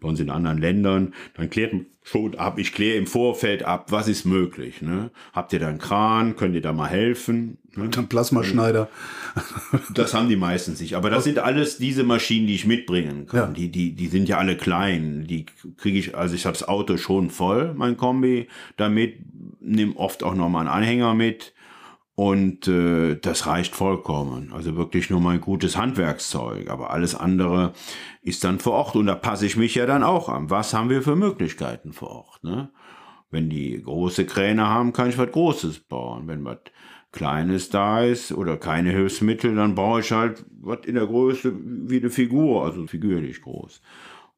bei 0.00 0.08
uns 0.08 0.20
in 0.20 0.30
anderen 0.30 0.58
Ländern, 0.58 1.14
dann 1.34 1.50
klärt 1.50 1.72
man 1.72 1.86
schon 2.06 2.36
ab, 2.36 2.58
ich 2.58 2.72
kläre 2.72 2.96
im 2.96 3.08
Vorfeld 3.08 3.64
ab, 3.64 3.90
was 3.90 4.06
ist 4.06 4.26
möglich, 4.26 4.80
ne? 4.80 5.10
Habt 5.32 5.52
ihr 5.52 5.58
da 5.58 5.66
einen 5.66 5.78
Kran, 5.78 6.36
könnt 6.36 6.54
ihr 6.54 6.60
da 6.62 6.72
mal 6.72 6.86
helfen? 6.86 7.58
Ne? 7.74 7.90
Ein 7.96 8.08
Plasmaschneider. 8.08 8.88
Das 9.92 10.14
haben 10.14 10.28
die 10.28 10.36
meistens 10.36 10.80
nicht. 10.80 10.94
Aber 10.94 11.10
das 11.10 11.24
sind 11.24 11.38
alles 11.38 11.78
diese 11.78 12.04
Maschinen, 12.04 12.46
die 12.46 12.54
ich 12.54 12.64
mitbringen 12.64 13.26
kann. 13.26 13.38
Ja. 13.38 13.46
Die, 13.48 13.70
die, 13.70 13.92
die 13.92 14.06
sind 14.06 14.28
ja 14.28 14.38
alle 14.38 14.56
klein. 14.56 15.26
Die 15.26 15.46
kriege 15.76 15.98
ich, 15.98 16.16
also 16.16 16.34
ich 16.34 16.46
habe 16.46 16.56
das 16.56 16.66
Auto 16.66 16.96
schon 16.96 17.28
voll, 17.28 17.74
mein 17.74 17.96
Kombi, 17.96 18.46
damit, 18.76 19.16
nehme 19.60 19.96
oft 19.96 20.22
auch 20.22 20.34
noch 20.34 20.48
mal 20.48 20.60
einen 20.60 20.68
Anhänger 20.68 21.14
mit. 21.14 21.52
Und 22.16 22.66
äh, 22.66 23.16
das 23.16 23.46
reicht 23.46 23.76
vollkommen. 23.76 24.50
Also 24.54 24.74
wirklich 24.74 25.10
nur 25.10 25.20
mein 25.20 25.40
gutes 25.40 25.76
Handwerkszeug. 25.76 26.70
Aber 26.70 26.90
alles 26.90 27.14
andere 27.14 27.74
ist 28.22 28.42
dann 28.42 28.58
vor 28.58 28.72
Ort. 28.72 28.96
Und 28.96 29.06
da 29.06 29.14
passe 29.14 29.44
ich 29.44 29.58
mich 29.58 29.74
ja 29.74 29.84
dann 29.84 30.02
auch 30.02 30.30
an. 30.30 30.48
Was 30.48 30.72
haben 30.72 30.88
wir 30.88 31.02
für 31.02 31.14
Möglichkeiten 31.14 31.92
vor 31.92 32.10
Ort? 32.10 32.42
Ne? 32.42 32.70
Wenn 33.30 33.50
die 33.50 33.82
große 33.82 34.24
Kräne 34.24 34.66
haben, 34.66 34.94
kann 34.94 35.10
ich 35.10 35.18
was 35.18 35.30
Großes 35.30 35.80
bauen. 35.80 36.26
Wenn 36.26 36.42
was 36.42 36.60
Kleines 37.12 37.68
da 37.68 38.02
ist 38.02 38.32
oder 38.32 38.56
keine 38.56 38.92
Hilfsmittel, 38.92 39.54
dann 39.54 39.74
brauche 39.74 40.00
ich 40.00 40.10
halt 40.10 40.42
was 40.60 40.86
in 40.86 40.94
der 40.94 41.06
Größe 41.06 41.52
wie 41.88 41.98
eine 41.98 42.10
Figur, 42.10 42.64
also 42.64 42.86
figürlich 42.86 43.42
groß. 43.42 43.82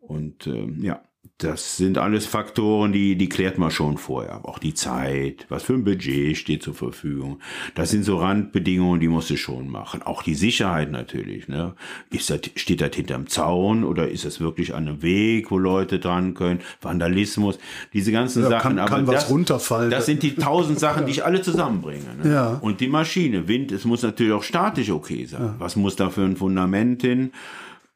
Und 0.01 0.49
ähm, 0.49 0.83
ja, 0.83 1.01
das 1.41 1.77
sind 1.77 1.99
alles 1.99 2.27
Faktoren, 2.27 2.93
die, 2.93 3.15
die 3.15 3.29
klärt 3.29 3.59
man 3.59 3.71
schon 3.71 3.97
vorher. 3.97 4.33
Aber 4.33 4.49
auch 4.49 4.59
die 4.59 4.75
Zeit, 4.75 5.47
was 5.49 5.63
für 5.63 5.75
ein 5.75 5.85
Budget 5.85 6.37
steht 6.37 6.65
zur 6.65 6.75
Verfügung. 6.75 7.39
Das 7.77 7.91
sind 7.91 8.03
so 8.03 8.17
Randbedingungen, 8.19 8.99
die 8.99 9.07
musst 9.07 9.31
du 9.31 9.37
schon 9.37 9.69
machen. 9.69 10.03
Auch 10.03 10.25
die 10.25 10.35
Sicherheit 10.35 10.91
natürlich. 10.91 11.47
Ne? 11.47 11.75
Ist 12.11 12.29
das, 12.31 12.41
steht 12.57 12.81
das 12.81 12.91
hinterm 12.97 13.29
Zaun 13.29 13.85
oder 13.85 14.09
ist 14.09 14.25
das 14.25 14.41
wirklich 14.41 14.75
an 14.75 14.89
einem 14.89 15.01
Weg, 15.03 15.53
wo 15.53 15.59
Leute 15.59 16.01
dran 16.01 16.35
können? 16.35 16.59
Vandalismus, 16.83 17.61
diese 17.93 18.11
ganzen 18.11 18.43
Ja, 18.43 18.49
Sachen. 18.51 18.75
kann- 18.77 18.87
kann 18.89 19.07
was 19.07 19.15
das, 19.15 19.31
runterfallen. 19.31 19.93
Das 19.93 20.07
sind 20.07 20.25
die 20.25 20.35
tausend 20.35 20.81
Sachen, 20.81 21.07
die 21.07 21.13
ich 21.13 21.25
alle 21.25 21.41
zusammenbringe. 21.41 22.03
Ne? 22.21 22.33
Ja. 22.33 22.59
Und 22.61 22.81
die 22.81 22.89
Maschine, 22.89 23.47
Wind, 23.47 23.71
es 23.71 23.85
muss 23.85 24.03
natürlich 24.03 24.33
auch 24.33 24.43
statisch 24.43 24.91
okay 24.91 25.25
sein. 25.27 25.55
Was 25.61 25.77
muss 25.77 25.95
da 25.95 26.11
für 26.11 26.23
ein 26.25 26.37
Fundament 26.37 27.03
hin? 27.03 27.31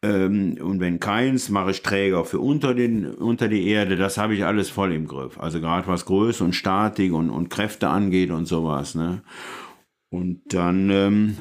Ähm, 0.02 0.58
und 0.60 0.80
wenn 0.80 0.98
keins, 0.98 1.48
mache 1.48 1.70
ich 1.70 1.82
Träger 1.82 2.24
für 2.24 2.40
unter, 2.40 2.74
den, 2.74 3.06
unter 3.14 3.48
die 3.48 3.68
Erde. 3.68 3.96
Das 3.96 4.18
habe 4.18 4.34
ich 4.34 4.44
alles 4.44 4.68
voll 4.68 4.92
im 4.92 5.06
Griff. 5.06 5.38
Also 5.38 5.60
gerade 5.60 5.86
was 5.86 6.04
Größe 6.06 6.42
und 6.42 6.54
Statik 6.54 7.12
und, 7.12 7.30
und 7.30 7.50
Kräfte 7.50 7.88
angeht 7.88 8.30
und 8.30 8.46
sowas. 8.46 8.94
Ne? 8.94 9.22
Und 10.10 10.42
dann, 10.52 10.90
ähm, 10.90 11.36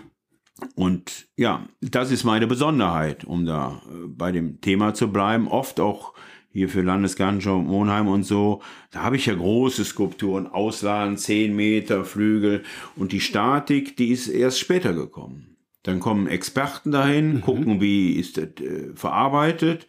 und 0.75 1.27
ja, 1.37 1.67
das 1.81 2.11
ist 2.11 2.23
meine 2.23 2.45
Besonderheit, 2.45 3.25
um 3.25 3.45
da 3.45 3.81
äh, 3.89 4.07
bei 4.07 4.31
dem 4.31 4.61
Thema 4.61 4.93
zu 4.93 5.11
bleiben. 5.11 5.47
Oft 5.47 5.79
auch 5.79 6.13
hier 6.53 6.69
für 6.69 6.81
Landesgartenschau 6.81 7.61
Monheim 7.61 8.07
und 8.07 8.23
so, 8.23 8.61
da 8.91 9.03
habe 9.03 9.15
ich 9.15 9.25
ja 9.25 9.33
große 9.33 9.85
Skulpturen, 9.85 10.47
Ausladen, 10.47 11.17
10 11.17 11.55
Meter, 11.55 12.03
Flügel 12.03 12.63
und 12.97 13.13
die 13.13 13.21
Statik, 13.21 13.95
die 13.95 14.09
ist 14.09 14.27
erst 14.27 14.59
später 14.59 14.93
gekommen. 14.93 15.50
Dann 15.83 15.99
kommen 15.99 16.27
Experten 16.27 16.91
dahin, 16.91 17.41
gucken, 17.41 17.81
wie 17.81 18.13
ist 18.13 18.37
das 18.37 18.49
äh, 18.59 18.91
verarbeitet. 18.95 19.87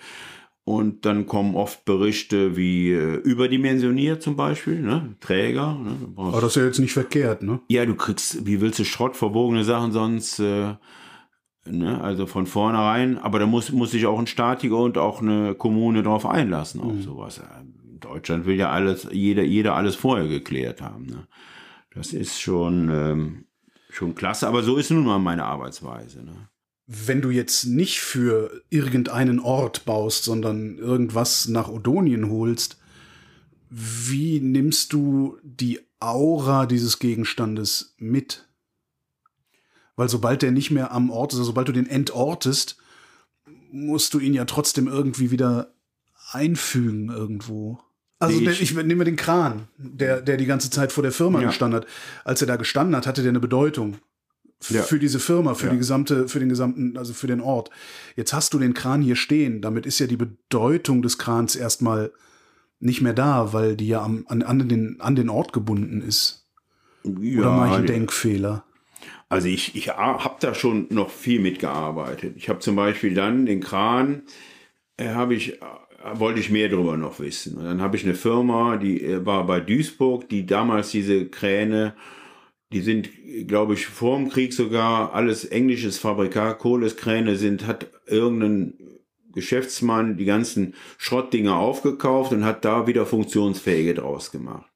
Und 0.64 1.04
dann 1.06 1.26
kommen 1.26 1.56
oft 1.56 1.84
Berichte 1.84 2.56
wie 2.56 2.92
äh, 2.92 3.16
überdimensioniert 3.16 4.22
zum 4.22 4.36
Beispiel, 4.36 4.80
ne? 4.80 5.16
Träger. 5.20 5.74
Ne? 5.74 5.96
Aber 6.16 6.40
das 6.40 6.50
ist 6.52 6.56
ja 6.56 6.64
jetzt 6.64 6.78
nicht 6.78 6.92
verkehrt, 6.92 7.42
ne? 7.42 7.60
ja, 7.68 7.84
du 7.84 7.96
kriegst, 7.96 8.46
wie 8.46 8.60
willst 8.60 8.78
du 8.78 8.84
Schrott, 8.84 9.16
verbogene 9.16 9.64
Sachen 9.64 9.90
sonst 9.92 10.38
äh, 10.38 10.74
Ne? 11.64 12.00
Also 12.00 12.26
von 12.26 12.46
vornherein, 12.46 13.18
aber 13.18 13.38
da 13.38 13.46
muss, 13.46 13.70
muss 13.70 13.92
sich 13.92 14.06
auch 14.06 14.18
ein 14.18 14.26
Statiker 14.26 14.78
und 14.78 14.98
auch 14.98 15.22
eine 15.22 15.54
Kommune 15.54 16.02
drauf 16.02 16.26
einlassen 16.26 16.80
auf 16.80 16.92
Mhm. 16.94 17.02
sowas. 17.02 17.40
In 17.60 18.00
Deutschland 18.00 18.46
will 18.46 18.56
ja 18.56 18.70
alles, 18.70 19.06
jeder, 19.12 19.44
jeder 19.44 19.76
alles 19.76 19.94
vorher 19.94 20.26
geklärt 20.26 20.82
haben. 20.82 21.06
Ne? 21.06 21.28
Das 21.94 22.12
ist 22.12 22.40
schon, 22.40 22.88
ähm, 22.92 23.44
schon 23.92 24.14
klasse, 24.14 24.48
aber 24.48 24.62
so 24.62 24.76
ist 24.76 24.90
nun 24.90 25.04
mal 25.04 25.18
meine 25.18 25.44
Arbeitsweise. 25.44 26.22
Ne? 26.22 26.48
Wenn 26.86 27.20
du 27.20 27.30
jetzt 27.30 27.64
nicht 27.64 28.00
für 28.00 28.62
irgendeinen 28.70 29.38
Ort 29.38 29.84
baust, 29.84 30.24
sondern 30.24 30.78
irgendwas 30.78 31.48
nach 31.48 31.68
Odonien 31.68 32.30
holst, 32.30 32.78
wie 33.68 34.40
nimmst 34.40 34.92
du 34.92 35.38
die 35.42 35.80
Aura 36.00 36.66
dieses 36.66 36.98
Gegenstandes 36.98 37.94
mit? 37.98 38.48
Weil 39.96 40.08
sobald 40.08 40.42
der 40.42 40.52
nicht 40.52 40.70
mehr 40.70 40.92
am 40.92 41.10
Ort 41.10 41.32
ist, 41.32 41.38
also 41.38 41.50
sobald 41.50 41.68
du 41.68 41.72
den 41.72 41.86
entortest, 41.86 42.76
musst 43.70 44.12
du 44.14 44.18
ihn 44.18 44.34
ja 44.34 44.44
trotzdem 44.44 44.88
irgendwie 44.88 45.30
wieder 45.30 45.74
einfügen 46.32 47.08
irgendwo. 47.08 47.80
Also 48.22 48.40
Nee, 48.40 48.50
ich- 48.50 48.62
ich 48.62 48.74
nehme 48.74 49.04
den 49.04 49.16
Kran, 49.16 49.66
der, 49.78 50.20
der 50.22 50.36
die 50.36 50.46
ganze 50.46 50.70
Zeit 50.70 50.92
vor 50.92 51.02
der 51.02 51.12
Firma 51.12 51.40
Ja. 51.40 51.48
gestanden 51.48 51.80
hat. 51.80 51.88
Als 52.24 52.40
er 52.40 52.46
da 52.46 52.56
gestanden 52.56 52.94
hat, 52.96 53.06
hatte 53.06 53.22
der 53.22 53.30
eine 53.30 53.40
Bedeutung 53.40 53.96
Ja. 54.68 54.82
für 54.82 54.98
diese 55.00 55.18
Firma, 55.18 55.54
für 55.54 55.66
Ja. 55.66 55.72
die 55.72 55.78
gesamte, 55.78 56.28
für 56.28 56.38
den 56.38 56.48
gesamten, 56.48 56.96
also 56.96 57.14
für 57.14 57.26
den 57.26 57.40
Ort. 57.40 57.70
Jetzt 58.14 58.32
hast 58.32 58.54
du 58.54 58.58
den 58.60 58.74
Kran 58.74 59.02
hier 59.02 59.16
stehen. 59.16 59.60
Damit 59.60 59.86
ist 59.86 59.98
ja 59.98 60.06
die 60.06 60.16
Bedeutung 60.16 61.02
des 61.02 61.18
Krans 61.18 61.56
erstmal 61.56 62.12
nicht 62.78 63.00
mehr 63.02 63.12
da, 63.14 63.52
weil 63.52 63.76
die 63.76 63.88
ja 63.88 64.02
am, 64.02 64.24
an, 64.28 64.42
an, 64.42 64.68
den, 64.68 65.00
an 65.00 65.16
den 65.16 65.28
Ort 65.28 65.52
gebunden 65.52 66.00
ist. 66.00 66.46
Oder 67.04 67.50
mache 67.50 67.70
ich 67.70 67.74
einen 67.78 67.86
Denkfehler? 67.86 68.64
Also 69.28 69.48
ich, 69.48 69.74
ich 69.74 69.88
habe 69.88 70.36
da 70.40 70.54
schon 70.54 70.86
noch 70.90 71.10
viel 71.10 71.40
mitgearbeitet. 71.40 72.34
Ich 72.36 72.48
habe 72.48 72.60
zum 72.60 72.76
Beispiel 72.76 73.14
dann 73.14 73.46
den 73.46 73.60
Kran, 73.60 74.22
äh, 74.96 75.08
habe 75.08 75.34
ich, 75.34 75.58
wollte 76.14 76.40
ich 76.40 76.50
mehr 76.50 76.68
darüber 76.68 76.96
noch 76.96 77.20
wissen. 77.20 77.56
Und 77.56 77.64
dann 77.64 77.80
habe 77.80 77.96
ich 77.96 78.04
eine 78.04 78.14
Firma, 78.14 78.76
die 78.76 79.02
äh, 79.02 79.24
war 79.24 79.46
bei 79.46 79.60
Duisburg, 79.60 80.28
die 80.28 80.46
damals 80.46 80.90
diese 80.90 81.26
Kräne, 81.26 81.94
die 82.72 82.80
sind, 82.80 83.10
glaube 83.46 83.74
ich, 83.74 83.86
vor 83.86 84.16
dem 84.16 84.30
Krieg 84.30 84.52
sogar 84.52 85.12
alles 85.12 85.44
englisches 85.44 85.98
Fabrikat, 85.98 86.58
Kohleskräne 86.58 87.36
sind, 87.36 87.66
hat 87.66 87.90
irgendein 88.06 88.74
Geschäftsmann 89.32 90.16
die 90.16 90.24
ganzen 90.24 90.74
Schrottdinger 90.98 91.56
aufgekauft 91.56 92.32
und 92.32 92.44
hat 92.44 92.64
da 92.64 92.86
wieder 92.86 93.06
funktionsfähige 93.06 93.94
draus 93.94 94.30
gemacht. 94.30 94.70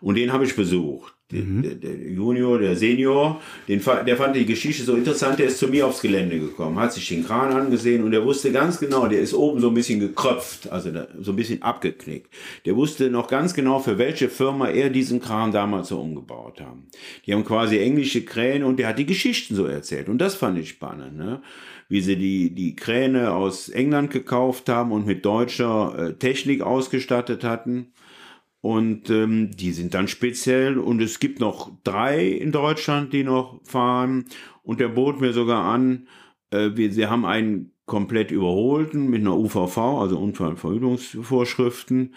Und 0.00 0.16
den 0.16 0.32
habe 0.32 0.44
ich 0.44 0.56
besucht. 0.56 1.17
Der, 1.30 1.42
der, 1.42 1.74
der 1.74 2.10
Junior, 2.10 2.58
der 2.58 2.74
Senior, 2.74 3.42
den, 3.68 3.82
der 4.06 4.16
fand 4.16 4.34
die 4.34 4.46
Geschichte 4.46 4.82
so 4.82 4.94
interessant, 4.94 5.38
der 5.38 5.48
ist 5.48 5.58
zu 5.58 5.68
mir 5.68 5.86
aufs 5.86 6.00
Gelände 6.00 6.38
gekommen, 6.38 6.78
hat 6.78 6.94
sich 6.94 7.06
den 7.06 7.22
Kran 7.22 7.52
angesehen 7.52 8.02
und 8.02 8.12
der 8.12 8.24
wusste 8.24 8.50
ganz 8.50 8.80
genau, 8.80 9.08
der 9.08 9.20
ist 9.20 9.34
oben 9.34 9.60
so 9.60 9.68
ein 9.68 9.74
bisschen 9.74 10.00
gekröpft, 10.00 10.72
also 10.72 10.90
da, 10.90 11.06
so 11.20 11.32
ein 11.32 11.36
bisschen 11.36 11.60
abgeknickt. 11.60 12.32
Der 12.64 12.76
wusste 12.76 13.10
noch 13.10 13.28
ganz 13.28 13.52
genau, 13.52 13.78
für 13.78 13.98
welche 13.98 14.30
Firma 14.30 14.70
er 14.70 14.88
diesen 14.88 15.20
Kran 15.20 15.52
damals 15.52 15.88
so 15.88 16.00
umgebaut 16.00 16.62
haben. 16.62 16.86
Die 17.26 17.34
haben 17.34 17.44
quasi 17.44 17.78
englische 17.78 18.24
Kräne 18.24 18.64
und 18.64 18.78
der 18.78 18.88
hat 18.88 18.98
die 18.98 19.04
Geschichten 19.04 19.54
so 19.54 19.66
erzählt. 19.66 20.08
Und 20.08 20.16
das 20.16 20.34
fand 20.34 20.58
ich 20.58 20.70
spannend, 20.70 21.18
ne? 21.18 21.42
wie 21.90 22.00
sie 22.00 22.16
die, 22.16 22.54
die 22.54 22.74
Kräne 22.74 23.32
aus 23.32 23.68
England 23.68 24.10
gekauft 24.10 24.70
haben 24.70 24.92
und 24.92 25.06
mit 25.06 25.26
deutscher 25.26 25.94
äh, 25.98 26.12
Technik 26.14 26.62
ausgestattet 26.62 27.44
hatten. 27.44 27.88
Und 28.60 29.08
ähm, 29.10 29.50
die 29.56 29.70
sind 29.72 29.94
dann 29.94 30.08
speziell 30.08 30.78
und 30.78 31.00
es 31.00 31.20
gibt 31.20 31.38
noch 31.38 31.70
drei 31.84 32.26
in 32.26 32.50
Deutschland, 32.50 33.12
die 33.12 33.22
noch 33.22 33.60
fahren. 33.64 34.24
Und 34.64 34.80
der 34.80 34.88
bot 34.88 35.20
mir 35.20 35.32
sogar 35.32 35.64
an, 35.64 36.08
äh, 36.50 36.70
wir, 36.74 36.92
sie 36.92 37.06
haben 37.06 37.24
einen 37.24 37.70
komplett 37.86 38.30
überholten 38.32 39.08
mit 39.08 39.20
einer 39.20 39.36
UVV, 39.36 39.78
also 39.78 40.18
Unfallverhütungsvorschriften. 40.18 42.14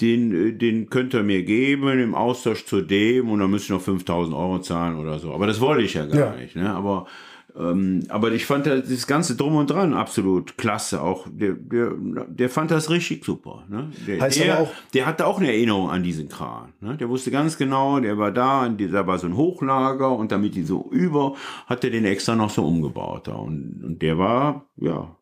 Den, 0.00 0.32
äh, 0.48 0.52
den 0.52 0.90
könnt 0.90 1.14
ihr 1.14 1.22
mir 1.22 1.42
geben 1.42 1.88
im 1.98 2.14
Austausch 2.14 2.64
zu 2.66 2.80
dem 2.82 3.30
und 3.30 3.40
dann 3.40 3.50
müsst 3.50 3.70
ihr 3.70 3.74
noch 3.74 3.82
5000 3.82 4.34
Euro 4.36 4.60
zahlen 4.60 4.96
oder 4.96 5.18
so. 5.18 5.32
Aber 5.32 5.46
das 5.46 5.60
wollte 5.60 5.82
ich 5.84 5.94
ja 5.94 6.06
gar 6.06 6.34
Ja. 6.34 6.40
nicht. 6.40 6.56
Ne? 6.56 6.70
Aber 6.72 7.06
ähm, 7.58 8.04
aber 8.08 8.30
ich 8.32 8.46
fand 8.46 8.66
das, 8.66 8.88
das 8.88 9.06
ganze 9.08 9.34
Drum 9.34 9.56
und 9.56 9.68
Dran 9.70 9.92
absolut 9.92 10.56
klasse. 10.56 11.02
Auch 11.02 11.26
der, 11.28 11.54
der, 11.54 11.90
der 12.28 12.48
fand 12.48 12.70
das 12.70 12.88
richtig 12.88 13.24
super. 13.24 13.64
Ne? 13.68 13.90
Der, 14.06 14.20
Heißt 14.20 14.38
der, 14.38 14.54
aber 14.58 14.62
auch- 14.64 14.72
der 14.94 15.06
hatte 15.06 15.26
auch 15.26 15.38
eine 15.38 15.48
Erinnerung 15.48 15.90
an 15.90 16.02
diesen 16.02 16.28
Kran. 16.28 16.72
Ne? 16.80 16.96
Der 16.96 17.08
wusste 17.08 17.30
ganz 17.32 17.58
genau, 17.58 17.98
der 17.98 18.16
war 18.16 18.30
da, 18.30 18.68
da 18.68 19.06
war 19.06 19.18
so 19.18 19.26
ein 19.26 19.36
Hochlager 19.36 20.12
und 20.12 20.30
damit 20.30 20.54
die 20.54 20.62
so 20.62 20.88
über, 20.92 21.34
hat 21.66 21.82
er 21.82 21.90
den 21.90 22.04
extra 22.04 22.36
noch 22.36 22.50
so 22.50 22.64
umgebaut. 22.64 23.26
Da. 23.26 23.32
Und, 23.34 23.82
und 23.84 24.02
der 24.02 24.18
war, 24.18 24.66
ja. 24.76 25.16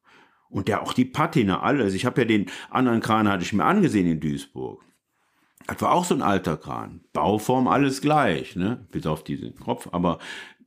Und 0.51 0.69
der 0.69 0.83
auch 0.83 0.93
die 0.93 1.05
Patina, 1.07 1.61
alles. 1.63 1.95
Ich 1.95 2.05
habe 2.07 2.21
ja 2.21 2.27
den 2.27 2.47
anderen 2.71 3.01
Kran, 3.01 3.29
hatte 3.29 3.43
ich 3.45 3.53
mir 3.53 3.65
angesehen 3.65 4.07
in 4.07 4.21
Duisburg. 4.21 4.83
Das 5.67 5.81
war 5.83 5.93
auch 5.93 6.05
so 6.05 6.15
ein 6.15 6.23
alter 6.23 6.57
Kran. 6.57 7.01
Bauform 7.13 7.67
alles 7.67 8.01
gleich, 8.01 8.55
ne? 8.55 8.87
Bis 8.93 9.07
auf 9.07 9.25
diesen 9.25 9.57
Kopf. 9.57 9.89
Aber 9.91 10.19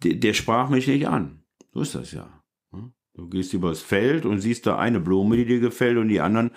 der, 0.03 0.15
der 0.15 0.33
sprach 0.33 0.69
mich 0.69 0.87
nicht 0.87 1.07
an. 1.07 1.38
So 1.79 1.83
ist 1.83 1.95
das 1.95 2.11
ja. 2.11 2.43
ne? 2.73 2.91
Du 3.13 3.29
gehst 3.29 3.53
übers 3.53 3.81
Feld 3.81 4.25
und 4.25 4.41
siehst 4.41 4.65
da 4.65 4.77
eine 4.77 4.99
Blume, 4.99 5.37
die 5.37 5.45
dir 5.45 5.61
gefällt 5.61 5.97
und 5.97 6.09
die 6.09 6.19
anderen 6.19 6.51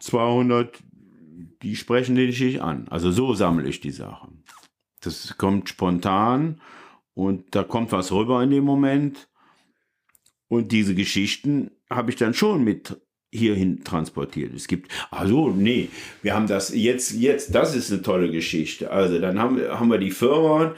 200, 0.00 0.82
die 1.60 1.76
sprechen 1.76 2.16
dich 2.16 2.40
nicht 2.40 2.62
an. 2.62 2.88
Also 2.88 3.10
so 3.10 3.34
sammle 3.34 3.68
ich 3.68 3.82
die 3.82 3.90
Sachen. 3.90 4.42
Das 5.02 5.36
kommt 5.36 5.68
spontan 5.68 6.62
und 7.12 7.54
da 7.54 7.62
kommt 7.62 7.92
was 7.92 8.10
rüber 8.10 8.42
in 8.42 8.50
dem 8.50 8.64
Moment. 8.64 9.28
Und 10.48 10.72
diese 10.72 10.94
Geschichten 10.94 11.70
habe 11.90 12.10
ich 12.10 12.16
dann 12.16 12.32
schon 12.32 12.64
mit 12.64 12.98
hierhin 13.30 13.84
transportiert. 13.84 14.54
Es 14.54 14.66
gibt, 14.66 14.90
also 15.10 15.50
nee, 15.50 15.90
wir 16.22 16.34
haben 16.34 16.46
das 16.46 16.74
jetzt, 16.74 17.12
jetzt, 17.12 17.54
das 17.54 17.76
ist 17.76 17.92
eine 17.92 18.00
tolle 18.00 18.30
Geschichte. 18.30 18.90
Also 18.90 19.18
dann 19.18 19.38
haben, 19.38 19.60
haben 19.60 19.90
wir 19.90 19.98
die 19.98 20.10
Firma 20.10 20.74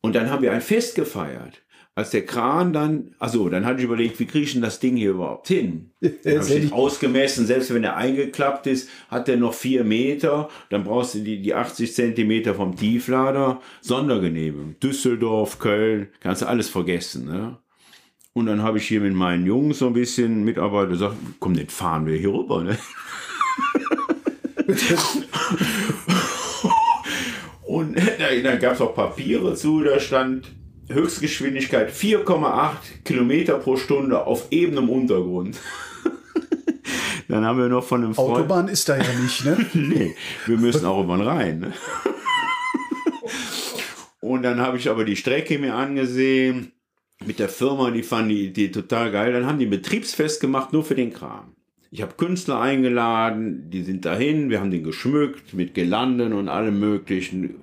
und 0.00 0.14
dann 0.14 0.30
haben 0.30 0.40
wir 0.40 0.52
ein 0.52 0.62
Fest 0.62 0.94
gefeiert. 0.94 1.60
Als 1.98 2.10
der 2.10 2.24
Kran 2.24 2.72
dann, 2.72 3.16
also 3.18 3.48
dann 3.48 3.66
hatte 3.66 3.80
ich 3.80 3.84
überlegt, 3.84 4.20
wie 4.20 4.26
kriege 4.26 4.44
ich 4.44 4.52
denn 4.52 4.62
das 4.62 4.78
Ding 4.78 4.94
hier 4.94 5.10
überhaupt 5.10 5.48
hin? 5.48 5.90
Dann 6.00 6.38
habe 6.38 6.54
ich 6.54 6.72
ausgemessen, 6.72 7.44
selbst 7.44 7.74
wenn 7.74 7.82
er 7.82 7.96
eingeklappt 7.96 8.68
ist, 8.68 8.88
hat 9.08 9.28
er 9.28 9.36
noch 9.36 9.52
vier 9.52 9.82
Meter, 9.82 10.48
dann 10.70 10.84
brauchst 10.84 11.16
du 11.16 11.18
die, 11.18 11.42
die 11.42 11.54
80 11.54 11.92
Zentimeter 11.92 12.54
vom 12.54 12.76
Tieflader, 12.76 13.60
Sondergenehmigung. 13.80 14.78
Düsseldorf, 14.78 15.58
Köln, 15.58 16.06
kannst 16.20 16.42
du 16.42 16.46
alles 16.46 16.68
vergessen. 16.68 17.24
Ne? 17.24 17.58
Und 18.32 18.46
dann 18.46 18.62
habe 18.62 18.78
ich 18.78 18.86
hier 18.86 19.00
mit 19.00 19.14
meinen 19.14 19.44
Jungs 19.44 19.80
so 19.80 19.88
ein 19.88 19.92
bisschen 19.92 20.44
Mitarbeiter 20.44 20.90
gesagt, 20.90 21.16
komm, 21.40 21.54
den 21.54 21.68
fahren 21.68 22.06
wir 22.06 22.16
hier 22.16 22.32
rüber. 22.32 22.62
Ne? 22.62 22.78
Und 27.66 27.98
da, 27.98 28.40
da 28.40 28.54
gab 28.54 28.74
es 28.74 28.80
auch 28.80 28.94
Papiere 28.94 29.56
zu, 29.56 29.82
da 29.82 29.98
stand 29.98 30.52
Höchstgeschwindigkeit 30.88 31.92
4,8 31.92 33.02
Kilometer 33.04 33.58
pro 33.58 33.76
Stunde 33.76 34.26
auf 34.26 34.46
ebenem 34.50 34.88
Untergrund. 34.88 35.58
Dann 37.28 37.44
haben 37.44 37.58
wir 37.58 37.68
noch 37.68 37.84
von 37.84 38.04
einem 38.04 38.14
Freund... 38.14 38.38
Autobahn 38.38 38.68
ist 38.68 38.88
da 38.88 38.96
ja 38.96 39.20
nicht, 39.20 39.44
ne? 39.44 39.66
Nee, 39.74 40.14
wir 40.46 40.56
müssen 40.56 40.86
auch 40.86 41.06
den 41.06 41.20
Rhein. 41.20 41.60
Ne? 41.60 41.72
Und 44.20 44.42
dann 44.42 44.60
habe 44.60 44.76
ich 44.78 44.88
aber 44.90 45.04
die 45.04 45.16
Strecke 45.16 45.58
mir 45.58 45.74
angesehen 45.74 46.72
mit 47.24 47.38
der 47.38 47.48
Firma, 47.48 47.90
die 47.90 48.02
fanden 48.02 48.30
die 48.30 48.46
Idee 48.46 48.68
total 48.68 49.10
geil. 49.10 49.32
Dann 49.32 49.46
haben 49.46 49.58
die 49.58 49.66
ein 49.66 49.70
Betriebsfest 49.70 50.40
gemacht, 50.40 50.72
nur 50.72 50.84
für 50.84 50.94
den 50.94 51.12
Kram. 51.12 51.54
Ich 51.90 52.02
habe 52.02 52.14
Künstler 52.14 52.60
eingeladen, 52.60 53.70
die 53.70 53.82
sind 53.82 54.04
dahin, 54.04 54.50
wir 54.50 54.60
haben 54.60 54.70
den 54.70 54.84
geschmückt 54.84 55.54
mit 55.54 55.74
Gelanden 55.74 56.32
und 56.34 56.48
allem 56.48 56.78
möglichen. 56.78 57.56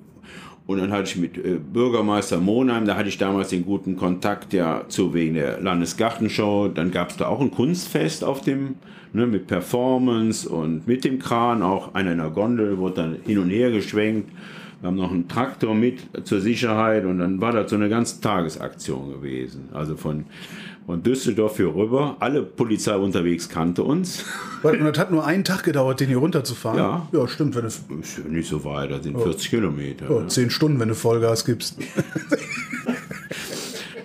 Und 0.68 0.80
dann 0.80 0.92
hatte 0.92 1.10
ich 1.10 1.16
mit 1.18 1.38
äh, 1.38 1.60
Bürgermeister 1.60 2.40
Monheim, 2.40 2.86
da 2.86 2.96
hatte 2.96 3.10
ich 3.10 3.18
damals 3.18 3.50
den 3.50 3.66
guten 3.66 3.96
Kontakt 3.96 4.52
ja 4.52 4.86
zu 4.88 5.14
wegen 5.14 5.36
der 5.36 5.62
Landesgartenshow. 5.62 6.70
Dann 6.70 6.92
gab 6.92 7.12
es 7.12 7.18
da 7.18 7.28
auch 7.28 7.40
ein 7.40 7.52
Kunstfest 7.52 8.24
auf 8.24 8.42
dem, 8.42 8.76
ne, 9.14 9.28
mit 9.28 9.46
Performance 9.46 10.50
und 10.50 10.88
mit 10.88 11.04
dem 11.04 11.20
Kran, 11.20 11.62
auch 11.62 11.94
einer 11.94 12.14
in 12.14 12.18
der 12.18 12.32
Gondel, 12.32 12.80
wurde 12.80 12.96
dann 12.96 13.18
hin 13.26 13.38
und 13.38 13.50
her 13.50 13.70
geschwenkt. 13.70 14.32
Wir 14.82 14.88
haben 14.88 14.98
noch 14.98 15.12
einen 15.12 15.28
Traktor 15.28 15.74
mit 15.74 16.00
zur 16.26 16.42
Sicherheit 16.42 17.06
und 17.06 17.20
dann 17.20 17.40
war 17.42 17.52
das 17.52 17.70
so 17.70 17.76
eine 17.76 17.90
ganze 17.90 18.20
Tagesaktion 18.22 19.12
gewesen. 19.12 19.70
Also 19.72 19.96
von, 19.96 20.26
von 20.86 21.02
Düsseldorf 21.02 21.58
hier 21.58 21.74
rüber. 21.74 22.18
Alle 22.20 22.44
Polizei 22.44 22.96
unterwegs 22.96 23.50
kannte 23.50 23.84
uns. 23.84 24.24
Und 24.64 24.80
das 24.84 24.98
hat 25.00 25.12
nur 25.12 25.26
einen 25.26 25.44
Tag 25.44 25.64
gedauert, 25.64 26.00
den 26.00 26.08
hier 26.08 26.18
runterzufahren. 26.18 26.78
Ja. 26.78 27.08
Ja, 27.12 27.28
stimmt, 27.28 27.56
wenn 27.56 27.64
du 27.64 27.68
Ist 27.68 28.18
ja 28.18 28.24
nicht 28.30 28.48
so 28.48 28.64
weit, 28.64 28.92
das 28.92 29.04
sind 29.04 29.20
40 29.20 29.50
Kilometer. 29.50 30.06
oh, 30.10 30.20
ne? 30.22 30.28
zehn 30.28 30.50
Stunden, 30.50 30.80
wenn 30.80 30.90
du 30.90 30.96
Vollgas 30.96 31.46
gibst. 31.46 31.78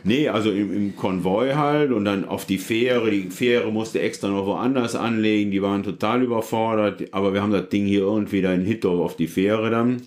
Nee, 0.02 0.28
also 0.28 0.50
im, 0.50 0.74
im 0.74 0.96
Konvoi 0.96 1.52
halt 1.52 1.92
und 1.92 2.04
dann 2.04 2.24
auf 2.24 2.46
die 2.46 2.58
Fähre. 2.58 3.10
Die 3.10 3.30
Fähre 3.30 3.70
musste 3.70 4.00
extra 4.00 4.28
noch 4.28 4.46
woanders 4.46 4.94
anlegen. 4.94 5.50
Die 5.50 5.62
waren 5.62 5.82
total 5.82 6.22
überfordert. 6.22 7.12
Aber 7.12 7.34
wir 7.34 7.42
haben 7.42 7.52
das 7.52 7.68
Ding 7.68 7.84
hier 7.84 8.00
irgendwie 8.00 8.40
da 8.40 8.52
in 8.52 8.64
Hittorf 8.64 9.00
auf 9.00 9.16
die 9.16 9.28
Fähre 9.28 9.70
dann 9.70 10.02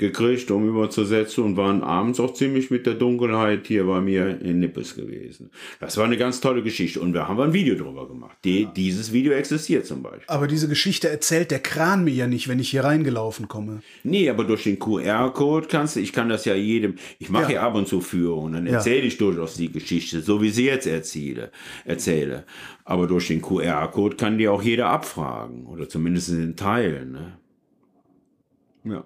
gekriegt, 0.00 0.50
um 0.50 0.68
überzusetzen 0.68 1.44
und 1.44 1.56
waren 1.56 1.82
abends 1.82 2.18
auch 2.18 2.34
ziemlich 2.34 2.70
mit 2.70 2.86
der 2.86 2.94
Dunkelheit 2.94 3.68
hier 3.68 3.84
bei 3.84 4.00
mir 4.00 4.40
in 4.40 4.58
Nippes 4.58 4.96
gewesen. 4.96 5.50
Das 5.78 5.96
war 5.96 6.06
eine 6.06 6.16
ganz 6.16 6.40
tolle 6.40 6.64
Geschichte 6.64 7.00
und 7.00 7.14
wir 7.14 7.28
haben 7.28 7.38
ein 7.38 7.52
Video 7.52 7.76
drüber 7.76 8.08
gemacht. 8.08 8.36
Die, 8.42 8.62
ja. 8.62 8.72
Dieses 8.74 9.12
Video 9.12 9.32
existiert 9.32 9.86
zum 9.86 10.02
Beispiel. 10.02 10.24
Aber 10.26 10.48
diese 10.48 10.66
Geschichte 10.68 11.08
erzählt 11.08 11.52
der 11.52 11.60
Kran 11.60 12.02
mir 12.02 12.14
ja 12.14 12.26
nicht, 12.26 12.48
wenn 12.48 12.58
ich 12.58 12.70
hier 12.70 12.82
reingelaufen 12.82 13.46
komme. 13.46 13.82
Nee, 14.02 14.28
aber 14.28 14.44
durch 14.44 14.64
den 14.64 14.78
QR-Code 14.78 15.68
kannst 15.68 15.94
du, 15.96 16.00
ich 16.00 16.12
kann 16.12 16.28
das 16.28 16.46
ja 16.46 16.54
jedem, 16.54 16.96
ich 17.18 17.30
mache 17.30 17.52
ja. 17.52 17.62
ab 17.62 17.76
und 17.76 17.86
zu 17.86 18.00
Führungen, 18.00 18.54
dann 18.54 18.66
erzähle 18.66 19.00
ja. 19.00 19.04
ich 19.04 19.18
durchaus 19.18 19.54
die 19.54 19.70
Geschichte, 19.70 20.22
so 20.22 20.42
wie 20.42 20.50
sie 20.50 20.64
jetzt 20.64 20.86
erzähle, 20.86 21.52
erzähle. 21.84 22.44
Aber 22.84 23.06
durch 23.06 23.28
den 23.28 23.42
QR-Code 23.42 24.16
kann 24.16 24.38
die 24.38 24.48
auch 24.48 24.62
jeder 24.62 24.88
abfragen 24.88 25.66
oder 25.66 25.88
zumindest 25.88 26.30
in 26.30 26.38
den 26.38 26.56
Teilen. 26.56 27.12
Ne? 27.12 27.38
Ja. 28.84 29.04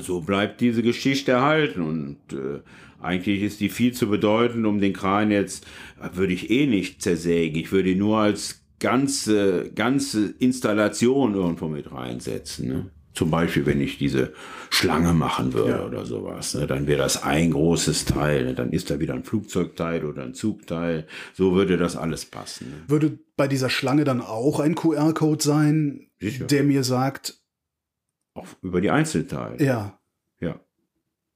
So 0.00 0.20
bleibt 0.20 0.60
diese 0.60 0.82
Geschichte 0.82 1.32
erhalten 1.32 1.82
und 1.82 2.18
äh, 2.32 2.60
eigentlich 3.00 3.42
ist 3.42 3.60
die 3.60 3.68
viel 3.68 3.92
zu 3.92 4.08
bedeutend, 4.08 4.66
um 4.66 4.80
den 4.80 4.92
Kran 4.92 5.30
jetzt, 5.30 5.64
äh, 6.00 6.16
würde 6.16 6.32
ich 6.32 6.50
eh 6.50 6.66
nicht 6.66 7.02
zersägen. 7.02 7.60
Ich 7.60 7.72
würde 7.72 7.90
ihn 7.90 7.98
nur 7.98 8.18
als 8.18 8.62
ganze, 8.80 9.70
ganze 9.74 10.34
Installation 10.38 11.34
irgendwo 11.34 11.68
mit 11.68 11.92
reinsetzen. 11.92 12.68
Ne? 12.68 12.90
Zum 13.14 13.30
Beispiel, 13.30 13.64
wenn 13.64 13.80
ich 13.80 13.96
diese 13.96 14.34
Schlange 14.68 15.14
machen 15.14 15.54
würde 15.54 15.70
ja. 15.70 15.86
oder 15.86 16.04
sowas, 16.04 16.54
ne? 16.54 16.66
dann 16.66 16.86
wäre 16.86 16.98
das 16.98 17.22
ein 17.22 17.52
großes 17.52 18.04
Teil. 18.04 18.44
Ne? 18.44 18.54
Dann 18.54 18.72
ist 18.72 18.90
da 18.90 19.00
wieder 19.00 19.14
ein 19.14 19.24
Flugzeugteil 19.24 20.04
oder 20.04 20.22
ein 20.22 20.34
Zugteil. 20.34 21.06
So 21.32 21.54
würde 21.54 21.78
das 21.78 21.96
alles 21.96 22.26
passen. 22.26 22.68
Ne? 22.68 22.76
Würde 22.88 23.18
bei 23.36 23.48
dieser 23.48 23.70
Schlange 23.70 24.04
dann 24.04 24.20
auch 24.20 24.60
ein 24.60 24.74
QR-Code 24.74 25.42
sein, 25.42 26.08
Sicher. 26.20 26.44
der 26.44 26.64
mir 26.64 26.84
sagt, 26.84 27.40
auch 28.36 28.46
über 28.62 28.80
die 28.80 28.90
Einzelteile. 28.90 29.62
Ja. 29.62 29.98
Ja. 30.40 30.60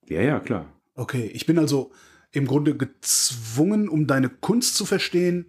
Ja, 0.09 0.23
ja, 0.23 0.41
klar. 0.41 0.67
Okay, 0.95 1.31
ich 1.33 1.47
bin 1.47 1.59
also 1.59 1.93
im 2.33 2.47
Grunde 2.47 2.77
gezwungen, 2.77 3.89
um 3.89 4.07
deine 4.07 4.29
Kunst 4.29 4.77
zu 4.77 4.85
verstehen, 4.85 5.47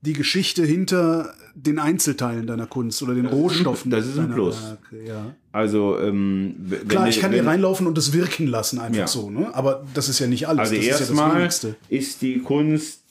die 0.00 0.14
Geschichte 0.14 0.64
hinter 0.64 1.32
den 1.54 1.78
Einzelteilen 1.78 2.46
deiner 2.46 2.66
Kunst 2.66 3.02
oder 3.02 3.14
den 3.14 3.24
das 3.24 3.32
Rohstoffen. 3.32 3.90
das 3.90 4.06
ist 4.06 4.18
ein 4.18 4.32
Plus. 4.32 4.60
Werke, 4.62 5.06
ja. 5.06 5.34
Also 5.52 5.98
ähm, 5.98 6.56
klar, 6.88 7.08
ich 7.08 7.20
kann 7.20 7.32
hier 7.32 7.46
reinlaufen 7.46 7.86
und 7.86 7.96
es 7.98 8.12
wirken 8.12 8.46
lassen 8.46 8.80
einfach 8.80 8.98
ja. 8.98 9.06
so, 9.06 9.30
ne? 9.30 9.54
Aber 9.54 9.86
das 9.94 10.08
ist 10.08 10.18
ja 10.18 10.26
nicht 10.26 10.48
alles. 10.48 10.70
Also 10.70 10.74
erstmal 10.74 11.46
ist, 11.46 11.62
ja 11.62 11.74
ist 11.88 12.22
die 12.22 12.40
Kunst, 12.40 13.02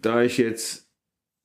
da 0.00 0.22
ich 0.22 0.38
jetzt 0.38 0.86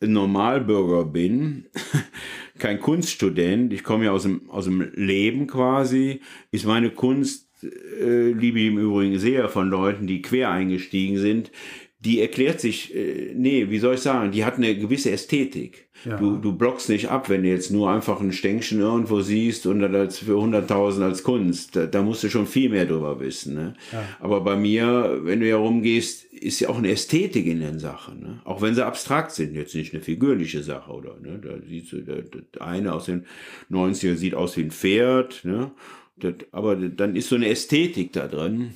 ein 0.01 0.13
Normalbürger 0.13 1.05
bin, 1.05 1.65
kein 2.59 2.79
Kunststudent, 2.79 3.73
ich 3.73 3.83
komme 3.83 4.05
ja 4.05 4.11
aus 4.11 4.23
dem, 4.23 4.49
aus 4.49 4.65
dem 4.65 4.91
Leben 4.95 5.47
quasi, 5.47 6.21
ist 6.51 6.65
meine 6.65 6.91
Kunst, 6.91 7.47
äh, 7.63 8.31
liebe 8.31 8.59
ich 8.59 8.67
im 8.67 8.77
Übrigen 8.77 9.17
sehr 9.19 9.49
von 9.49 9.69
Leuten, 9.69 10.07
die 10.07 10.21
quer 10.21 10.51
eingestiegen 10.51 11.17
sind, 11.17 11.51
die 11.99 12.21
erklärt 12.21 12.61
sich, 12.61 12.95
äh, 12.95 13.33
nee, 13.35 13.69
wie 13.69 13.79
soll 13.79 13.95
ich 13.95 14.01
sagen, 14.01 14.31
die 14.31 14.45
hat 14.45 14.55
eine 14.55 14.77
gewisse 14.77 15.09
Ästhetik. 15.09 15.89
Ja. 16.05 16.17
Du, 16.17 16.37
du 16.37 16.53
blockst 16.53 16.89
nicht 16.89 17.09
ab, 17.09 17.27
wenn 17.27 17.41
du 17.41 17.49
jetzt 17.49 17.71
nur 17.71 17.89
einfach 17.89 18.21
ein 18.21 18.31
Stänkchen 18.31 18.79
irgendwo 18.79 19.21
siehst 19.21 19.65
und 19.65 19.79
das 19.79 20.19
für 20.19 20.33
100.000 20.33 21.01
als 21.01 21.23
Kunst. 21.23 21.75
Da, 21.75 21.87
da, 21.87 22.03
musst 22.03 22.23
du 22.23 22.29
schon 22.29 22.45
viel 22.45 22.69
mehr 22.69 22.85
drüber 22.85 23.19
wissen. 23.19 23.55
Ne? 23.55 23.73
Ja. 23.91 24.03
Aber 24.19 24.41
bei 24.41 24.55
mir, 24.55 25.21
wenn 25.23 25.39
du 25.39 25.47
ja 25.47 25.57
rumgehst, 25.57 26.25
ist 26.25 26.59
ja 26.59 26.69
auch 26.69 26.77
eine 26.77 26.91
Ästhetik 26.91 27.47
in 27.47 27.61
den 27.61 27.79
Sachen. 27.79 28.19
Ne? 28.19 28.41
Auch 28.45 28.61
wenn 28.61 28.75
sie 28.75 28.85
abstrakt 28.85 29.31
sind, 29.31 29.55
jetzt 29.55 29.73
nicht 29.73 29.91
eine 29.93 30.03
figürliche 30.03 30.61
Sache. 30.61 30.91
oder 30.91 31.17
ne? 31.19 31.39
Da 31.41 31.55
siehst 31.67 31.91
du, 31.91 32.01
der, 32.01 32.21
der 32.21 32.61
eine 32.61 32.93
aus 32.93 33.05
den 33.05 33.25
90er 33.71 34.15
sieht 34.15 34.35
aus 34.35 34.55
wie 34.55 34.61
ein 34.61 34.71
Pferd. 34.71 35.43
Ne? 35.45 35.71
Das, 36.17 36.35
aber 36.51 36.75
dann 36.75 37.15
ist 37.15 37.29
so 37.29 37.35
eine 37.35 37.49
Ästhetik 37.49 38.13
da 38.13 38.27
drin. 38.27 38.75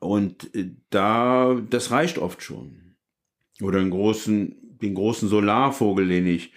Und 0.00 0.54
äh, 0.54 0.70
da, 0.90 1.60
das 1.68 1.90
reicht 1.90 2.18
oft 2.18 2.42
schon. 2.42 2.96
Oder 3.60 3.80
einen 3.80 3.90
großen, 3.90 4.78
den 4.80 4.94
großen 4.94 5.28
Solarvogel, 5.28 6.08
den 6.08 6.26
ich 6.26 6.52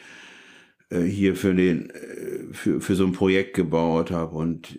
äh, 0.90 1.02
hier 1.02 1.36
für 1.36 1.56
den, 1.56 1.90
äh, 1.90 2.54
für, 2.54 2.82
für 2.82 2.96
so 2.96 3.06
ein 3.06 3.14
Projekt 3.14 3.56
gebaut 3.56 4.12
habe. 4.12 4.36
Und 4.36 4.78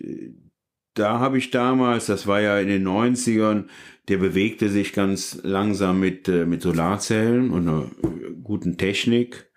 da 0.93 1.19
habe 1.19 1.37
ich 1.37 1.51
damals, 1.51 2.05
das 2.05 2.27
war 2.27 2.39
ja 2.39 2.59
in 2.59 2.67
den 2.67 2.87
90ern, 2.87 3.65
der 4.07 4.17
bewegte 4.17 4.69
sich 4.69 4.93
ganz 4.93 5.39
langsam 5.43 5.99
mit, 5.99 6.27
mit 6.27 6.61
Solarzellen 6.61 7.51
und 7.51 7.67
einer 7.67 7.89
guten 8.43 8.77
Technik. 8.77 9.49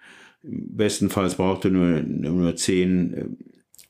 Bestenfalls 0.42 1.34
brauchte 1.34 1.70
nur, 1.70 2.00
nur 2.00 2.54
10, 2.54 3.36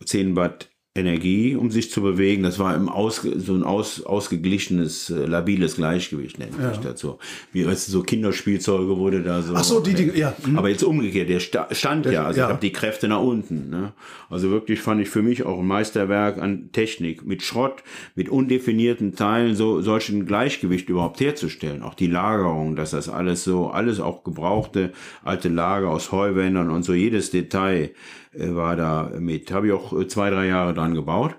10 0.05 0.35
Watt 0.35 0.76
Energie, 0.97 1.55
um 1.57 1.71
sich 1.71 1.91
zu 1.91 2.03
bewegen. 2.03 2.43
Das 2.43 2.59
war 2.59 2.75
im 2.75 2.89
aus, 2.89 3.23
so 3.23 3.55
ein 3.55 3.63
aus, 3.63 4.03
ausgeglichenes, 4.03 5.11
äh, 5.11 5.27
labiles 5.27 5.77
Gleichgewicht, 5.77 6.39
nennt 6.39 6.59
ja. 6.61 6.71
sich 6.71 6.79
dazu. 6.79 7.19
Wie 7.53 7.67
weißt 7.67 7.89
du, 7.89 7.93
so 7.93 8.03
Kinderspielzeuge 8.03 8.97
wurde 8.97 9.23
da 9.23 9.43
so. 9.43 9.55
Ach 9.55 9.65
so, 9.65 9.81
die 9.81 9.95
Dinge, 9.95 10.17
ja. 10.17 10.35
Mhm. 10.45 10.59
Aber 10.59 10.69
jetzt 10.69 10.83
umgekehrt, 10.83 11.29
der 11.29 11.41
sta 11.41 11.69
stand 11.73 12.07
der, 12.07 12.13
ja, 12.13 12.25
also 12.27 12.41
ja. 12.41 12.47
ich 12.47 12.51
habe 12.51 12.61
die 12.61 12.73
Kräfte 12.73 13.09
nach 13.09 13.21
unten. 13.21 13.71
Ne? 13.71 13.93
Also 14.31 14.51
wirklich 14.51 14.81
fand 14.81 15.01
ich 15.01 15.09
für 15.09 15.23
mich 15.23 15.45
auch 15.45 15.59
ein 15.59 15.67
Meisterwerk 15.67 16.39
an 16.39 16.71
Technik, 16.73 17.27
mit 17.27 17.43
Schrott, 17.43 17.83
mit 18.15 18.29
undefinierten 18.29 19.15
Teilen, 19.15 19.55
so 19.55 19.83
solchen 19.83 20.27
Gleichgewicht 20.27 20.89
überhaupt 20.89 21.21
herzustellen. 21.21 21.83
Auch 21.83 21.95
die 21.95 22.07
Lagerung, 22.09 22.77
dass 22.77 22.91
das 22.91 23.09
alles 23.09 23.45
so, 23.45 23.69
alles 23.69 24.01
auch 24.01 24.25
gebrauchte 24.25 24.93
alte 25.25 25.49
Lager 25.49 25.91
aus 25.91 26.13
Heuwändern 26.13 26.71
und 26.71 26.83
so 26.83 26.93
jedes 26.93 27.31
Detail 27.31 27.77
äh, 27.85 27.91
war 28.39 28.77
da 28.77 29.11
mit. 29.19 29.51
Habe 29.53 29.69
ich 29.69 29.73
auch 29.73 29.99
äh, 29.99 30.09
zwei, 30.09 30.31
drei 30.31 30.47
Jahre 30.47 30.75
dran 30.75 30.95
gebaut. 30.95 31.37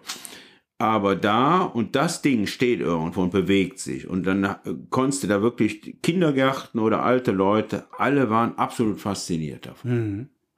Aber 0.80 1.16
da 1.16 1.62
und 1.62 1.96
das 1.96 2.22
Ding 2.22 2.46
steht 2.46 2.82
irgendwo 2.82 3.22
und 3.22 3.32
bewegt 3.32 3.80
sich. 3.80 4.08
Und 4.08 4.28
dann 4.28 4.44
äh, 4.44 4.58
konntest 4.90 5.24
du 5.24 5.28
da 5.28 5.42
wirklich 5.42 6.02
Kindergärten 6.04 6.80
oder 6.80 7.04
alte 7.04 7.32
Leute, 7.32 7.88
alle 7.98 8.30
waren 8.30 8.58
absolut 8.58 9.00
fasziniert 9.00 9.66
davon. 9.66 9.92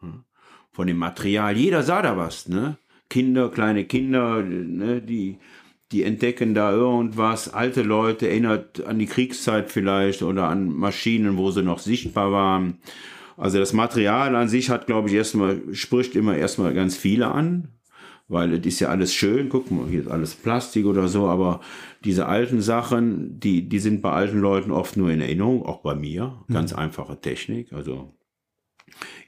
Mhm. 0.02 0.24
Von 0.72 0.88
dem 0.88 0.98
Material. 0.98 1.58
Jeder 1.58 1.84
sah 1.84 2.02
da 2.02 2.18
was, 2.18 2.48
ne? 2.48 2.78
Kinder, 3.10 3.50
kleine 3.50 3.86
Kinder, 3.86 4.44
ne, 4.44 5.02
die, 5.02 5.40
die 5.92 6.04
entdecken 6.04 6.54
da 6.54 6.72
irgendwas. 6.72 7.52
Alte 7.52 7.82
Leute 7.82 8.30
erinnert 8.30 8.86
an 8.86 9.00
die 9.00 9.08
Kriegszeit 9.08 9.72
vielleicht 9.72 10.22
oder 10.22 10.48
an 10.48 10.72
Maschinen, 10.72 11.38
wo 11.38 11.50
sie 11.50 11.64
noch 11.64 11.80
sichtbar 11.80 12.32
waren. 12.32 12.78
Also 13.40 13.58
das 13.58 13.72
Material 13.72 14.36
an 14.36 14.50
sich 14.50 14.70
hat, 14.70 14.86
glaube 14.86 15.08
ich, 15.08 15.16
erstmal, 15.16 15.62
spricht 15.74 16.16
immer 16.18 16.36
erstmal 16.36 16.74
ganz 16.74 16.98
viele 16.98 17.30
an, 17.30 17.70
weil 18.28 18.54
es 18.54 18.66
ist 18.66 18.82
ja 18.82 18.90
alles 18.90 19.14
schön, 19.14 19.48
guck 19.48 19.72
mal, 19.72 19.88
hier 19.88 20.02
ist 20.02 20.10
alles 20.10 20.36
Plastik 20.36 20.86
oder 20.86 21.08
so, 21.08 21.26
aber 21.28 21.62
diese 22.04 22.26
alten 22.26 22.62
Sachen, 22.62 23.40
die, 23.40 23.70
die 23.70 23.80
sind 23.80 24.02
bei 24.02 24.12
alten 24.12 24.40
Leuten 24.40 24.72
oft 24.72 24.98
nur 24.98 25.10
in 25.10 25.22
Erinnerung, 25.22 25.66
auch 25.66 25.82
bei 25.82 25.96
mir, 25.96 26.44
ganz 26.52 26.74
mhm. 26.74 26.80
einfache 26.80 27.22
Technik. 27.22 27.72
Also 27.72 28.14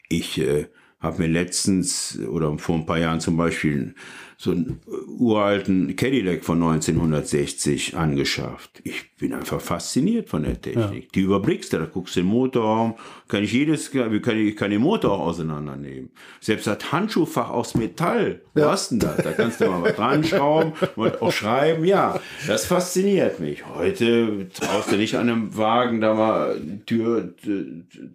ich 0.10 0.38
äh, 0.40 0.68
habe 1.00 1.22
mir 1.22 1.30
letztens 1.30 2.20
oder 2.20 2.58
vor 2.58 2.76
ein 2.76 2.86
paar 2.86 3.00
Jahren 3.00 3.22
zum 3.22 3.38
Beispiel 3.38 3.96
so 4.42 4.50
einen 4.50 4.80
uralten 5.20 5.96
Cadillac 5.96 6.44
von 6.44 6.64
1960 6.64 7.96
angeschafft. 7.96 8.82
Ich 8.84 9.16
bin 9.18 9.36
einfach 9.36 9.62
fasziniert 9.62 10.30
von 10.30 10.42
der 10.42 10.60
Technik. 10.60 11.04
Ja. 11.04 11.10
Die 11.14 11.22
überblickst 11.22 11.72
du, 11.74 11.78
da 11.78 11.86
guckst 11.86 12.16
du 12.16 12.22
den 12.22 12.30
Motorraum, 12.30 12.96
kann 13.28 13.44
ich 13.44 13.54
jedes, 13.54 13.94
wie 13.94 14.20
kann 14.20 14.38
ich, 14.38 14.56
kann 14.56 14.72
den 14.72 14.82
Motor 14.82 15.12
auch 15.12 15.28
auseinandernehmen. 15.28 16.10
Selbst 16.40 16.66
das 16.66 16.92
Handschuhfach 16.92 17.52
aus 17.52 17.76
Metall, 17.76 18.42
ja. 18.56 18.66
was 18.66 18.90
denn 18.90 18.98
das? 18.98 19.18
Da 19.18 19.32
kannst 19.32 19.62
du 19.62 19.68
mal 19.70 19.84
was 19.84 19.96
dran 19.96 20.24
schrauben 20.24 20.74
und 20.96 21.22
auch 21.22 21.32
schreiben. 21.32 21.86
Ja, 21.86 22.20
das 22.48 22.66
fasziniert 22.66 23.40
mich. 23.40 23.64
Heute 23.68 24.48
brauchst 24.60 24.92
du 24.92 24.96
nicht 24.96 25.18
an 25.18 25.30
einem 25.30 25.56
Wagen 25.56 26.02
da 26.02 26.16
mal 26.16 26.60
Tür 26.88 27.36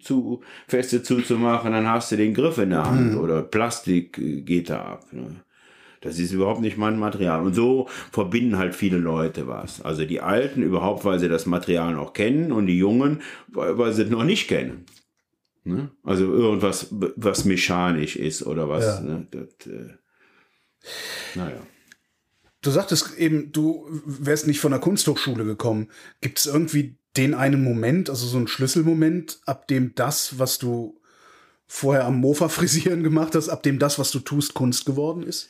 zu, 0.01 0.41
feste 0.67 1.03
zuzumachen, 1.03 1.71
dann 1.71 1.87
hast 1.87 2.11
du 2.11 2.17
den 2.17 2.33
Griff 2.33 2.57
in 2.57 2.71
der 2.71 2.83
Hand 2.83 3.13
mhm. 3.13 3.19
oder 3.19 3.43
Plastik 3.43 4.19
geht 4.45 4.69
da 4.69 4.81
ab. 4.81 5.05
Ne? 5.13 5.27
Das 6.01 6.19
ist 6.19 6.31
überhaupt 6.31 6.61
nicht 6.61 6.77
mein 6.77 6.99
Material. 6.99 7.41
Und 7.41 7.53
so 7.53 7.87
verbinden 8.11 8.57
halt 8.57 8.75
viele 8.75 8.97
Leute 8.97 9.47
was. 9.47 9.81
Also 9.81 10.05
die 10.05 10.21
Alten 10.21 10.61
überhaupt, 10.61 11.05
weil 11.05 11.19
sie 11.19 11.29
das 11.29 11.45
Material 11.45 11.93
noch 11.93 12.13
kennen 12.13 12.51
und 12.51 12.67
die 12.67 12.77
Jungen, 12.77 13.21
weil, 13.47 13.93
sie 13.93 14.03
es 14.03 14.09
noch 14.09 14.23
nicht 14.23 14.47
kennen. 14.47 14.85
Ne? 15.63 15.91
Also 16.03 16.25
irgendwas, 16.25 16.87
was 16.91 17.45
mechanisch 17.45 18.15
ist 18.15 18.45
oder 18.45 18.69
was. 18.69 18.85
Ja. 18.85 19.01
Ne? 19.01 19.27
Das, 19.31 19.67
äh, 19.67 19.89
naja. 21.35 21.61
Du 22.61 22.71
sagtest 22.71 23.17
eben, 23.17 23.51
du 23.51 23.85
wärst 24.05 24.47
nicht 24.47 24.59
von 24.59 24.71
der 24.71 24.79
Kunsthochschule 24.79 25.45
gekommen. 25.45 25.89
Gibt 26.21 26.39
es 26.39 26.45
irgendwie 26.45 26.97
den 27.15 27.33
einen 27.33 27.63
Moment, 27.63 28.09
also 28.09 28.27
so 28.27 28.37
einen 28.37 28.47
Schlüsselmoment, 28.47 29.39
ab 29.45 29.67
dem 29.67 29.95
das, 29.95 30.39
was 30.39 30.59
du 30.59 30.99
vorher 31.67 32.05
am 32.05 32.19
Mofa 32.19 32.49
frisieren 32.49 33.03
gemacht 33.03 33.35
hast, 33.35 33.49
ab 33.49 33.63
dem 33.63 33.79
das, 33.79 33.99
was 33.99 34.11
du 34.11 34.19
tust, 34.19 34.53
Kunst 34.53 34.85
geworden 34.85 35.23
ist? 35.23 35.49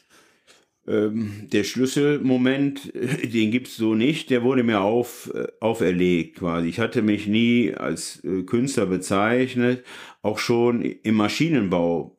Ähm, 0.88 1.48
der 1.52 1.64
Schlüsselmoment, 1.64 2.94
den 3.34 3.52
gibt's 3.52 3.76
so 3.76 3.94
nicht, 3.94 4.30
der 4.30 4.44
wurde 4.44 4.64
mir 4.64 4.82
auf, 4.82 5.32
äh, 5.34 5.48
auferlegt 5.60 6.40
quasi. 6.40 6.70
Ich 6.70 6.80
hatte 6.80 7.02
mich 7.02 7.28
nie 7.28 7.74
als 7.74 8.24
äh, 8.24 8.44
Künstler 8.44 8.86
bezeichnet, 8.86 9.84
auch 10.22 10.40
schon 10.40 10.82
im 10.82 11.16
Maschinenbau. 11.16 12.17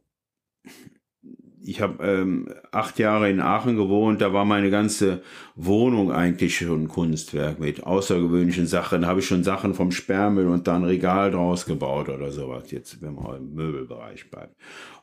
Ich 1.68 1.82
habe 1.82 2.02
ähm, 2.02 2.48
acht 2.72 2.98
Jahre 2.98 3.28
in 3.28 3.40
Aachen 3.40 3.76
gewohnt, 3.76 4.22
da 4.22 4.32
war 4.32 4.44
meine 4.46 4.70
ganze 4.70 5.22
Wohnung 5.54 6.10
eigentlich 6.10 6.56
schon 6.56 6.84
ein 6.84 6.88
Kunstwerk 6.88 7.60
mit 7.60 7.84
außergewöhnlichen 7.84 8.66
Sachen. 8.66 9.02
Da 9.02 9.08
habe 9.08 9.20
ich 9.20 9.26
schon 9.26 9.44
Sachen 9.44 9.74
vom 9.74 9.92
Sperrmüll 9.92 10.48
und 10.48 10.66
dann 10.66 10.84
Regal 10.84 11.30
draus 11.30 11.66
gebaut 11.66 12.08
oder 12.08 12.32
sowas, 12.32 12.70
jetzt 12.70 13.02
wenn 13.02 13.14
man 13.14 13.36
im 13.36 13.54
Möbelbereich 13.54 14.30
bleibt. 14.30 14.56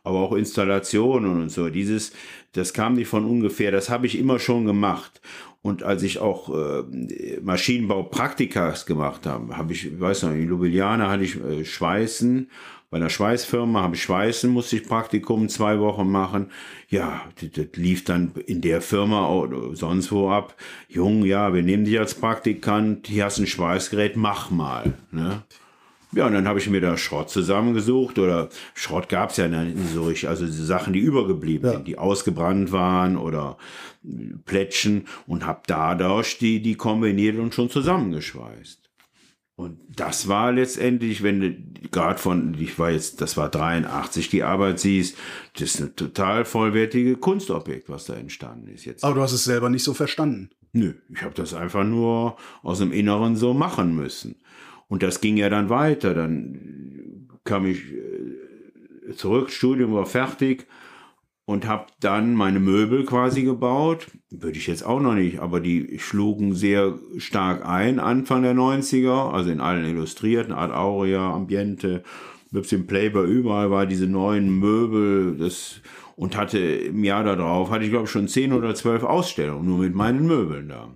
Aber 0.03 0.19
auch 0.19 0.33
Installationen 0.33 1.41
und 1.43 1.51
so, 1.51 1.69
dieses, 1.69 2.13
das 2.53 2.73
kam 2.73 2.93
nicht 2.93 3.07
von 3.07 3.25
ungefähr, 3.25 3.71
das 3.71 3.89
habe 3.89 4.07
ich 4.07 4.17
immer 4.17 4.39
schon 4.39 4.65
gemacht. 4.65 5.21
Und 5.61 5.81
als 5.81 6.03
ich 6.03 6.19
auch 6.19 6.53
äh, 6.53 7.39
Maschinenbaupraktikas 7.41 8.85
gemacht 8.85 9.25
habe, 9.25 9.57
habe 9.57 9.73
ich, 9.73 9.87
ich 9.87 9.99
weiß 9.99 10.23
noch, 10.23 10.31
in 10.31 10.47
Ljubljana 10.47 11.09
hatte 11.09 11.23
ich 11.23 11.43
äh, 11.43 11.65
Schweißen 11.65 12.49
bei 12.89 12.97
einer 12.97 13.09
Schweißfirma 13.09 13.81
habe 13.81 13.95
ich 13.95 14.03
Schweißen, 14.03 14.49
musste 14.49 14.77
ich 14.77 14.87
Praktikum 14.87 15.49
zwei 15.49 15.79
Wochen 15.79 16.09
machen. 16.09 16.51
Ja, 16.89 17.23
das, 17.41 17.51
das 17.51 17.75
lief 17.75 18.03
dann 18.03 18.31
in 18.45 18.61
der 18.61 18.81
Firma 18.81 19.29
oder 19.29 19.75
sonst 19.75 20.11
wo 20.11 20.29
ab. 20.29 20.55
Jung, 20.87 21.25
ja, 21.25 21.53
wir 21.53 21.63
nehmen 21.63 21.85
dich 21.85 21.99
als 21.99 22.13
Praktikant, 22.13 23.07
hier 23.07 23.25
hast 23.25 23.39
ein 23.39 23.47
Schweißgerät, 23.47 24.15
mach 24.15 24.51
mal. 24.51 24.93
Ne? 25.11 25.43
Ja, 26.15 26.27
und 26.27 26.33
dann 26.33 26.47
habe 26.47 26.59
ich 26.59 26.69
mir 26.69 26.79
da 26.79 26.97
Schrott 26.97 27.29
zusammengesucht 27.29 28.19
oder 28.19 28.47
Schrott 28.73 29.09
gab 29.09 29.31
es 29.31 29.37
ja 29.37 29.49
nicht 29.49 29.77
so 29.93 30.05
richtig, 30.05 30.29
also 30.29 30.47
Sachen, 30.47 30.93
die 30.93 30.99
übergeblieben 30.99 31.67
ja. 31.67 31.73
sind, 31.73 31.87
die 31.87 31.97
ausgebrannt 31.97 32.71
waren 32.71 33.17
oder 33.17 33.57
Plätschen 34.45 35.07
und 35.27 35.45
habe 35.45 35.61
dadurch 35.67 36.37
die, 36.37 36.61
die 36.61 36.75
kombiniert 36.75 37.37
und 37.37 37.53
schon 37.53 37.69
zusammengeschweißt. 37.69 38.84
Und 39.55 39.79
das 39.95 40.27
war 40.27 40.51
letztendlich, 40.51 41.23
wenn 41.23 41.39
du 41.39 41.89
gerade 41.89 42.19
von, 42.19 42.55
ich 42.59 42.77
war 42.77 42.91
jetzt, 42.91 43.21
das 43.21 43.37
war 43.37 43.49
83, 43.49 44.29
die 44.29 44.43
Arbeit 44.43 44.79
siehst, 44.79 45.17
das 45.53 45.75
ist 45.75 45.81
ein 45.81 45.95
total 45.95 46.43
vollwertige 46.43 47.15
Kunstobjekt, 47.15 47.87
was 47.87 48.05
da 48.05 48.15
entstanden 48.15 48.67
ist 48.67 48.83
jetzt. 48.83 49.05
Aber 49.05 49.15
du 49.15 49.21
hast 49.21 49.31
es 49.31 49.45
selber 49.45 49.69
nicht 49.69 49.83
so 49.83 49.93
verstanden. 49.93 50.49
Nö, 50.73 50.93
ich 51.09 51.21
habe 51.21 51.33
das 51.33 51.53
einfach 51.53 51.85
nur 51.85 52.35
aus 52.63 52.79
dem 52.79 52.91
Inneren 52.91 53.37
so 53.37 53.53
machen 53.53 53.95
müssen. 53.95 54.35
Und 54.89 55.03
das 55.03 55.21
ging 55.21 55.37
ja 55.37 55.49
dann 55.49 55.69
weiter. 55.69 56.13
Dann 56.13 57.29
kam 57.45 57.65
ich 57.65 57.93
äh, 57.93 59.13
zurück, 59.15 59.51
Studium 59.51 59.93
war 59.93 60.05
fertig 60.05 60.67
und 61.45 61.65
habe 61.65 61.85
dann 62.01 62.33
meine 62.33 62.59
Möbel 62.59 63.05
quasi 63.05 63.43
gebaut. 63.43 64.07
Würde 64.41 64.57
ich 64.57 64.67
jetzt 64.67 64.85
auch 64.85 64.99
noch 64.99 65.13
nicht, 65.13 65.39
aber 65.39 65.59
die 65.59 65.99
schlugen 65.99 66.55
sehr 66.55 66.97
stark 67.17 67.65
ein 67.65 67.99
Anfang 67.99 68.41
der 68.43 68.53
90er, 68.53 69.31
also 69.31 69.49
in 69.49 69.61
allen 69.61 69.85
Illustrierten, 69.85 70.53
Art 70.53 70.73
Aurea, 70.73 71.33
Ambiente, 71.33 72.03
selbst 72.51 72.73
im 72.73 72.87
Playboy 72.87 73.27
überall 73.27 73.71
war 73.71 73.85
diese 73.85 74.07
neuen 74.07 74.59
Möbel, 74.59 75.37
das 75.37 75.81
und 76.15 76.37
hatte 76.37 76.59
im 76.59 77.03
Jahr 77.03 77.23
darauf, 77.23 77.69
hatte 77.69 77.83
ich 77.83 77.91
glaube 77.91 78.07
schon 78.07 78.27
zehn 78.27 78.53
oder 78.53 78.73
zwölf 78.75 79.03
Ausstellungen 79.03 79.65
nur 79.65 79.79
mit 79.79 79.93
meinen 79.93 80.25
Möbeln 80.25 80.69
da. 80.69 80.95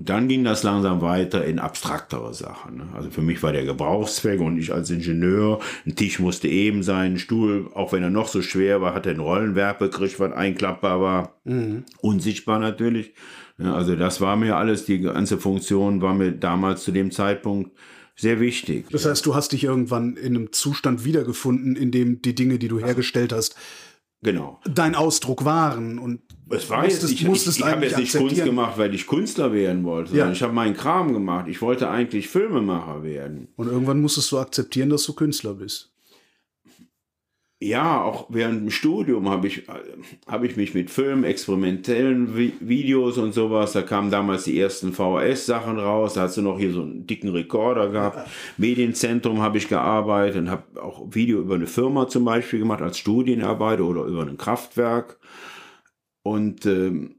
Und 0.00 0.08
dann 0.08 0.28
ging 0.28 0.44
das 0.44 0.62
langsam 0.62 1.02
weiter 1.02 1.44
in 1.44 1.58
abstraktere 1.58 2.32
Sachen. 2.32 2.78
Ne? 2.78 2.88
Also 2.94 3.10
für 3.10 3.20
mich 3.20 3.42
war 3.42 3.52
der 3.52 3.66
Gebrauchszweck 3.66 4.40
und 4.40 4.56
ich 4.56 4.72
als 4.72 4.88
Ingenieur, 4.88 5.60
ein 5.84 5.94
Tisch 5.94 6.18
musste 6.18 6.48
eben 6.48 6.82
sein, 6.82 7.12
ein 7.12 7.18
Stuhl, 7.18 7.68
auch 7.74 7.92
wenn 7.92 8.02
er 8.02 8.08
noch 8.08 8.26
so 8.26 8.40
schwer 8.40 8.80
war, 8.80 8.94
hatte 8.94 9.10
ein 9.10 9.20
Rollenwerk 9.20 9.78
gekriegt, 9.78 10.18
was 10.18 10.32
einklappbar 10.32 11.02
war. 11.02 11.34
Mhm. 11.44 11.84
Unsichtbar 12.00 12.58
natürlich. 12.58 13.12
Ja, 13.58 13.74
also 13.74 13.94
das 13.94 14.22
war 14.22 14.36
mir 14.36 14.56
alles, 14.56 14.86
die 14.86 15.00
ganze 15.00 15.36
Funktion 15.36 16.00
war 16.00 16.14
mir 16.14 16.32
damals 16.32 16.82
zu 16.82 16.92
dem 16.92 17.10
Zeitpunkt 17.10 17.70
sehr 18.16 18.40
wichtig. 18.40 18.86
Das 18.90 19.04
heißt, 19.04 19.26
du 19.26 19.34
hast 19.34 19.52
dich 19.52 19.64
irgendwann 19.64 20.16
in 20.16 20.34
einem 20.34 20.50
Zustand 20.50 21.04
wiedergefunden, 21.04 21.76
in 21.76 21.90
dem 21.90 22.22
die 22.22 22.34
Dinge, 22.34 22.58
die 22.58 22.68
du 22.68 22.78
hergestellt 22.78 23.34
hast, 23.34 23.54
genau. 24.22 24.60
dein 24.64 24.94
Ausdruck 24.94 25.44
waren 25.44 25.98
und 25.98 26.20
es 26.52 26.68
war 26.68 26.82
musstest, 26.82 27.02
jetzt, 27.02 27.12
ich, 27.12 27.28
ich, 27.28 27.58
ich 27.58 27.64
habe 27.64 27.84
jetzt 27.84 27.96
nicht 27.96 28.16
Kunst 28.16 28.44
gemacht, 28.44 28.76
weil 28.76 28.92
ich 28.92 29.06
Künstler 29.06 29.52
werden 29.52 29.84
wollte, 29.84 30.16
ja. 30.16 30.30
ich 30.32 30.42
habe 30.42 30.52
meinen 30.52 30.74
Kram 30.74 31.12
gemacht. 31.12 31.46
Ich 31.48 31.62
wollte 31.62 31.88
eigentlich 31.88 32.28
Filmemacher 32.28 33.04
werden. 33.04 33.48
Und 33.56 33.68
irgendwann 33.68 34.00
musstest 34.00 34.32
du 34.32 34.38
akzeptieren, 34.38 34.90
dass 34.90 35.04
du 35.04 35.12
Künstler 35.12 35.54
bist. 35.54 35.89
Ja, 37.62 38.02
auch 38.02 38.28
während 38.30 38.62
dem 38.62 38.70
Studium 38.70 39.28
habe 39.28 39.46
ich, 39.46 39.64
hab 40.26 40.42
ich 40.44 40.56
mich 40.56 40.72
mit 40.72 40.90
Filmen, 40.90 41.24
experimentellen 41.24 42.34
Videos 42.34 43.18
und 43.18 43.34
sowas, 43.34 43.72
da 43.72 43.82
kamen 43.82 44.10
damals 44.10 44.44
die 44.44 44.58
ersten 44.58 44.94
VHS-Sachen 44.94 45.78
raus, 45.78 46.14
da 46.14 46.22
hast 46.22 46.38
du 46.38 46.42
noch 46.42 46.58
hier 46.58 46.72
so 46.72 46.80
einen 46.80 47.06
dicken 47.06 47.28
Rekorder 47.28 47.90
gehabt. 47.90 48.30
Medienzentrum 48.56 49.42
habe 49.42 49.58
ich 49.58 49.68
gearbeitet 49.68 50.38
und 50.38 50.50
habe 50.50 50.82
auch 50.82 51.06
Video 51.10 51.40
über 51.40 51.56
eine 51.56 51.66
Firma 51.66 52.08
zum 52.08 52.24
Beispiel 52.24 52.60
gemacht 52.60 52.80
als 52.80 52.96
Studienarbeit 52.96 53.82
oder 53.82 54.04
über 54.04 54.22
ein 54.22 54.38
Kraftwerk. 54.38 55.18
Und 56.22 56.64
ähm, 56.64 57.16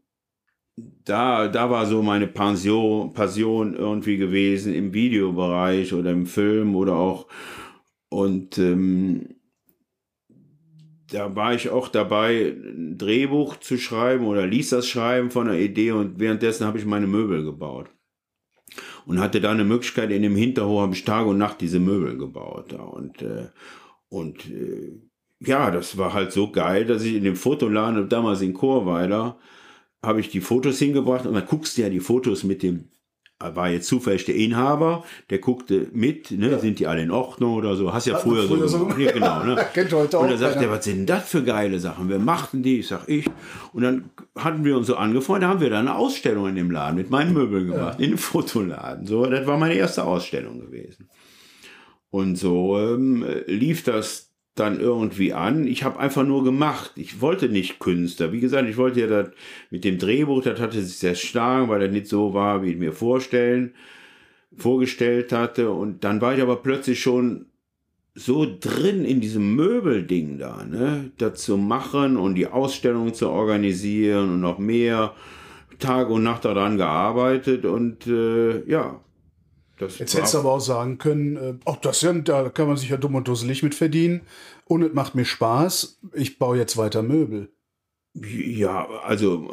da, 0.75 1.49
da 1.49 1.69
war 1.69 1.85
so 1.85 2.01
meine 2.01 2.25
Pension, 2.25 3.13
Passion 3.13 3.75
irgendwie 3.75 4.17
gewesen 4.17 4.73
im 4.73 4.91
Videobereich 4.91 5.93
oder 5.93 6.09
im 6.09 6.25
Film 6.25 6.75
oder 6.75 6.95
auch. 6.95 7.27
Und 8.09 8.57
ähm, 8.57 9.35
da 11.11 11.35
war 11.35 11.53
ich 11.53 11.69
auch 11.69 11.87
dabei, 11.87 12.55
ein 12.57 12.97
Drehbuch 12.97 13.57
zu 13.57 13.77
schreiben 13.77 14.25
oder 14.25 14.47
ließ 14.47 14.69
das 14.69 14.87
schreiben 14.87 15.29
von 15.29 15.47
einer 15.47 15.57
Idee 15.57 15.91
und 15.91 16.19
währenddessen 16.19 16.65
habe 16.65 16.77
ich 16.77 16.85
meine 16.85 17.07
Möbel 17.07 17.43
gebaut. 17.43 17.89
Und 19.05 19.19
hatte 19.19 19.41
da 19.41 19.51
eine 19.51 19.65
Möglichkeit, 19.65 20.11
in 20.11 20.21
dem 20.21 20.35
Hinterhof 20.35 20.81
habe 20.81 20.93
ich 20.93 21.03
Tag 21.03 21.25
und 21.25 21.37
Nacht 21.37 21.59
diese 21.59 21.79
Möbel 21.79 22.17
gebaut. 22.17 22.71
Und, 22.73 23.21
äh, 23.21 23.47
und 24.07 24.49
äh, 24.49 24.93
ja, 25.39 25.71
das 25.71 25.97
war 25.97 26.13
halt 26.13 26.31
so 26.31 26.51
geil, 26.51 26.85
dass 26.85 27.03
ich 27.03 27.15
in 27.15 27.23
dem 27.23 27.35
Fotoladen 27.35 28.07
damals 28.07 28.41
in 28.41 28.53
Chorweiler 28.53 29.37
habe 30.03 30.19
ich 30.21 30.29
die 30.29 30.41
Fotos 30.41 30.79
hingebracht 30.79 31.25
und 31.25 31.33
dann 31.33 31.45
guckst 31.45 31.77
du 31.77 31.81
ja 31.81 31.89
die 31.89 31.99
Fotos 31.99 32.43
mit 32.43 32.63
dem 32.63 32.89
war 33.53 33.69
jetzt 33.69 33.87
zufällig 33.87 34.25
der 34.25 34.35
Inhaber, 34.35 35.03
der 35.29 35.39
guckte 35.39 35.87
mit, 35.93 36.31
ne, 36.31 36.51
ja. 36.51 36.59
sind 36.59 36.79
die 36.79 36.87
alle 36.87 37.01
in 37.01 37.11
Ordnung 37.11 37.53
oder 37.53 37.75
so. 37.75 37.93
Hast 37.93 38.07
ja 38.07 38.15
Hat 38.15 38.21
früher, 38.21 38.47
früher 38.47 38.67
so, 38.67 38.89
so 38.89 38.97
ja, 38.97 39.11
genau, 39.11 39.43
ne? 39.43 39.65
Kennt 39.73 39.93
heute 39.93 40.17
auch. 40.17 40.23
Und 40.23 40.31
dann 40.31 40.37
sagt 40.37 40.61
er, 40.61 40.69
was 40.69 40.83
sind 40.83 41.09
das 41.09 41.29
für 41.29 41.43
geile 41.43 41.79
Sachen? 41.79 42.09
Wer 42.09 42.19
machten 42.19 42.63
die? 42.63 42.79
Ich 42.79 42.87
sag 42.87 43.07
ich. 43.07 43.25
Und 43.73 43.83
dann 43.83 44.09
hatten 44.37 44.63
wir 44.63 44.77
uns 44.77 44.87
so 44.87 44.95
angefreundet, 44.95 45.43
da 45.43 45.49
haben 45.49 45.61
wir 45.61 45.69
da 45.69 45.79
eine 45.79 45.95
Ausstellung 45.95 46.47
in 46.47 46.55
dem 46.55 46.71
Laden 46.71 46.95
mit 46.95 47.09
meinen 47.09 47.33
Möbeln 47.33 47.67
gemacht, 47.67 47.99
ja. 47.99 48.05
in 48.05 48.11
dem 48.11 48.17
Fotoladen. 48.17 49.05
So, 49.05 49.25
das 49.25 49.45
war 49.47 49.57
meine 49.57 49.75
erste 49.75 50.03
Ausstellung 50.03 50.59
gewesen. 50.59 51.09
Und 52.09 52.35
so 52.35 52.77
ähm, 52.77 53.25
lief 53.47 53.83
das 53.83 54.30
dann 54.55 54.79
irgendwie 54.79 55.33
an. 55.33 55.65
Ich 55.65 55.83
habe 55.83 55.99
einfach 55.99 56.25
nur 56.25 56.43
gemacht. 56.43 56.91
Ich 56.95 57.21
wollte 57.21 57.49
nicht 57.49 57.79
Künstler. 57.79 58.31
Wie 58.31 58.41
gesagt, 58.41 58.67
ich 58.67 58.77
wollte 58.77 59.01
ja 59.01 59.07
das 59.07 59.29
mit 59.69 59.83
dem 59.83 59.97
Drehbuch, 59.97 60.43
das 60.43 60.59
hatte 60.59 60.81
sich 60.81 60.97
sehr 60.97 61.15
stark, 61.15 61.69
weil 61.69 61.79
das 61.79 61.91
nicht 61.91 62.07
so 62.07 62.33
war, 62.33 62.61
wie 62.61 62.71
ich 62.71 62.77
mir 62.77 62.91
vorstellen, 62.91 63.73
vorgestellt 64.57 65.31
hatte. 65.31 65.71
Und 65.71 66.03
dann 66.03 66.19
war 66.21 66.35
ich 66.35 66.41
aber 66.41 66.57
plötzlich 66.57 67.01
schon 67.01 67.45
so 68.13 68.45
drin 68.59 69.05
in 69.05 69.21
diesem 69.21 69.55
Möbelding 69.55 70.37
da, 70.37 70.65
ne, 70.65 71.11
das 71.17 71.41
zu 71.41 71.57
machen 71.57 72.17
und 72.17 72.35
die 72.35 72.47
Ausstellung 72.47 73.13
zu 73.13 73.29
organisieren 73.29 74.33
und 74.33 74.41
noch 74.41 74.59
mehr 74.59 75.13
Tag 75.79 76.09
und 76.09 76.23
Nacht 76.23 76.43
daran 76.43 76.77
gearbeitet 76.77 77.65
und 77.65 78.07
äh, 78.07 78.69
ja, 78.69 78.99
das 79.81 79.99
Jetzt 79.99 80.15
hättest 80.15 80.33
du 80.33 80.39
aber 80.39 80.53
auch 80.53 80.59
sagen 80.59 80.97
können, 80.97 81.35
äh, 81.37 81.53
auch 81.65 81.77
das 81.77 82.01
ja, 82.01 82.13
da 82.13 82.49
kann 82.49 82.67
man 82.67 82.77
sich 82.77 82.89
ja 82.89 82.97
dumm 82.97 83.15
und 83.15 83.27
dusselig 83.27 83.63
mit 83.63 83.75
verdienen. 83.75 84.21
Und 84.65 84.83
es 84.83 84.93
macht 84.93 85.15
mir 85.15 85.25
Spaß. 85.25 85.99
Ich 86.13 86.39
baue 86.39 86.57
jetzt 86.57 86.77
weiter 86.77 87.01
Möbel. 87.01 87.49
Ja, 88.13 88.87
also 89.03 89.51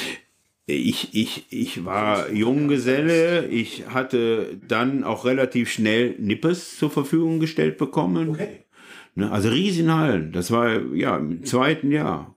ich, 0.66 1.14
ich, 1.14 1.46
ich 1.50 1.84
war 1.84 2.30
Junggeselle. 2.30 3.46
Ich 3.48 3.88
hatte 3.88 4.58
dann 4.66 5.04
auch 5.04 5.24
relativ 5.24 5.70
schnell 5.70 6.14
Nippes 6.18 6.78
zur 6.78 6.90
Verfügung 6.90 7.40
gestellt 7.40 7.78
bekommen. 7.78 8.30
Okay. 8.30 8.64
Ne, 9.16 9.30
also 9.30 9.48
Riesenhallen. 9.48 10.32
Das 10.32 10.50
war 10.50 10.80
ja 10.94 11.16
im 11.16 11.44
zweiten 11.44 11.90
Jahr 11.92 12.34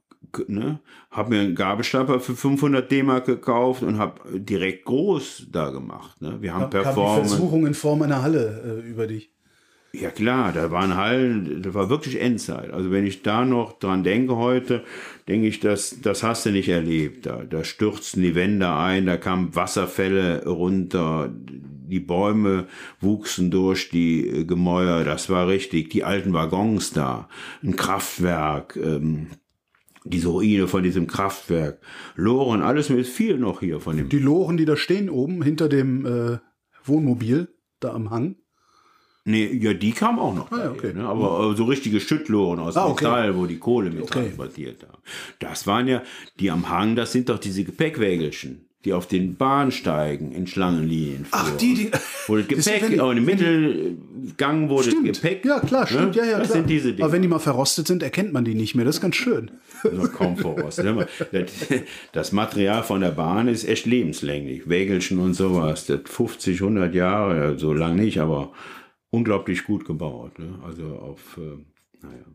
ne, 0.47 0.79
habe 1.11 1.29
mir 1.29 1.41
einen 1.41 1.55
Gabelstapler 1.55 2.19
für 2.19 2.35
500 2.35 2.91
D-Mark 2.91 3.25
gekauft 3.25 3.83
und 3.83 3.97
habe 3.97 4.39
direkt 4.39 4.85
groß 4.85 5.47
da 5.51 5.69
gemacht. 5.69 6.21
Ne. 6.21 6.37
Wir 6.41 6.53
haben 6.53 6.61
ja, 6.61 6.67
Performance. 6.67 7.23
die 7.23 7.29
Versuchung 7.29 7.67
in 7.67 7.73
Form 7.73 8.01
einer 8.01 8.21
Halle 8.21 8.81
äh, 8.83 8.89
über 8.89 9.07
dich. 9.07 9.31
Ja 9.93 10.11
klar, 10.11 10.51
da 10.51 10.69
waren 10.69 10.95
Hallen, 10.95 11.63
das 11.63 11.73
war 11.73 11.89
wirklich 11.89 12.21
Endzeit. 12.21 12.71
Also 12.71 12.91
wenn 12.91 13.07
ich 13.07 13.23
da 13.23 13.45
noch 13.45 13.79
dran 13.79 14.03
denke 14.03 14.35
heute, 14.35 14.83
denke 15.27 15.47
ich, 15.47 15.59
das, 15.59 16.01
das 16.01 16.23
hast 16.23 16.45
du 16.45 16.51
nicht 16.51 16.69
erlebt. 16.69 17.25
Da, 17.25 17.43
da 17.43 17.63
stürzten 17.63 18.21
die 18.21 18.35
Wände 18.35 18.69
ein, 18.69 19.05
da 19.05 19.17
kamen 19.17 19.55
Wasserfälle 19.55 20.45
runter, 20.45 21.31
die 21.33 21.99
Bäume 21.99 22.67
wuchsen 22.99 23.49
durch 23.49 23.89
die 23.89 24.45
Gemäuer, 24.45 25.03
das 25.03 25.29
war 25.29 25.47
richtig. 25.47 25.89
Die 25.89 26.03
alten 26.03 26.33
Waggons 26.33 26.91
da, 26.91 27.29
ein 27.63 27.75
Kraftwerk, 27.75 28.75
ähm, 28.75 29.27
diese 30.09 30.29
Ruine 30.29 30.67
von 30.67 30.83
diesem 30.83 31.07
Kraftwerk, 31.07 31.79
Loren, 32.15 32.61
alles 32.61 32.89
mit 32.89 33.07
viel 33.07 33.37
noch 33.37 33.59
hier 33.59 33.79
von 33.79 33.97
dem. 33.97 34.09
Die 34.09 34.19
Loren, 34.19 34.57
die 34.57 34.65
da 34.65 34.75
stehen 34.75 35.09
oben 35.09 35.41
hinter 35.41 35.69
dem 35.69 36.05
äh, 36.05 36.37
Wohnmobil, 36.85 37.49
da 37.79 37.93
am 37.93 38.09
Hang. 38.09 38.35
Nee, 39.25 39.53
ja, 39.61 39.73
die 39.73 39.91
kam 39.91 40.19
auch 40.19 40.33
noch. 40.33 40.51
Ah, 40.51 40.55
ja, 40.55 40.63
daher, 40.63 40.71
okay. 40.71 40.93
ne? 40.93 41.05
Aber 41.05 41.53
so 41.57 41.65
richtige 41.65 41.99
Schüttloren 41.99 42.59
aus 42.59 42.77
Ah, 42.77 42.87
okay. 42.87 43.03
Metall, 43.03 43.35
wo 43.35 43.45
die 43.45 43.59
Kohle 43.59 43.89
mit 43.89 44.03
Okay. 44.03 44.21
transportiert 44.21 44.83
haben. 44.87 45.01
Das 45.39 45.67
waren 45.67 45.87
ja, 45.89 46.01
die 46.39 46.49
am 46.49 46.69
Hang, 46.69 46.95
das 46.95 47.11
sind 47.11 47.27
doch 47.27 47.37
diese 47.37 47.65
Gepäckwägelchen, 47.65 48.66
die 48.87 48.93
auf 48.93 49.05
den 49.07 49.35
Bahnsteigen 49.35 50.31
in 50.31 50.47
Schlangenlinien 50.47 51.25
fuhren. 51.25 51.43
Ach, 51.53 51.57
die, 51.57 51.73
die. 51.73 51.91
Sind, 52.25 52.47
Gepäck, 52.49 52.89
wenn- 52.91 52.99
auch 53.01 53.11
im 53.11 53.25
Mittelgang, 53.25 54.69
das 54.69 54.85
Stimmt. 54.85 55.05
Gepäck. 55.13 55.45
Ja, 55.45 55.59
klar, 55.59 55.85
stimmt. 55.87 56.15
ne? 56.15 56.21
Ja, 56.21 56.25
ja, 56.25 56.37
Das 56.39 56.47
klar. 56.47 56.57
sind 56.59 56.69
diese 56.69 56.93
Dinge. 56.93 57.03
Aber 57.03 57.11
wenn 57.13 57.21
die 57.21 57.27
mal 57.27 57.39
verrostet 57.39 57.87
sind, 57.87 58.01
erkennt 58.01 58.31
man 58.31 58.45
die 58.45 58.55
nicht 58.55 58.75
mehr. 58.75 58.85
Das 58.85 58.95
ist 58.95 59.01
ganz 59.01 59.15
schön. 59.17 59.51
noch 59.91 60.11
kaum 60.13 60.37
Das, 61.31 61.67
das 62.13 62.31
Material 62.31 62.83
von 62.83 63.01
der 63.01 63.11
Bahn 63.11 63.47
ist 63.49 63.65
echt 63.67 63.85
lebenslänglich. 63.85 64.69
Wägelchen 64.69 65.19
und 65.19 65.33
sowas. 65.33 65.85
Das 65.85 66.01
50, 66.05 66.61
100 66.61 66.95
Jahre, 66.95 67.59
so 67.59 67.73
lang 67.73 67.95
nicht, 67.97 68.19
aber 68.19 68.53
unglaublich 69.09 69.65
gut 69.65 69.85
gebaut. 69.85 70.39
Ne? 70.39 70.59
Also 70.65 70.85
auf, 70.95 71.37
äh, 71.37 71.57
naja. 72.01 72.25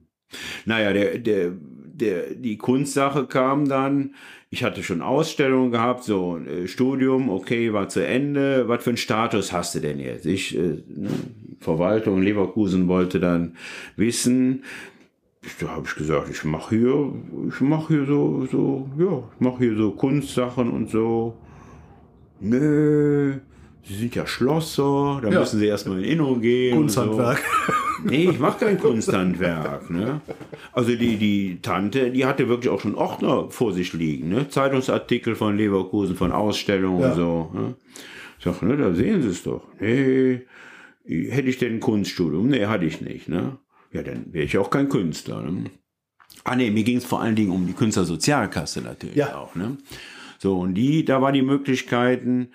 Naja, 0.64 0.92
der, 0.92 1.18
der, 1.18 1.52
der, 1.54 2.34
die 2.34 2.56
Kunstsache 2.58 3.26
kam 3.26 3.68
dann. 3.68 4.14
Ich 4.54 4.62
hatte 4.62 4.82
schon 4.82 5.00
Ausstellungen 5.00 5.70
gehabt, 5.70 6.04
so 6.04 6.36
äh, 6.36 6.68
Studium, 6.68 7.30
okay, 7.30 7.72
war 7.72 7.88
zu 7.88 8.06
Ende. 8.06 8.68
Was 8.68 8.84
für 8.84 8.90
einen 8.90 8.98
Status 8.98 9.50
hast 9.50 9.74
du 9.74 9.80
denn 9.80 9.98
jetzt? 9.98 10.26
Ich, 10.26 10.54
äh, 10.54 10.82
ne, 10.88 11.08
Verwaltung 11.58 12.20
Leverkusen 12.20 12.86
wollte 12.86 13.18
dann 13.18 13.56
wissen, 13.96 14.62
da 15.58 15.68
habe 15.68 15.86
ich 15.86 15.94
gesagt, 15.94 16.28
ich 16.30 16.44
mache 16.44 16.76
hier, 16.76 17.14
ich 17.48 17.62
mache 17.62 17.94
hier 17.94 18.04
so, 18.04 18.46
so, 18.52 18.90
ja, 18.98 19.22
ich 19.34 19.40
mache 19.40 19.58
hier 19.64 19.74
so 19.74 19.92
Kunstsachen 19.92 20.70
und 20.70 20.90
so. 20.90 21.34
Nö, 22.38 23.36
Sie 23.84 23.94
sind 23.94 24.14
ja 24.14 24.26
Schlosser, 24.26 25.20
da 25.22 25.28
Ja. 25.28 25.40
müssen 25.40 25.58
Sie 25.58 25.66
erstmal 25.66 25.98
in 25.98 26.04
Innung 26.04 26.40
gehen. 26.40 26.76
Kunsthandwerk. 26.76 27.42
So. 27.66 27.72
Nee, 28.08 28.30
ich 28.30 28.38
mache 28.38 28.64
kein 28.64 28.78
Kunsthandwerk. 28.80 29.90
Ne? 29.90 30.20
Also 30.72 30.94
die, 30.94 31.16
die 31.16 31.58
Tante, 31.62 32.10
die 32.10 32.24
hatte 32.26 32.48
wirklich 32.48 32.70
auch 32.70 32.80
schon 32.80 32.94
Ordner 32.94 33.50
vor 33.50 33.72
sich 33.72 33.92
liegen. 33.92 34.28
Ne? 34.28 34.48
Zeitungsartikel 34.48 35.34
von 35.36 35.56
Leverkusen, 35.56 36.16
von 36.16 36.32
Ausstellungen 36.32 37.00
Ja. 37.00 37.10
und 37.10 37.16
so. 37.16 37.50
Ne? 37.54 37.74
Ich 38.38 38.44
sag, 38.44 38.62
ne, 38.62 38.76
da 38.76 38.92
sehen 38.92 39.22
Sie 39.22 39.28
es 39.28 39.42
doch. 39.44 39.62
Nee, 39.80 40.42
hätte 41.04 41.48
ich 41.48 41.58
denn 41.58 41.74
ein 41.74 41.80
Kunststudium? 41.80 42.48
Nee, 42.48 42.66
hatte 42.66 42.84
ich 42.84 43.00
nicht. 43.00 43.28
Ne? 43.28 43.58
Ja, 43.92 44.02
dann 44.02 44.32
wäre 44.32 44.44
ich 44.44 44.58
auch 44.58 44.70
kein 44.70 44.88
Künstler. 44.88 45.42
Ne? 45.42 45.70
Ah 46.44 46.56
nee, 46.56 46.70
mir 46.70 46.82
ging 46.82 46.96
es 46.96 47.04
vor 47.04 47.20
allen 47.20 47.36
Dingen 47.36 47.52
um 47.52 47.66
die 47.66 47.72
Künstlersozialkasse 47.72 48.80
natürlich 48.80 49.14
Ja. 49.16 49.36
auch. 49.36 49.54
Ne? 49.54 49.76
So, 50.38 50.58
und 50.58 50.74
die, 50.74 51.04
da 51.04 51.22
war 51.22 51.30
die 51.30 51.42
Möglichkeiten, 51.42 52.48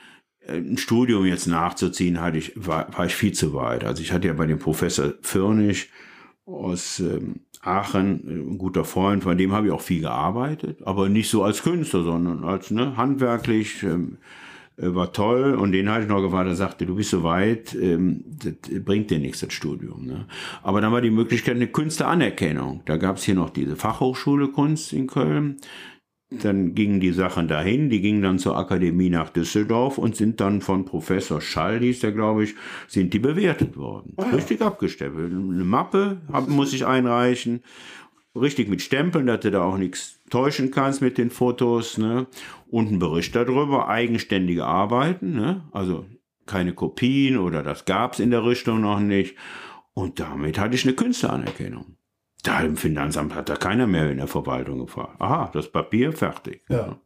ein 0.47 0.77
Studium 0.77 1.25
jetzt 1.25 1.47
nachzuziehen, 1.47 2.21
hatte 2.21 2.37
ich, 2.37 2.53
war, 2.55 2.87
war 2.97 3.05
ich 3.05 3.15
viel 3.15 3.33
zu 3.33 3.53
weit. 3.53 3.83
Also 3.83 4.01
ich 4.01 4.11
hatte 4.11 4.27
ja 4.27 4.33
bei 4.33 4.45
dem 4.45 4.59
Professor 4.59 5.13
Firnig 5.21 5.89
aus 6.45 6.99
ähm, 6.99 7.41
Aachen, 7.61 8.27
äh, 8.27 8.51
ein 8.51 8.57
guter 8.57 8.85
Freund, 8.85 9.23
von 9.23 9.37
dem 9.37 9.51
habe 9.51 9.67
ich 9.67 9.73
auch 9.73 9.81
viel 9.81 10.01
gearbeitet, 10.01 10.79
aber 10.83 11.09
nicht 11.09 11.29
so 11.29 11.43
als 11.43 11.63
Künstler, 11.63 12.03
sondern 12.03 12.43
als 12.43 12.71
ne, 12.71 12.95
handwerklich, 12.95 13.83
ähm, 13.83 14.17
äh, 14.77 14.93
war 14.93 15.11
toll 15.11 15.55
und 15.55 15.71
den 15.71 15.89
hatte 15.89 16.03
ich 16.03 16.07
noch 16.07 16.21
gefragt, 16.21 16.47
er 16.47 16.55
sagte, 16.55 16.85
du 16.85 16.95
bist 16.95 17.09
so 17.09 17.23
weit, 17.23 17.75
ähm, 17.75 18.23
das 18.27 18.53
bringt 18.83 19.09
dir 19.09 19.19
nichts, 19.19 19.39
das 19.39 19.53
Studium. 19.53 20.05
Ne? 20.05 20.25
Aber 20.61 20.81
dann 20.81 20.93
war 20.93 21.01
die 21.01 21.09
Möglichkeit 21.09 21.55
eine 21.55 21.67
Künstleranerkennung. 21.67 22.81
Da 22.85 22.97
gab 22.97 23.17
es 23.17 23.23
hier 23.23 23.35
noch 23.35 23.49
diese 23.49 23.75
Fachhochschule 23.75 24.49
Kunst 24.49 24.93
in 24.93 25.07
Köln. 25.07 25.57
Dann 26.29 26.75
gingen 26.75 26.99
die 26.99 27.13
Sachen 27.13 27.47
dahin, 27.47 27.89
die 27.89 28.01
gingen 28.01 28.21
dann 28.21 28.37
zur 28.37 28.57
Akademie 28.57 29.09
nach 29.09 29.29
Düsseldorf 29.29 29.97
und 29.97 30.17
sind 30.17 30.41
dann 30.41 30.59
von 30.59 30.83
Professor 30.83 31.39
Schall, 31.39 31.79
hieß 31.79 32.01
der 32.01 32.11
glaube 32.11 32.43
ich, 32.43 32.55
sind 32.87 33.13
die 33.13 33.19
bewertet 33.19 33.77
worden. 33.77 34.13
Richtig 34.33 34.61
abgestempelt. 34.61 35.31
Eine 35.31 35.63
Mappe 35.63 36.21
hab, 36.31 36.49
muss 36.49 36.73
ich 36.73 36.85
einreichen, 36.85 37.61
richtig 38.35 38.67
mit 38.67 38.81
Stempeln, 38.81 39.27
dass 39.27 39.39
du 39.39 39.51
da 39.51 39.63
auch 39.63 39.77
nichts 39.77 40.19
täuschen 40.29 40.71
kannst 40.71 41.01
mit 41.01 41.17
den 41.17 41.29
Fotos. 41.29 41.97
Ne? 41.97 42.27
Und 42.69 42.91
ein 42.91 42.99
Bericht 42.99 43.33
darüber, 43.33 43.87
eigenständige 43.87 44.65
Arbeiten, 44.65 45.33
ne? 45.33 45.63
also 45.71 46.05
keine 46.45 46.73
Kopien 46.73 47.37
oder 47.37 47.63
das 47.63 47.85
gab's 47.85 48.19
in 48.19 48.31
der 48.31 48.45
Richtung 48.45 48.81
noch 48.81 48.99
nicht. 48.99 49.35
Und 49.93 50.19
damit 50.19 50.59
hatte 50.59 50.75
ich 50.75 50.85
eine 50.85 50.93
Künstleranerkennung. 50.93 51.96
Da 52.43 52.61
im 52.61 52.77
Finanzamt 52.77 53.33
hat 53.35 53.49
da 53.49 53.55
keiner 53.55 53.87
mehr 53.87 54.09
in 54.09 54.17
der 54.17 54.27
Verwaltung 54.27 54.79
gefragt. 54.79 55.19
Aha, 55.19 55.49
das 55.53 55.71
Papier 55.71 56.13
fertig. 56.13 56.61
Ja. 56.69 56.99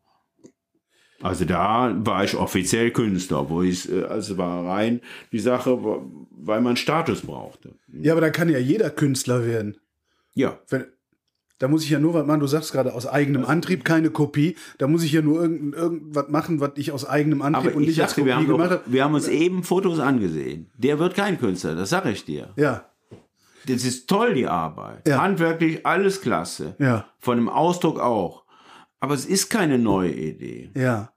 Also 1.21 1.45
da 1.45 1.95
war 1.99 2.23
ich 2.23 2.35
offiziell 2.35 2.91
Künstler, 2.91 3.49
wo 3.49 3.61
ich, 3.61 3.91
äh, 3.91 4.03
also 4.03 4.37
war 4.37 4.65
rein 4.65 5.01
die 5.31 5.39
Sache, 5.39 5.77
weil 6.31 6.61
man 6.61 6.75
Status 6.75 7.21
brauchte. 7.21 7.75
Ja, 7.87 8.13
aber 8.13 8.21
da 8.21 8.29
kann 8.29 8.49
ja 8.49 8.57
jeder 8.57 8.89
Künstler 8.89 9.45
werden. 9.45 9.77
Ja, 10.33 10.59
Wenn, 10.69 10.85
da 11.59 11.67
muss 11.67 11.83
ich 11.83 11.91
ja 11.91 11.99
nur 11.99 12.15
was 12.15 12.25
machen, 12.25 12.39
du 12.39 12.47
sagst 12.47 12.71
gerade 12.71 12.95
aus 12.95 13.05
eigenem 13.05 13.45
Antrieb, 13.45 13.85
keine 13.85 14.09
Kopie. 14.09 14.55
Da 14.79 14.87
muss 14.87 15.03
ich 15.03 15.11
ja 15.11 15.21
nur 15.21 15.43
irgend, 15.43 15.75
irgendwas 15.75 16.27
machen, 16.29 16.59
was 16.59 16.71
ich 16.77 16.91
aus 16.91 17.05
eigenem 17.05 17.43
Antrieb 17.43 17.67
aber 17.67 17.75
und 17.75 17.83
ich 17.83 17.89
nicht 17.89 18.01
als 18.01 18.15
sagte, 18.15 18.21
Kopie 18.23 18.47
wir 18.47 18.53
gemacht 18.53 18.71
habe. 18.71 18.83
wir 18.87 19.03
haben 19.03 19.13
uns 19.13 19.27
eben 19.27 19.63
Fotos 19.63 19.99
angesehen. 19.99 20.71
Der 20.75 20.97
wird 20.97 21.13
kein 21.13 21.39
Künstler, 21.39 21.75
das 21.75 21.89
sage 21.91 22.09
ich 22.09 22.25
dir. 22.25 22.49
Ja, 22.55 22.90
Das 23.67 23.83
ist 23.83 24.07
toll, 24.07 24.33
die 24.33 24.47
Arbeit. 24.47 25.07
Ja. 25.07 25.21
Handwerklich 25.21 25.85
alles 25.85 26.21
klasse. 26.21 26.75
ja, 26.79 27.07
Von 27.19 27.37
dem 27.37 27.49
Ausdruck 27.49 27.99
auch. 27.99 28.45
Aber 28.99 29.13
es 29.15 29.25
ist 29.25 29.49
keine 29.49 29.77
neue 29.79 30.11
Idee. 30.11 30.71
ja. 30.75 31.11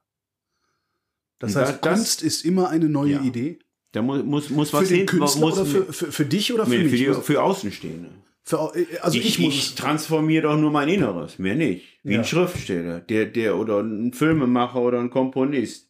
Das 1.39 1.55
Und 1.55 1.61
heißt, 1.61 1.73
da- 1.83 1.89
das- 1.89 1.97
Kunst 1.99 2.23
ist 2.23 2.45
immer 2.45 2.69
eine 2.69 2.87
neue 2.87 3.13
Ja. 3.13 3.21
Idee. 3.21 3.59
Da 3.91 4.01
muss, 4.01 4.23
muss, 4.23 4.49
muss 4.49 4.69
Für 4.71 4.77
was 4.77 4.87
den 4.87 4.97
hinten- 4.99 5.19
Künstler 5.19 5.41
muss, 5.41 5.57
oder 5.59 5.65
für, 5.65 5.93
für, 5.93 6.11
für 6.11 6.25
dich 6.25 6.53
oder 6.53 6.65
für 6.65 6.71
Nee, 6.71 6.83
mich? 6.83 6.91
für, 6.91 6.97
die, 7.15 7.21
für 7.21 7.43
Außenstehende. 7.43 8.09
Für- 8.43 8.71
also 9.01 9.17
ich, 9.17 9.25
ich, 9.25 9.39
muss. 9.39 9.53
ich 9.53 9.75
transformiere 9.75 10.43
doch 10.43 10.57
nur 10.57 10.71
mein 10.71 10.87
Inneres, 10.87 11.37
mehr 11.39 11.55
nicht. 11.55 11.99
Wie 12.03 12.13
Ja. 12.13 12.19
ein 12.19 12.25
Schriftsteller, 12.25 12.99
der, 13.01 13.25
der 13.25 13.57
oder 13.57 13.79
ein 13.81 14.13
Filmemacher 14.13 14.79
oder 14.81 14.99
ein 14.99 15.09
Komponist. 15.09 15.84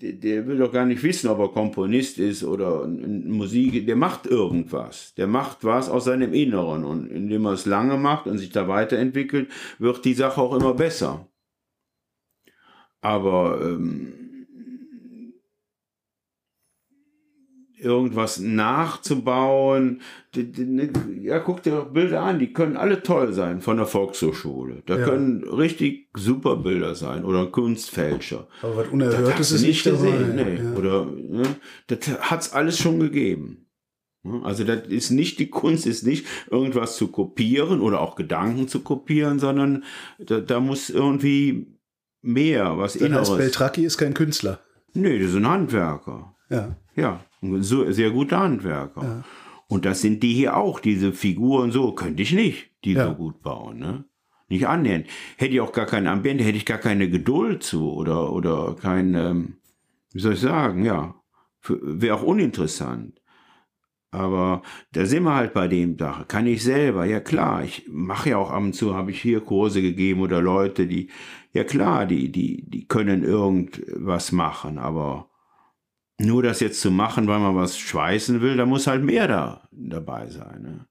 Der, 0.00 0.12
der 0.12 0.46
will 0.46 0.58
doch 0.58 0.72
gar 0.72 0.86
nicht 0.86 1.02
wissen, 1.02 1.28
ob 1.28 1.40
er 1.40 1.48
Komponist 1.48 2.18
ist 2.18 2.44
oder 2.44 2.86
Musik. 2.86 3.86
Der 3.86 3.96
macht 3.96 4.26
irgendwas. 4.26 5.14
Der 5.14 5.26
macht 5.26 5.64
was 5.64 5.88
aus 5.88 6.04
seinem 6.04 6.32
Inneren 6.32 6.84
und 6.84 7.10
indem 7.10 7.46
er 7.46 7.52
es 7.52 7.66
lange 7.66 7.96
macht 7.96 8.26
und 8.26 8.38
sich 8.38 8.50
da 8.50 8.68
weiterentwickelt, 8.68 9.50
wird 9.78 10.04
die 10.04 10.14
Sache 10.14 10.40
auch 10.40 10.54
immer 10.54 10.74
besser. 10.74 11.28
Aber 13.00 13.60
ähm, 13.62 14.27
irgendwas 17.80 18.38
nachzubauen. 18.40 20.00
Ne, 20.36 20.90
ja, 21.20 21.38
guck 21.38 21.62
dir 21.62 21.72
doch 21.72 21.92
Bilder 21.92 22.22
an, 22.22 22.38
die 22.38 22.52
können 22.52 22.76
alle 22.76 23.02
toll 23.02 23.32
sein 23.32 23.60
von 23.60 23.76
der 23.76 23.86
Volkshochschule. 23.86 24.82
Da 24.86 24.98
Ja. 24.98 25.04
können 25.04 25.42
richtig 25.44 26.08
super 26.16 26.56
Bilder 26.56 26.94
sein 26.94 27.24
oder 27.24 27.46
Kunstfälscher. 27.46 28.46
Aber 28.62 28.76
was 28.78 28.88
Unerhörtes 28.88 29.52
ist 29.52 29.62
nicht 29.62 29.84
nicht 29.84 29.86
dabei. 29.86 30.10
gesehen. 30.12 30.36
Nee. 30.36 30.56
Ja. 30.62 30.72
Oder 30.74 31.04
ne, 31.06 31.42
das 31.88 31.98
hat's 32.30 32.52
alles 32.52 32.78
schon 32.78 33.00
gegeben. 33.00 33.66
Ja, 34.24 34.42
Also 34.42 34.64
das 34.64 34.86
ist 34.88 35.10
nicht 35.10 35.38
die 35.38 35.48
Kunst, 35.48 35.86
ist 35.86 36.06
nicht 36.06 36.26
irgendwas 36.50 36.96
zu 36.96 37.08
kopieren 37.08 37.80
oder 37.80 38.00
auch 38.00 38.16
Gedanken 38.16 38.68
zu 38.68 38.80
kopieren, 38.80 39.38
sondern 39.38 39.84
da, 40.18 40.40
da 40.40 40.60
muss 40.60 40.90
irgendwie 40.90 41.78
mehr, 42.20 42.76
was 42.78 42.94
heißt, 42.94 43.04
Inneres. 43.04 43.36
Beltracchi 43.36 43.84
ist 43.84 43.96
kein 43.96 44.14
Künstler. 44.14 44.60
Nee, 44.94 45.18
das 45.20 45.30
ist 45.30 45.36
ein 45.36 45.48
Handwerker. 45.48 46.34
Ja. 46.50 46.76
Ja, 46.94 47.20
so, 47.60 47.90
sehr 47.92 48.10
guter 48.10 48.40
Handwerker. 48.40 49.02
Ja. 49.02 49.24
Und 49.68 49.84
das 49.84 50.00
sind 50.00 50.22
die 50.22 50.32
hier 50.34 50.56
auch, 50.56 50.80
diese 50.80 51.12
Figuren 51.12 51.70
so, 51.70 51.92
könnte 51.92 52.22
ich 52.22 52.32
nicht, 52.32 52.70
die 52.84 52.94
Ja. 52.94 53.08
so 53.08 53.14
gut 53.14 53.42
bauen, 53.42 53.78
ne? 53.78 54.04
Nicht 54.48 54.66
annähernd. 54.66 55.06
Hätte 55.36 55.52
ich 55.52 55.60
auch 55.60 55.72
gar 55.72 55.84
kein 55.84 56.06
Ambiente, 56.06 56.42
hätte 56.42 56.56
ich 56.56 56.64
gar 56.64 56.78
keine 56.78 57.10
Geduld 57.10 57.62
zu 57.62 57.92
oder, 57.92 58.32
oder 58.32 58.74
kein, 58.80 59.14
ähm, 59.14 59.58
wie 60.12 60.20
soll 60.20 60.32
ich 60.32 60.40
sagen, 60.40 60.84
ja, 60.86 61.14
wäre 61.68 62.16
auch 62.16 62.22
uninteressant. 62.22 63.20
Aber 64.10 64.62
da 64.92 65.04
sind 65.04 65.24
wir 65.24 65.34
halt 65.34 65.52
bei 65.52 65.68
dem 65.68 65.98
Sache. 65.98 66.24
Kann 66.24 66.46
ich 66.46 66.62
selber, 66.62 67.04
ja 67.04 67.20
klar, 67.20 67.62
ich 67.62 67.84
mache 67.90 68.30
ja 68.30 68.38
auch 68.38 68.50
ab 68.50 68.62
und 68.62 68.72
zu, 68.74 68.94
habe 68.94 69.10
ich 69.10 69.20
hier 69.20 69.42
Kurse 69.42 69.82
gegeben 69.82 70.22
oder 70.22 70.40
Leute, 70.40 70.86
die, 70.86 71.10
ja 71.52 71.62
klar, 71.62 72.06
die, 72.06 72.32
die, 72.32 72.64
die 72.70 72.88
können 72.88 73.22
irgendwas 73.24 74.32
machen, 74.32 74.78
aber 74.78 75.27
nur 76.18 76.42
das 76.42 76.60
jetzt 76.60 76.80
zu 76.80 76.90
machen, 76.90 77.26
weil 77.28 77.38
man 77.38 77.54
was 77.54 77.78
schweißen 77.78 78.40
will, 78.40 78.56
da 78.56 78.66
muss 78.66 78.86
halt 78.86 79.04
mehr 79.04 79.28
da 79.28 79.68
dabei 79.70 80.28
sein. 80.28 80.62
Ne? 80.62 80.86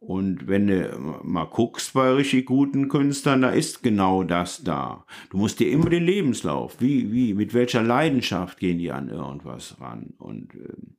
Und 0.00 0.46
wenn 0.46 0.68
du 0.68 1.20
mal 1.22 1.44
guckst 1.44 1.92
bei 1.92 2.12
richtig 2.12 2.46
guten 2.46 2.88
Künstlern, 2.88 3.42
da 3.42 3.50
ist 3.50 3.82
genau 3.82 4.22
das 4.22 4.62
da. 4.62 5.04
Du 5.30 5.38
musst 5.38 5.58
dir 5.60 5.70
immer 5.70 5.90
den 5.90 6.04
Lebenslauf, 6.04 6.80
wie, 6.80 7.12
wie, 7.12 7.34
mit 7.34 7.52
welcher 7.52 7.82
Leidenschaft 7.82 8.58
gehen 8.58 8.78
die 8.78 8.92
an 8.92 9.08
irgendwas 9.08 9.80
ran. 9.80 10.14
Und 10.18 10.54
ähm, 10.54 10.96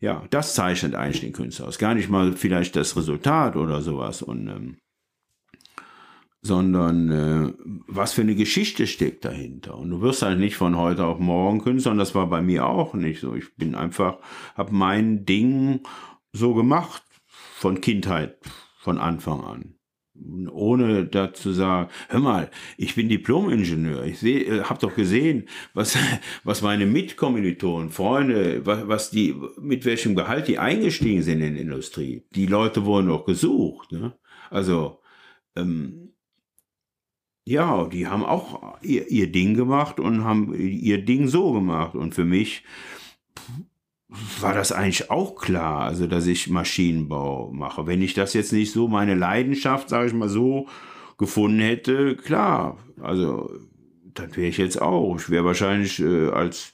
ja, 0.00 0.24
das 0.30 0.54
zeichnet 0.54 0.94
eigentlich 0.94 1.20
den 1.20 1.32
Künstler 1.32 1.68
aus. 1.68 1.78
Gar 1.78 1.94
nicht 1.94 2.10
mal 2.10 2.32
vielleicht 2.32 2.76
das 2.76 2.96
Resultat 2.96 3.56
oder 3.56 3.80
sowas. 3.80 4.20
Und 4.20 4.48
ähm, 4.48 4.76
sondern 6.44 7.10
äh, 7.10 7.52
was 7.88 8.12
für 8.12 8.20
eine 8.20 8.34
Geschichte 8.34 8.86
steckt 8.86 9.24
dahinter. 9.24 9.78
Und 9.78 9.88
du 9.88 10.02
wirst 10.02 10.20
halt 10.20 10.38
nicht 10.38 10.56
von 10.56 10.76
heute 10.76 11.06
auf 11.06 11.18
morgen 11.18 11.62
Künstler, 11.62 11.92
und 11.92 11.98
das 11.98 12.14
war 12.14 12.28
bei 12.28 12.42
mir 12.42 12.66
auch 12.66 12.92
nicht 12.92 13.20
so. 13.20 13.34
Ich 13.34 13.56
bin 13.56 13.74
einfach, 13.74 14.18
habe 14.54 14.74
mein 14.74 15.24
Ding 15.24 15.80
so 16.32 16.52
gemacht 16.52 17.02
von 17.26 17.80
Kindheit, 17.80 18.36
von 18.76 18.98
Anfang 18.98 19.42
an. 19.42 19.74
Ohne 20.52 21.06
dazu 21.06 21.50
sagen, 21.50 21.88
hör 22.08 22.20
mal, 22.20 22.50
ich 22.76 22.94
bin 22.94 23.08
Diplom-Ingenieur. 23.08 24.04
Ich 24.04 24.18
sehe, 24.18 24.44
äh, 24.44 24.62
hab 24.64 24.80
doch 24.80 24.94
gesehen, 24.94 25.48
was, 25.72 25.96
was 26.44 26.60
meine 26.60 26.84
Mitkommilitonen, 26.84 27.88
Freunde, 27.88 28.66
was, 28.66 28.86
was 28.86 29.10
die, 29.10 29.34
mit 29.58 29.86
welchem 29.86 30.14
Gehalt 30.14 30.46
die 30.48 30.58
eingestiegen 30.58 31.22
sind 31.22 31.40
in 31.40 31.54
die 31.54 31.62
Industrie. 31.62 32.26
Die 32.34 32.46
Leute 32.46 32.84
wurden 32.84 33.08
doch 33.08 33.24
gesucht. 33.24 33.92
Ne? 33.92 34.12
Also, 34.50 35.00
ähm, 35.56 36.13
ja, 37.44 37.84
die 37.86 38.06
haben 38.06 38.24
auch 38.24 38.78
ihr, 38.82 39.10
ihr 39.10 39.30
Ding 39.30 39.54
gemacht 39.54 40.00
und 40.00 40.24
haben 40.24 40.54
ihr 40.54 41.04
Ding 41.04 41.28
so 41.28 41.52
gemacht. 41.52 41.94
Und 41.94 42.14
für 42.14 42.24
mich 42.24 42.64
war 44.40 44.54
das 44.54 44.72
eigentlich 44.72 45.10
auch 45.10 45.34
klar, 45.34 45.80
also 45.80 46.06
dass 46.06 46.26
ich 46.26 46.48
Maschinenbau 46.48 47.50
mache. 47.52 47.86
Wenn 47.86 48.02
ich 48.02 48.14
das 48.14 48.32
jetzt 48.32 48.52
nicht 48.52 48.72
so 48.72 48.88
meine 48.88 49.14
Leidenschaft, 49.14 49.88
sage 49.88 50.08
ich 50.08 50.14
mal 50.14 50.28
so, 50.28 50.68
gefunden 51.18 51.60
hätte, 51.60 52.16
klar, 52.16 52.78
also 53.00 53.50
dann 54.14 54.34
wäre 54.36 54.48
ich 54.48 54.58
jetzt 54.58 54.80
auch. 54.80 55.16
Ich 55.16 55.30
wäre 55.30 55.44
wahrscheinlich 55.44 56.00
äh, 56.00 56.28
als 56.28 56.72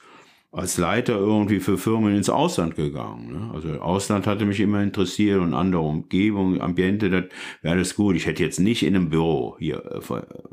als 0.51 0.77
Leiter 0.77 1.15
irgendwie 1.15 1.59
für 1.59 1.77
Firmen 1.77 2.15
ins 2.15 2.29
Ausland 2.29 2.75
gegangen. 2.75 3.31
Ne? 3.31 3.51
Also 3.53 3.69
Ausland 3.79 4.27
hatte 4.27 4.45
mich 4.45 4.59
immer 4.59 4.83
interessiert 4.83 5.39
und 5.39 5.53
andere 5.53 5.81
Umgebung, 5.81 6.59
Ambiente, 6.59 7.09
das 7.09 7.25
wäre 7.61 7.75
alles 7.75 7.95
gut. 7.95 8.15
Ich 8.17 8.25
hätte 8.25 8.43
jetzt 8.43 8.59
nicht 8.59 8.83
in 8.83 8.95
einem 8.95 9.09
Büro 9.09 9.55
hier 9.59 9.83
äh, 9.85 10.01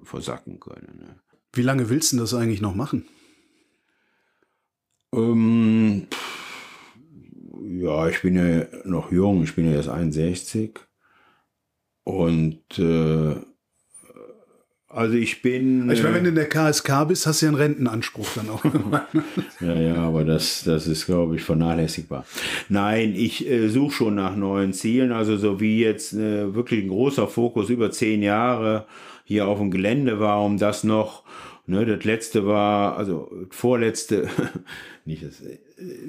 versacken 0.05 0.61
können. 0.61 1.01
Ne? 1.01 1.21
Wie 1.53 1.63
lange 1.63 1.91
willst 1.91 2.13
du 2.13 2.19
das 2.19 2.33
eigentlich 2.33 2.61
noch 2.61 2.77
machen? 2.77 3.07
Ähm, 5.13 6.07
ja, 7.63 8.09
ich 8.09 8.23
bin 8.23 8.37
ja 8.37 8.67
noch 8.85 9.11
jung, 9.11 9.43
ich 9.43 9.55
bin 9.57 9.67
ja 9.67 9.73
erst 9.73 9.89
61. 9.89 10.79
Und 12.05 12.79
äh, 12.79 13.35
also 14.89 15.15
ich 15.15 15.43
bin. 15.43 15.91
Ich 15.91 16.03
meine, 16.03 16.15
wenn 16.15 16.25
du 16.25 16.31
in 16.31 16.35
der 16.35 16.49
KSK 16.49 17.09
bist, 17.09 17.27
hast 17.27 17.43
du 17.43 17.47
ja 17.47 17.51
einen 17.51 17.61
Rentenanspruch 17.61 18.29
dann 18.35 18.49
auch. 18.51 18.65
ja, 19.61 19.75
ja, 19.75 19.97
aber 19.97 20.25
das, 20.25 20.65
das 20.65 20.87
ist, 20.87 21.07
glaube 21.07 21.37
ich, 21.37 21.43
vernachlässigbar. 21.43 22.25
Nein, 22.69 23.15
ich 23.15 23.49
äh, 23.49 23.69
suche 23.69 23.93
schon 23.93 24.15
nach 24.15 24.35
neuen 24.35 24.73
Zielen. 24.73 25.13
Also 25.13 25.37
so 25.37 25.61
wie 25.61 25.81
jetzt 25.81 26.13
äh, 26.15 26.55
wirklich 26.55 26.85
ein 26.85 26.89
großer 26.89 27.29
Fokus 27.29 27.71
über 27.71 27.91
zehn 27.91 28.23
Jahre 28.23 28.87
hier 29.25 29.47
auf 29.47 29.59
dem 29.59 29.71
Gelände 29.71 30.21
war, 30.21 30.43
um 30.43 30.59
das 30.59 30.85
noch 30.85 31.23
Ne, 31.69 31.85
das 31.85 32.03
letzte 32.05 32.47
war, 32.47 32.97
also 32.97 33.31
vorletzte, 33.51 34.27
nicht 35.05 35.23
das, 35.23 35.43
äh, 35.43 35.59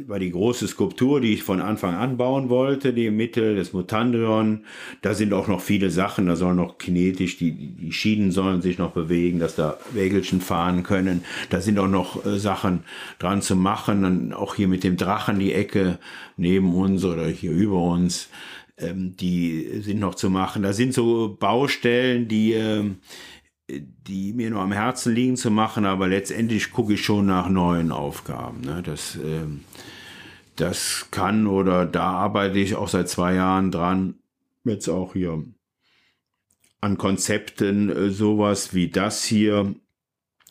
war 0.07 0.19
die 0.19 0.31
große 0.31 0.67
Skulptur, 0.67 1.21
die 1.21 1.33
ich 1.33 1.43
von 1.43 1.61
Anfang 1.61 1.95
an 1.95 2.17
bauen 2.17 2.49
wollte, 2.49 2.93
die 2.93 3.11
Mitte 3.11 3.55
des 3.55 3.71
Mutandrion. 3.73 4.65
Da 5.01 5.13
sind 5.13 5.31
auch 5.33 5.47
noch 5.47 5.61
viele 5.61 5.91
Sachen, 5.91 6.25
da 6.25 6.35
sollen 6.35 6.55
noch 6.55 6.77
kinetisch, 6.79 7.37
die, 7.37 7.51
die 7.51 7.91
Schienen 7.91 8.31
sollen 8.31 8.61
sich 8.61 8.79
noch 8.79 8.91
bewegen, 8.91 9.39
dass 9.39 9.55
da 9.55 9.77
Wägelchen 9.91 10.41
fahren 10.41 10.83
können. 10.83 11.23
Da 11.49 11.61
sind 11.61 11.77
auch 11.77 11.87
noch 11.87 12.25
äh, 12.25 12.39
Sachen 12.39 12.83
dran 13.19 13.41
zu 13.41 13.55
machen, 13.55 14.01
dann 14.01 14.33
auch 14.33 14.55
hier 14.55 14.67
mit 14.67 14.83
dem 14.83 14.97
Drachen 14.97 15.39
die 15.39 15.53
Ecke 15.53 15.99
neben 16.35 16.73
uns 16.73 17.05
oder 17.05 17.27
hier 17.27 17.51
über 17.51 17.81
uns, 17.81 18.29
ähm, 18.77 19.15
die 19.17 19.81
sind 19.81 19.99
noch 19.99 20.15
zu 20.15 20.31
machen. 20.31 20.63
Da 20.63 20.73
sind 20.73 20.95
so 20.95 21.37
Baustellen, 21.39 22.27
die, 22.27 22.53
ähm, 22.53 22.97
die 23.69 24.33
mir 24.33 24.49
nur 24.49 24.61
am 24.61 24.71
Herzen 24.71 25.13
liegen 25.13 25.37
zu 25.37 25.51
machen, 25.51 25.85
aber 25.85 26.07
letztendlich 26.07 26.71
gucke 26.71 26.93
ich 26.93 27.03
schon 27.03 27.25
nach 27.25 27.49
neuen 27.49 27.91
Aufgaben. 27.91 28.61
Ne? 28.61 28.81
Das, 28.83 29.15
äh, 29.15 29.45
das 30.55 31.07
kann 31.11 31.47
oder 31.47 31.85
da 31.85 32.11
arbeite 32.11 32.59
ich 32.59 32.75
auch 32.75 32.89
seit 32.89 33.09
zwei 33.09 33.35
Jahren 33.35 33.71
dran, 33.71 34.15
jetzt 34.63 34.89
auch 34.89 35.13
hier 35.13 35.43
an 36.81 36.97
Konzepten, 36.97 37.89
äh, 37.89 38.09
sowas 38.09 38.73
wie 38.73 38.89
das 38.89 39.23
hier 39.23 39.75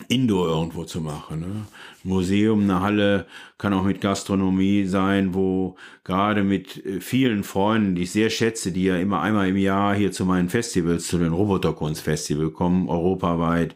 Indoor 0.07 0.49
irgendwo 0.49 0.85
zu 0.85 1.01
machen. 1.01 1.41
Ne? 1.41 1.67
Museum, 2.09 2.63
eine 2.63 2.81
Halle 2.81 3.27
kann 3.59 3.73
auch 3.73 3.85
mit 3.85 4.01
Gastronomie 4.01 4.85
sein, 4.87 5.35
wo 5.35 5.77
gerade 6.05 6.43
mit 6.43 6.85
äh, 6.85 7.01
vielen 7.01 7.45
Freunden, 7.45 7.95
die 7.95 8.03
ich 8.03 8.13
sehr 8.13 8.31
schätze, 8.31 8.73
die 8.73 8.85
ja 8.85 8.97
immer 8.97 9.21
einmal 9.21 9.49
im 9.49 9.57
Jahr 9.57 9.95
hier 9.95 10.11
zu 10.11 10.25
meinen 10.25 10.49
Festivals, 10.49 11.07
zu 11.07 11.19
den 11.19 11.33
Roboterkunstfestival 11.33 12.51
kommen, 12.51 12.89
europaweit, 12.89 13.75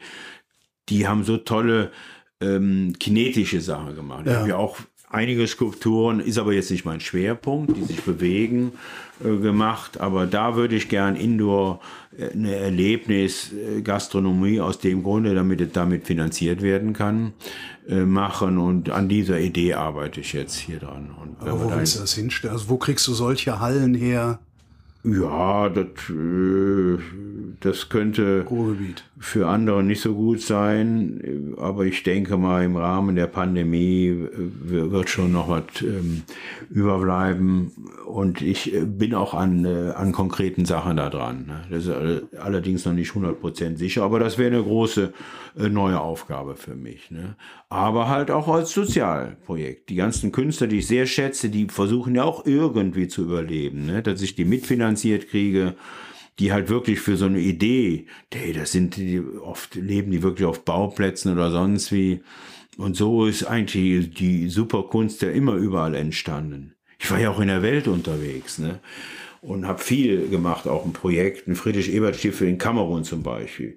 die 0.88 1.06
haben 1.06 1.24
so 1.24 1.36
tolle 1.36 1.92
ähm, 2.40 2.94
kinetische 2.98 3.60
Sachen 3.60 3.94
gemacht. 3.94 4.26
Ja. 4.26 4.32
Da 4.32 4.38
habe 4.40 4.48
ich 4.48 4.54
auch 4.54 4.78
einige 5.12 5.46
Skulpturen, 5.46 6.20
ist 6.20 6.38
aber 6.38 6.52
jetzt 6.52 6.70
nicht 6.70 6.84
mein 6.84 7.00
Schwerpunkt, 7.00 7.76
die 7.76 7.84
sich 7.84 8.02
bewegen, 8.02 8.72
äh, 9.22 9.36
gemacht. 9.36 10.00
Aber 10.00 10.26
da 10.26 10.56
würde 10.56 10.74
ich 10.74 10.88
gern 10.88 11.16
Indoor 11.16 11.80
äh, 12.18 12.30
eine 12.30 12.56
Erlebnis, 12.56 13.52
äh, 13.52 13.82
Gastronomie 13.82 14.60
aus 14.60 14.78
dem 14.78 15.02
Grunde, 15.02 15.34
damit 15.34 15.60
es 15.60 15.72
damit 15.72 16.06
finanziert 16.06 16.62
werden 16.62 16.92
kann, 16.92 17.32
machen. 17.88 18.58
Und 18.58 18.90
an 18.90 19.08
dieser 19.08 19.40
Idee 19.40 19.74
arbeite 19.74 20.20
ich 20.20 20.32
jetzt 20.34 20.54
hier 20.54 20.78
dran. 20.78 21.10
Und 21.20 21.40
aber 21.40 21.64
wo 21.64 21.76
willst 21.76 21.96
du 21.96 22.00
das 22.00 22.14
hinstellen? 22.14 22.54
Also 22.54 22.68
wo 22.68 22.76
kriegst 22.76 23.08
du 23.08 23.12
solche 23.12 23.58
Hallen 23.58 23.94
her? 23.94 24.38
Ja, 25.02 25.68
das, 25.68 25.86
das 27.58 27.88
könnte 27.88 28.46
Ruhrgebiet. 28.48 29.02
Für 29.22 29.48
andere 29.48 29.82
nicht 29.82 30.00
so 30.00 30.14
gut 30.14 30.40
sein, 30.40 31.54
aber 31.56 31.84
ich 31.84 32.02
denke 32.02 32.36
mal, 32.36 32.64
im 32.64 32.76
Rahmen 32.76 33.16
der 33.16 33.28
Pandemie 33.28 34.08
äh, 34.08 34.30
wird 34.90 35.08
schon 35.08 35.32
noch 35.32 35.48
was 35.48 35.82
ähm, 35.82 36.22
überbleiben 36.70 37.72
und 38.06 38.42
ich 38.42 38.74
äh, 38.74 38.84
bin 38.84 39.14
auch 39.14 39.34
an, 39.34 39.64
äh, 39.64 39.92
an 39.94 40.12
konkreten 40.12 40.64
Sachen 40.64 40.96
da 40.96 41.08
dran. 41.08 41.46
Ne? 41.46 41.60
Das 41.70 41.86
ist 41.86 42.38
allerdings 42.38 42.84
noch 42.84 42.94
nicht 42.94 43.12
100% 43.12 43.76
sicher, 43.76 44.02
aber 44.02 44.18
das 44.18 44.38
wäre 44.38 44.54
eine 44.54 44.62
große 44.62 45.12
äh, 45.56 45.68
neue 45.68 46.00
Aufgabe 46.00 46.56
für 46.56 46.74
mich. 46.74 47.10
Ne? 47.10 47.36
Aber 47.68 48.08
halt 48.08 48.30
auch 48.30 48.48
als 48.48 48.72
Sozialprojekt. 48.72 49.88
Die 49.88 49.96
ganzen 49.96 50.32
Künstler, 50.32 50.66
die 50.66 50.78
ich 50.78 50.86
sehr 50.86 51.06
schätze, 51.06 51.48
die 51.48 51.68
versuchen 51.68 52.14
ja 52.14 52.24
auch 52.24 52.44
irgendwie 52.44 53.08
zu 53.08 53.22
überleben, 53.22 53.86
ne? 53.86 54.02
dass 54.02 54.20
ich 54.20 54.34
die 54.34 54.44
mitfinanziere 54.44 54.82
finanziert 54.82 55.28
kriege, 55.28 55.74
die 56.42 56.52
halt 56.52 56.68
wirklich 56.68 56.98
für 56.98 57.16
so 57.16 57.26
eine 57.26 57.38
Idee, 57.38 58.06
hey, 58.34 58.52
das 58.52 58.72
sind 58.72 58.96
die, 58.96 59.20
oft 59.20 59.76
leben 59.76 60.10
die 60.10 60.24
wirklich 60.24 60.44
auf 60.44 60.64
Bauplätzen 60.64 61.32
oder 61.32 61.52
sonst 61.52 61.92
wie. 61.92 62.20
Und 62.76 62.96
so 62.96 63.26
ist 63.26 63.44
eigentlich 63.44 64.12
die 64.12 64.48
Superkunst 64.48 65.22
ja 65.22 65.30
immer 65.30 65.54
überall 65.54 65.94
entstanden. 65.94 66.74
Ich 66.98 67.08
war 67.12 67.20
ja 67.20 67.30
auch 67.30 67.38
in 67.38 67.46
der 67.46 67.62
Welt 67.62 67.86
unterwegs, 67.86 68.58
ne? 68.58 68.80
Und 69.40 69.68
habe 69.68 69.78
viel 69.78 70.28
gemacht, 70.30 70.66
auch 70.66 70.84
ein 70.84 70.92
Projekt, 70.92 71.46
ein 71.46 71.54
Friedrich-Ebert-Stiftung 71.54 72.48
in 72.48 72.58
Kamerun 72.58 73.04
zum 73.04 73.22
Beispiel. 73.22 73.76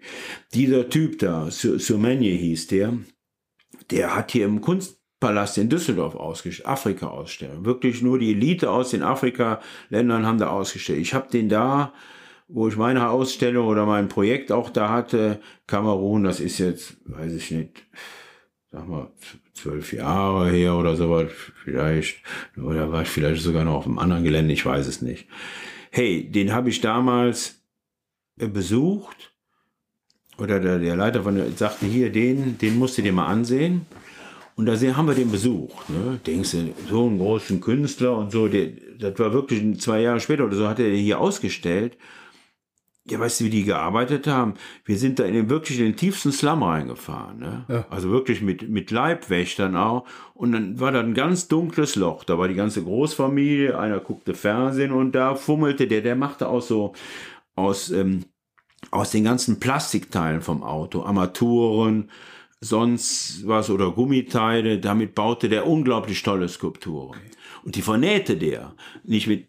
Dieser 0.56 0.90
Typ 0.90 1.20
da, 1.20 1.52
Surmenje 1.52 2.32
hieß 2.32 2.66
der, 2.68 2.94
der 3.92 4.16
hat 4.16 4.32
hier 4.32 4.46
im 4.46 4.62
Kunst 4.62 5.00
Palast 5.20 5.60
in 5.60 5.70
Düsseldorf 5.70 6.16
ausgestellt, 6.16 6.68
Afrika 6.68 7.08
ausstellen. 7.10 7.64
Wirklich 7.64 8.02
nur 8.02 8.18
die 8.18 8.32
Elite 8.32 8.72
aus 8.72 8.90
den 8.90 9.04
Afrika-Ländern 9.04 10.26
haben 10.26 10.40
da 10.40 10.50
ausgestellt. 10.50 11.00
Ich 11.00 11.14
habe 11.14 11.30
den 11.30 11.48
da, 11.48 11.94
wo 12.48 12.68
ich 12.68 12.78
meine 12.78 13.10
Ausstellung 13.10 13.68
oder 13.68 13.86
mein 13.86 14.08
Projekt 14.08 14.52
auch 14.52 14.70
da 14.70 14.90
hatte, 14.90 15.40
Kamerun, 15.68 16.24
das 16.24 16.40
ist 16.40 16.60
jetzt, 16.60 16.98
weiß 17.06 17.34
ich 17.34 17.52
nicht, 17.52 17.86
sag 18.72 18.88
mal, 18.88 19.12
zwölf 19.54 19.94
Jahre 19.94 20.52
her 20.52 20.76
oder 20.76 20.96
sowas, 20.96 21.32
vielleicht, 21.64 22.18
oder 22.58 22.92
war 22.92 23.02
ich 23.02 23.10
vielleicht 23.10 23.42
sogar 23.42 23.64
noch 23.64 23.76
auf 23.76 23.86
einem 23.86 24.00
anderen 24.00 24.24
Gelände, 24.24 24.54
ich 24.54 24.66
weiß 24.66 24.86
es 24.88 25.02
nicht. 25.02 25.28
Hey, 25.92 26.30
den 26.30 26.54
habe 26.54 26.70
ich 26.70 26.82
damals 26.82 27.64
äh, 28.38 28.48
besucht, 28.48 29.36
oder 30.38 30.60
der, 30.60 30.80
der 30.80 30.96
Leiter 30.96 31.24
von 31.24 31.36
der 31.36 31.52
sagte, 31.52 31.86
hier, 31.86 32.12
den, 32.12 32.58
den 32.58 32.78
musst 32.78 32.98
du 32.98 33.02
dir 33.02 33.14
mal 33.14 33.28
ansehen. 33.28 33.86
Und 34.58 34.68
da 34.68 34.74
haben 34.76 35.08
wir 35.08 35.16
den 35.16 35.32
besucht. 35.32 35.90
Ne? 35.90 36.20
Denkst 36.26 36.52
du, 36.52 36.74
so 36.90 37.06
einen 37.06 37.18
großen 37.18 37.60
Künstler 37.60 38.18
und 38.18 38.32
so, 38.32 38.48
der, 38.48 38.70
das 39.00 39.20
war 39.20 39.34
wirklich 39.34 39.80
zwei 39.82 40.02
Jahre 40.02 40.20
später 40.20 40.46
oder 40.46 40.56
so, 40.56 40.68
hat 40.68 40.80
er 40.80 40.94
hier 40.96 41.20
ausgestellt. 41.20 41.98
Ja, 43.08 43.20
weißt 43.20 43.40
du, 43.40 43.46
wie 43.46 43.50
die 43.52 43.64
gearbeitet 43.64 44.26
haben? 44.26 44.56
Wir 44.84 44.98
sind 44.98 45.20
da 45.20 45.26
in 45.26 45.36
den 45.36 45.50
wirklich 45.50 45.78
in 45.78 45.86
den 45.86 45.96
tiefsten 45.96 46.32
Slum 46.32 46.64
reingefahren. 46.64 47.38
Ne? 47.38 47.66
Ja. 47.70 47.86
Also 47.92 48.10
wirklich 48.10 48.42
mit, 48.42 48.68
mit 48.68 48.90
Leibwächtern 48.90 49.76
auch. 49.76 50.08
Und 50.34 50.54
dann 50.54 50.80
war 50.80 50.92
da 50.92 51.02
ein 51.02 51.14
ganz 51.14 51.48
dunkles 51.48 51.96
Loch. 51.96 52.24
Da 52.24 52.40
war 52.40 52.48
die 52.48 52.56
ganze 52.56 52.84
Großfamilie, 52.84 53.78
einer 53.78 54.00
guckte 54.00 54.34
Fernsehen 54.34 54.92
und 54.92 55.12
da 55.12 55.36
fummelte 55.36 55.88
der, 55.88 56.02
der 56.02 56.16
machte 56.16 56.48
auch 56.48 56.64
so 56.64 56.94
aus, 57.56 57.92
ähm, 57.92 58.26
aus 58.90 59.12
den 59.12 59.24
ganzen 59.24 59.60
Plastikteilen 59.60 60.42
vom 60.42 60.64
Auto, 60.64 61.04
Armaturen, 61.04 62.10
sonst 62.60 63.46
was 63.46 63.70
oder 63.70 63.92
Gummiteile. 63.92 64.80
Damit 64.80 65.14
baute 65.14 65.48
der 65.48 65.68
unglaublich 65.68 66.24
tolle 66.24 66.50
Skulpturen. 66.50 67.20
Und 67.64 67.76
die 67.76 67.84
vernähte 67.84 68.36
der. 68.36 68.74
Nicht 69.04 69.28
mit 69.28 69.48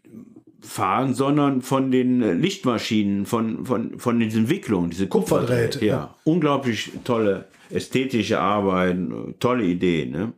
Fahren, 0.67 1.15
sondern 1.15 1.63
von 1.63 1.91
den 1.91 2.41
Lichtmaschinen, 2.41 3.27
von, 3.27 3.65
von, 3.65 3.99
von 3.99 4.21
diesen 4.21 4.51
Wicklungen, 4.51 4.91
diese 4.91 5.07
Kupferdrähte. 5.07 5.85
Ja. 5.85 5.95
ja. 5.95 6.15
Unglaublich 6.25 6.93
tolle 7.05 7.47
ästhetische 7.71 8.41
Arbeiten, 8.41 9.35
tolle 9.39 9.65
Ideen. 9.65 10.11
Ne? 10.11 10.33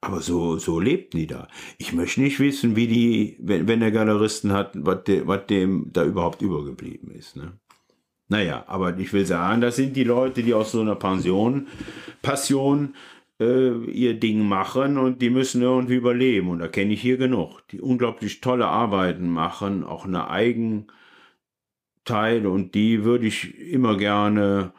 Aber 0.00 0.20
so, 0.20 0.58
so 0.58 0.78
lebten 0.80 1.18
die 1.18 1.26
da. 1.26 1.48
Ich 1.76 1.92
möchte 1.92 2.20
nicht 2.20 2.40
wissen, 2.40 2.76
wie 2.76 2.86
die, 2.86 3.36
wenn, 3.40 3.66
wenn 3.66 3.80
der 3.80 3.90
Galeristen 3.90 4.52
hat, 4.52 4.72
was, 4.74 5.04
de, 5.04 5.26
was 5.26 5.46
dem 5.46 5.90
da 5.92 6.04
überhaupt 6.04 6.40
übergeblieben 6.42 7.10
ist. 7.10 7.36
Ne? 7.36 7.52
Naja, 8.28 8.64
aber 8.66 8.96
ich 8.98 9.12
will 9.12 9.26
sagen, 9.26 9.60
das 9.60 9.76
sind 9.76 9.96
die 9.96 10.04
Leute, 10.04 10.42
die 10.42 10.54
aus 10.54 10.72
so 10.72 10.80
einer 10.80 10.94
Pension, 10.94 11.66
Passion 12.22 12.94
äh, 13.40 13.84
ihr 13.90 14.14
Ding 14.18 14.46
machen 14.48 14.98
und 14.98 15.22
die 15.22 15.30
müssen 15.30 15.62
irgendwie 15.62 15.96
überleben. 15.96 16.48
Und 16.50 16.58
da 16.60 16.68
kenne 16.68 16.92
ich 16.94 17.00
hier 17.02 17.16
genug, 17.16 17.66
die 17.68 17.80
unglaublich 17.80 18.40
tolle 18.40 18.66
Arbeiten 18.66 19.28
machen, 19.28 19.84
auch 19.84 20.04
eine 20.06 20.28
Eigenteile 20.30 20.88
und 22.50 22.74
die 22.74 23.04
würde 23.04 23.26
ich 23.26 23.58
immer 23.58 23.96
gerne 23.96 24.72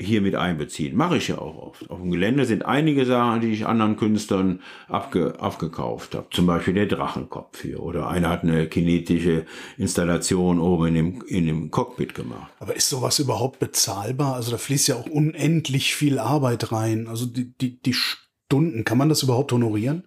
hier 0.00 0.20
mit 0.20 0.34
einbeziehen. 0.34 0.96
Mache 0.96 1.16
ich 1.16 1.28
ja 1.28 1.38
auch 1.38 1.56
oft. 1.56 1.90
Auf 1.90 2.00
dem 2.00 2.10
Gelände 2.10 2.44
sind 2.44 2.66
einige 2.66 3.06
Sachen, 3.06 3.40
die 3.40 3.52
ich 3.52 3.66
anderen 3.66 3.96
Künstlern 3.96 4.60
abge, 4.88 5.40
abgekauft 5.40 6.14
habe. 6.14 6.26
Zum 6.30 6.46
Beispiel 6.46 6.74
der 6.74 6.86
Drachenkopf 6.86 7.62
hier. 7.62 7.82
Oder 7.82 8.08
einer 8.08 8.28
hat 8.28 8.42
eine 8.42 8.66
kinetische 8.66 9.46
Installation 9.78 10.60
oben 10.60 10.88
in 10.88 10.94
dem, 10.94 11.22
in 11.26 11.46
dem 11.46 11.70
Cockpit 11.70 12.14
gemacht. 12.14 12.52
Aber 12.58 12.76
ist 12.76 12.90
sowas 12.90 13.18
überhaupt 13.18 13.58
bezahlbar? 13.58 14.34
Also 14.34 14.50
da 14.50 14.58
fließt 14.58 14.88
ja 14.88 14.96
auch 14.96 15.06
unendlich 15.06 15.94
viel 15.94 16.18
Arbeit 16.18 16.72
rein. 16.72 17.08
Also 17.08 17.24
die, 17.24 17.54
die, 17.56 17.80
die 17.80 17.94
Stunden, 17.94 18.84
kann 18.84 18.98
man 18.98 19.08
das 19.08 19.22
überhaupt 19.22 19.52
honorieren? 19.52 20.04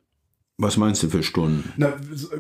Was 0.62 0.76
meinst 0.76 1.01
du 1.01 1.07
für 1.07 1.24
Stunden? 1.24 1.72
Na, 1.78 1.93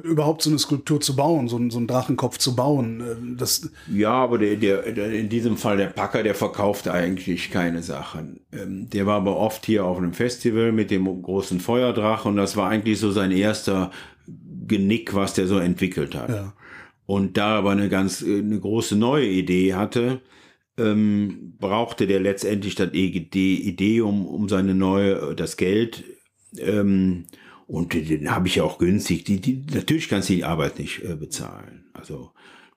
überhaupt 0.03 0.41
so 0.41 0.49
eine 0.49 0.59
Skulptur 0.59 0.99
zu 0.99 1.15
bauen, 1.15 1.47
so, 1.47 1.57
so 1.69 1.77
einen 1.77 1.87
Drachenkopf 1.87 2.37
zu 2.37 2.53
bauen. 2.53 2.99
äh, 2.99 3.37
Das, 3.37 3.71
Ja, 3.89 4.11
aber 4.11 4.37
der, 4.37 4.57
der, 4.57 4.91
der, 4.91 5.13
in 5.13 5.29
diesem 5.29 5.55
Fall 5.55 5.77
der 5.77 5.87
Packer, 5.87 6.21
der 6.21 6.35
verkauft 6.35 6.89
eigentlich 6.89 7.49
keine 7.49 7.81
Sachen. 7.81 8.41
Ähm, 8.51 8.89
der 8.89 9.05
war 9.05 9.15
aber 9.15 9.37
oft 9.37 9.65
hier 9.65 9.85
auf 9.85 9.97
einem 9.97 10.11
Festival 10.11 10.73
mit 10.73 10.91
dem 10.91 11.05
großen 11.21 11.61
Feuerdrachen 11.61 12.31
und 12.31 12.37
das 12.37 12.57
war 12.57 12.69
eigentlich 12.69 12.99
so 12.99 13.09
sein 13.09 13.31
erster 13.31 13.89
Genick, 14.67 15.15
was 15.15 15.33
der 15.33 15.47
so 15.47 15.57
entwickelt 15.57 16.13
hat. 16.13 16.29
ja. 16.29 16.53
Und 17.05 17.37
da 17.37 17.57
aber 17.57 17.71
eine 17.71 17.87
ganz 17.87 18.21
äh, 18.21 18.39
eine 18.39 18.59
große 18.59 18.97
neue 18.97 19.27
Idee 19.27 19.75
hatte, 19.75 20.19
ähm, 20.77 21.55
brauchte 21.57 22.05
der 22.05 22.19
letztendlich 22.19 22.75
das 22.75 22.91
Idee, 22.91 23.55
Idee 23.55 24.01
um, 24.01 24.25
um 24.27 24.49
seine 24.49 24.75
neue, 24.75 25.35
das 25.35 25.55
Geld. 25.55 26.03
Ähm, 26.57 27.27
und 27.69 27.93
den 27.93 28.31
habe 28.31 28.47
ich 28.47 28.55
ja 28.55 28.63
auch 28.63 28.79
günstig. 28.79 29.25
Die, 29.25 29.39
die, 29.39 29.63
natürlich 29.71 30.09
kannst 30.09 30.27
du 30.29 30.33
die 30.33 30.43
Arbeit 30.43 30.79
nicht 30.79 31.03
äh, 31.03 31.15
bezahlen. 31.15 31.85
Also 31.93 32.31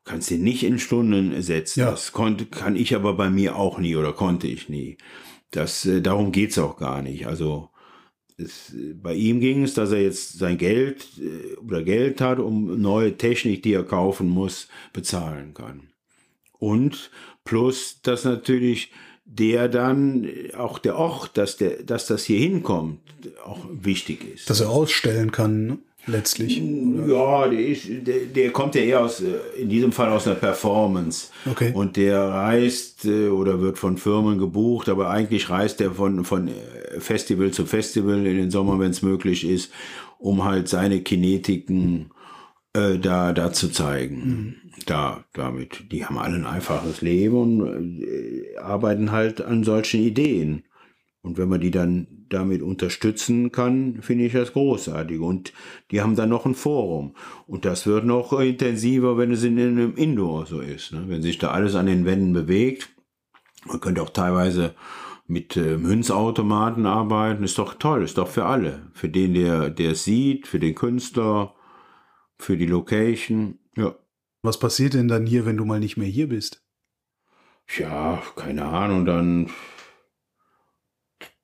kannst 0.05 0.30
du 0.30 0.34
nicht 0.34 0.64
in 0.64 0.78
Stunden 0.78 1.40
setzen. 1.40 1.80
Ja. 1.80 1.93
Das 1.93 2.12
konnte, 2.12 2.45
kann 2.45 2.76
ich 2.76 2.95
aber 2.95 3.14
bei 3.14 3.30
mir 3.30 3.57
auch 3.57 3.78
nie 3.78 3.97
oder 3.97 4.12
konnte 4.12 4.49
ich 4.49 4.68
nie. 4.68 4.99
Das, 5.51 5.86
äh, 5.86 6.03
darum 6.03 6.30
geht's 6.30 6.59
auch 6.59 6.76
gar 6.76 7.01
nicht. 7.01 7.26
Also 7.26 7.70
es, 8.36 8.76
bei 8.97 9.14
ihm 9.14 9.40
ging 9.40 9.62
es, 9.62 9.72
dass 9.72 9.93
er 9.93 10.03
jetzt 10.03 10.38
sein 10.38 10.59
Geld 10.59 11.07
äh, 11.18 11.57
oder 11.57 11.82
Geld 11.82 12.20
hat, 12.20 12.38
um 12.38 12.78
neue 12.78 13.16
Technik, 13.16 13.62
die 13.62 13.72
er 13.72 13.84
kaufen 13.84 14.28
muss, 14.28 14.68
bezahlen 14.93 15.55
kann. 15.55 15.88
Und 16.59 17.11
plus, 17.45 18.03
dass 18.03 18.26
natürlich 18.26 18.93
der 19.38 19.68
dann 19.68 20.24
äh, 20.24 20.54
auch 20.54 20.78
der 20.78 20.96
Ort, 20.96 21.36
dass 21.36 21.56
der, 21.56 21.82
dass 21.82 22.06
das 22.06 22.24
hier 22.24 22.38
hinkommt, 22.38 23.00
auch 23.44 23.60
wichtig 23.70 24.34
ist. 24.34 24.50
Dass 24.50 24.60
er 24.60 24.70
ausstellen 24.70 25.32
kann, 25.32 25.78
letztlich. 26.06 26.58
Ja, 26.58 27.48
der, 27.48 27.66
ist, 27.66 27.84
der, 27.88 28.26
der 28.26 28.50
kommt 28.50 28.74
ja 28.74 28.82
eher 28.82 29.00
aus, 29.00 29.20
äh, 29.20 29.60
in 29.60 29.68
diesem 29.68 29.92
Fall 29.92 30.10
aus 30.10 30.26
einer 30.26 30.36
Performance. 30.36 31.28
Okay. 31.50 31.72
Und 31.74 31.96
der 31.96 32.20
reist 32.20 33.04
äh, 33.04 33.28
oder 33.28 33.60
wird 33.60 33.78
von 33.78 33.96
Firmen 33.96 34.38
gebucht, 34.38 34.88
aber 34.88 35.10
eigentlich 35.10 35.48
reist 35.48 35.80
er 35.80 35.92
von, 35.92 36.24
von 36.24 36.50
Festival 36.98 37.52
zu 37.52 37.64
Festival 37.64 38.26
in 38.26 38.36
den 38.36 38.50
Sommer, 38.50 38.78
wenn 38.78 38.90
es 38.90 39.02
möglich 39.02 39.48
ist, 39.48 39.72
um 40.18 40.44
halt 40.44 40.68
seine 40.68 41.00
Kinetiken 41.00 42.10
äh, 42.74 42.98
da, 42.98 43.32
da 43.32 43.52
zu 43.52 43.70
zeigen. 43.70 44.61
Da, 44.84 45.24
damit. 45.32 45.90
Die 45.92 46.04
haben 46.04 46.18
alle 46.18 46.36
ein 46.36 46.46
einfaches 46.46 47.00
Leben 47.00 47.60
und 47.60 48.02
äh, 48.02 48.56
arbeiten 48.58 49.12
halt 49.12 49.40
an 49.40 49.64
solchen 49.64 50.00
Ideen. 50.00 50.64
Und 51.22 51.38
wenn 51.38 51.48
man 51.48 51.60
die 51.60 51.70
dann 51.70 52.08
damit 52.28 52.62
unterstützen 52.62 53.52
kann, 53.52 54.02
finde 54.02 54.24
ich 54.24 54.32
das 54.32 54.52
großartig. 54.52 55.20
Und 55.20 55.52
die 55.90 56.00
haben 56.00 56.16
dann 56.16 56.30
noch 56.30 56.46
ein 56.46 56.54
Forum. 56.54 57.14
Und 57.46 57.64
das 57.64 57.86
wird 57.86 58.04
noch 58.04 58.32
intensiver, 58.40 59.16
wenn 59.16 59.30
es 59.30 59.44
in 59.44 59.58
einem 59.58 59.94
Indoor 59.94 60.46
so 60.46 60.60
ist. 60.60 60.92
Ne? 60.92 61.04
Wenn 61.06 61.22
sich 61.22 61.38
da 61.38 61.50
alles 61.52 61.74
an 61.74 61.86
den 61.86 62.04
Wänden 62.04 62.32
bewegt. 62.32 62.88
Man 63.66 63.80
könnte 63.80 64.02
auch 64.02 64.10
teilweise 64.10 64.74
mit 65.28 65.56
äh, 65.56 65.76
Münzautomaten 65.76 66.86
arbeiten. 66.86 67.44
Ist 67.44 67.58
doch 67.58 67.74
toll, 67.74 68.02
ist 68.02 68.18
doch 68.18 68.28
für 68.28 68.46
alle. 68.46 68.90
Für 68.92 69.08
den, 69.08 69.34
der, 69.34 69.70
der 69.70 69.92
es 69.92 70.04
sieht, 70.04 70.48
für 70.48 70.58
den 70.58 70.74
Künstler, 70.74 71.54
für 72.38 72.56
die 72.56 72.66
Location. 72.66 73.58
Ja. 73.76 73.94
Was 74.43 74.59
passiert 74.59 74.95
denn 74.95 75.07
dann 75.07 75.24
hier, 75.24 75.47
wenn 75.47 75.57
du 75.57 75.64
mal 75.64 75.78
nicht 75.78 75.97
mehr 75.97 76.09
hier 76.09 76.28
bist? 76.28 76.62
Ja, 77.78 78.20
keine 78.34 78.64
Ahnung, 78.64 79.05
dann, 79.07 79.51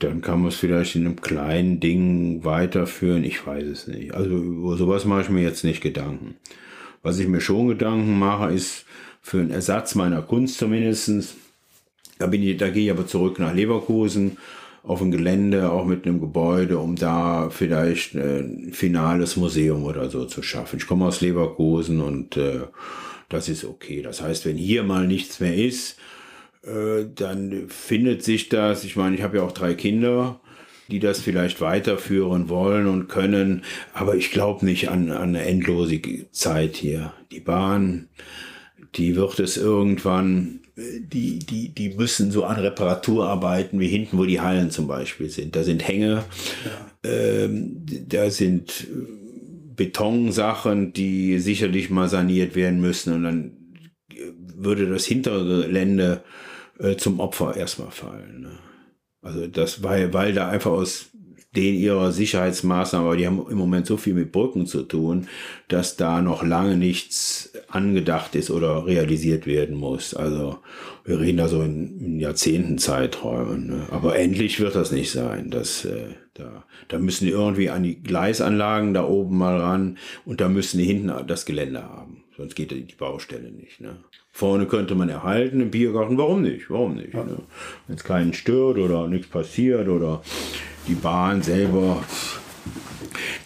dann 0.01 0.21
kann 0.21 0.41
man 0.41 0.49
es 0.49 0.57
vielleicht 0.57 0.97
in 0.97 1.07
einem 1.07 1.21
kleinen 1.21 1.79
Ding 1.79 2.45
weiterführen. 2.45 3.23
Ich 3.23 3.47
weiß 3.47 3.65
es 3.65 3.87
nicht. 3.87 4.15
Also 4.15 4.31
über 4.31 4.77
sowas 4.77 5.05
mache 5.05 5.23
ich 5.23 5.29
mir 5.29 5.43
jetzt 5.43 5.63
nicht 5.63 5.81
Gedanken. 5.81 6.37
Was 7.03 7.21
ich 7.21 7.29
mir 7.29 7.41
schon 7.41 7.69
Gedanken 7.69 8.19
mache, 8.19 8.53
ist 8.53 8.85
für 9.23 9.39
einen 9.39 9.51
Ersatz 9.51 9.95
meiner 9.95 10.23
Kunst 10.23 10.59
zumindestens. 10.59 11.37
Da, 12.19 12.27
bin 12.27 12.43
ich, 12.43 12.57
da 12.57 12.69
gehe 12.69 12.87
ich 12.87 12.91
aber 12.91 13.07
zurück 13.07 13.39
nach 13.39 13.55
Leverkusen 13.55 14.39
auf 14.83 15.03
ein 15.03 15.11
Gelände, 15.11 15.70
auch 15.70 15.85
mit 15.85 16.07
einem 16.07 16.20
Gebäude, 16.20 16.79
um 16.79 16.97
da 16.97 17.51
vielleicht 17.51 18.14
ein 18.14 18.70
finales 18.72 19.37
Museum 19.37 19.85
oder 19.85 20.09
so 20.11 20.24
zu 20.24 20.43
schaffen. 20.43 20.79
Ich 20.79 20.87
komme 20.87 21.07
aus 21.07 21.20
Leverkusen 21.20 22.01
und 22.01 22.37
äh, 22.37 22.61
das 23.29 23.49
ist 23.49 23.64
okay. 23.64 24.03
Das 24.03 24.22
heißt, 24.22 24.47
wenn 24.47 24.57
hier 24.57 24.83
mal 24.83 25.07
nichts 25.07 25.41
mehr 25.41 25.55
ist, 25.55 25.99
äh, 26.62 27.05
dann 27.14 27.68
findet 27.68 28.22
sich 28.22 28.49
das. 28.49 28.85
Ich 28.85 28.97
meine, 28.97 29.16
ich 29.16 29.22
habe 29.22 29.39
ja 29.39 29.43
auch 29.43 29.53
drei 29.53 29.74
Kinder, 29.74 30.41
die 30.89 31.01
das 31.01 31.20
vielleicht 31.20 31.61
weiterführen 31.61 32.49
wollen 32.49 32.87
und 32.87 33.09
können, 33.09 33.62
aber 33.93 34.16
ich 34.16 34.31
glaube 34.31 34.64
nicht 34.64 34.89
an, 34.89 35.11
an 35.11 35.35
eine 35.35 35.45
endlose 35.45 36.01
Zeit 36.33 36.76
hier. 36.76 37.12
Die 37.31 37.41
Bahn, 37.41 38.09
die 38.95 39.16
wird 39.16 39.39
es 39.39 39.57
irgendwann, 39.57 40.61
äh, 40.64 40.68
die, 40.79 41.41
die, 41.41 41.70
die 41.70 41.91
müssen 41.91 42.31
so 42.31 42.45
an 42.45 42.59
Reparatur 42.59 43.29
arbeiten, 43.29 43.81
wie 43.81 43.89
hinten, 43.89 44.18
wo 44.18 44.24
die 44.24 44.41
Hallen 44.41 44.70
zum 44.70 44.87
Beispiel 44.87 45.29
sind. 45.29 45.57
Da 45.57 45.64
sind 45.64 45.87
Hänge, 45.87 46.24
ähm, 47.05 47.85
da 48.09 48.31
sind 48.31 48.87
äh, 48.91 49.74
Betonsachen, 49.74 50.93
die 50.93 51.39
sicherlich 51.39 51.91
mal 51.91 52.09
saniert 52.09 52.55
werden 52.55 52.81
müssen 52.81 53.12
und 53.14 53.24
dann 53.24 53.53
äh, 54.12 54.33
würde 54.57 54.89
das 54.89 55.05
hintere 55.05 55.64
Gelände 55.64 56.22
äh, 56.79 56.97
zum 56.97 57.18
Opfer 57.20 57.57
erstmal 57.57 57.91
fallen. 57.91 58.43
Ne? 58.43 58.51
Also 59.23 59.47
das, 59.47 59.83
weil, 59.83 60.12
weil 60.12 60.33
da 60.33 60.49
einfach 60.49 60.71
aus 60.71 61.11
den 61.57 61.75
ihrer 61.75 62.12
Sicherheitsmaßnahmen, 62.12 63.07
aber 63.07 63.16
die 63.16 63.27
haben 63.27 63.45
im 63.51 63.57
Moment 63.57 63.87
so 63.87 63.97
viel 63.97 64.14
mit 64.14 64.33
Brücken 64.33 64.66
zu 64.66 64.83
tun, 64.83 65.29
dass 65.69 65.97
da 65.97 66.21
noch 66.21 66.43
lange 66.43 66.77
nichts 66.77 67.53
angedacht 67.69 68.35
ist 68.35 68.51
oder 68.51 68.87
realisiert 68.87 69.47
werden 69.47 69.77
muss. 69.77 70.14
Also 70.14 70.59
wir 71.05 71.21
reden 71.21 71.39
da 71.39 71.49
so 71.49 71.62
in, 71.62 71.99
in 72.01 72.21
Jahrzehnten 72.21 72.79
Zeiträumen. 72.79 73.66
Ne? 73.66 73.87
Aber 73.91 74.19
endlich 74.19 74.61
wird 74.61 74.75
das 74.75 74.93
nicht 74.93 75.11
sein. 75.11 75.51
Das, 75.51 75.87
äh, 75.87 76.14
da, 76.39 76.64
da 76.89 76.99
müssen 76.99 77.26
die 77.26 77.32
irgendwie 77.32 77.70
an 77.70 77.82
die 77.82 78.03
Gleisanlagen 78.03 78.95
da 78.95 79.05
oben 79.05 79.39
mal 79.39 79.59
ran 79.59 79.99
und 80.24 80.41
da 80.41 80.49
müssen 80.49 80.78
die 80.78 80.84
hinten 80.84 81.12
das 81.26 81.47
Gelände 81.47 81.82
haben. 81.82 82.24
Sonst 82.36 82.55
geht 82.55 82.70
die 82.70 82.95
Baustelle 82.97 83.51
nicht. 83.51 83.80
Ne? 83.80 83.97
Vorne 84.30 84.66
könnte 84.66 84.95
man 84.95 85.09
erhalten, 85.09 85.61
im 85.61 85.72
Biergarten, 85.72 86.16
warum 86.16 86.43
nicht? 86.43 86.70
Warum 86.70 86.95
nicht? 86.95 87.12
Ne? 87.12 87.39
Wenn 87.86 87.97
es 87.97 88.05
keinen 88.05 88.32
stört 88.32 88.78
oder 88.78 89.09
nichts 89.09 89.26
passiert 89.26 89.89
oder 89.89 90.22
die 90.86 90.95
Bahn 90.95 91.43
selber, 91.43 92.05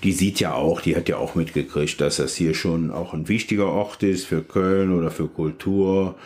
die 0.03 0.13
sieht 0.13 0.41
ja 0.41 0.55
auch, 0.55 0.83
die 0.83 0.95
hat 0.95 1.09
ja 1.09 1.17
auch 1.17 1.35
mitgekriegt, 1.35 2.01
dass 2.01 2.17
das 2.17 2.35
hier 2.35 2.55
schon 2.55 2.91
auch 2.91 3.15
ein 3.15 3.29
wichtiger 3.29 3.69
Ort 3.69 4.03
ist 4.03 4.27
für 4.27 4.43
Köln 4.43 4.93
oder 4.93 5.11
für 5.11 5.29
Kultur. 5.29 6.17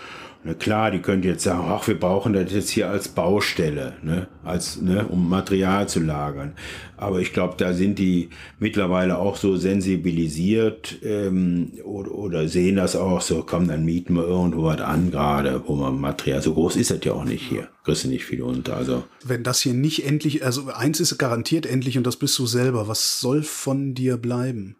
Na 0.46 0.54
klar, 0.54 0.92
die 0.92 1.00
könnte 1.00 1.26
jetzt 1.26 1.42
sagen, 1.42 1.64
ach, 1.66 1.88
wir 1.88 1.98
brauchen 1.98 2.32
das 2.32 2.52
jetzt 2.52 2.70
hier 2.70 2.88
als 2.88 3.08
Baustelle, 3.08 3.94
ne, 4.04 4.28
als, 4.44 4.80
ne, 4.80 5.04
um 5.08 5.28
Material 5.28 5.88
zu 5.88 5.98
lagern. 5.98 6.54
Aber 6.96 7.18
ich 7.18 7.32
glaube, 7.32 7.54
da 7.58 7.72
sind 7.72 7.98
die 7.98 8.30
mittlerweile 8.60 9.18
auch 9.18 9.34
so 9.34 9.56
sensibilisiert 9.56 11.00
ähm, 11.02 11.72
oder, 11.82 12.12
oder 12.12 12.46
sehen 12.46 12.76
das 12.76 12.94
auch 12.94 13.22
so, 13.22 13.42
komm, 13.42 13.66
dann 13.66 13.84
mieten 13.84 14.14
wir 14.14 14.22
irgendwo 14.22 14.62
was 14.62 14.80
an, 14.80 15.10
gerade, 15.10 15.64
wo 15.66 15.74
man 15.74 16.00
Material, 16.00 16.40
so 16.40 16.54
groß 16.54 16.76
ist 16.76 16.92
das 16.92 17.00
ja 17.02 17.14
auch 17.14 17.24
nicht 17.24 17.42
hier, 17.42 17.66
kriegst 17.82 18.04
du 18.04 18.08
nicht 18.08 18.24
viel 18.24 18.42
unter, 18.42 18.76
also. 18.76 19.02
Wenn 19.24 19.42
das 19.42 19.62
hier 19.62 19.74
nicht 19.74 20.06
endlich, 20.06 20.44
also 20.44 20.68
eins 20.68 21.00
ist 21.00 21.18
garantiert 21.18 21.66
endlich 21.66 21.98
und 21.98 22.06
das 22.06 22.18
bist 22.18 22.38
du 22.38 22.46
selber. 22.46 22.86
Was 22.86 23.20
soll 23.20 23.42
von 23.42 23.94
dir 23.94 24.16
bleiben? 24.16 24.76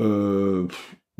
Äh, 0.00 0.68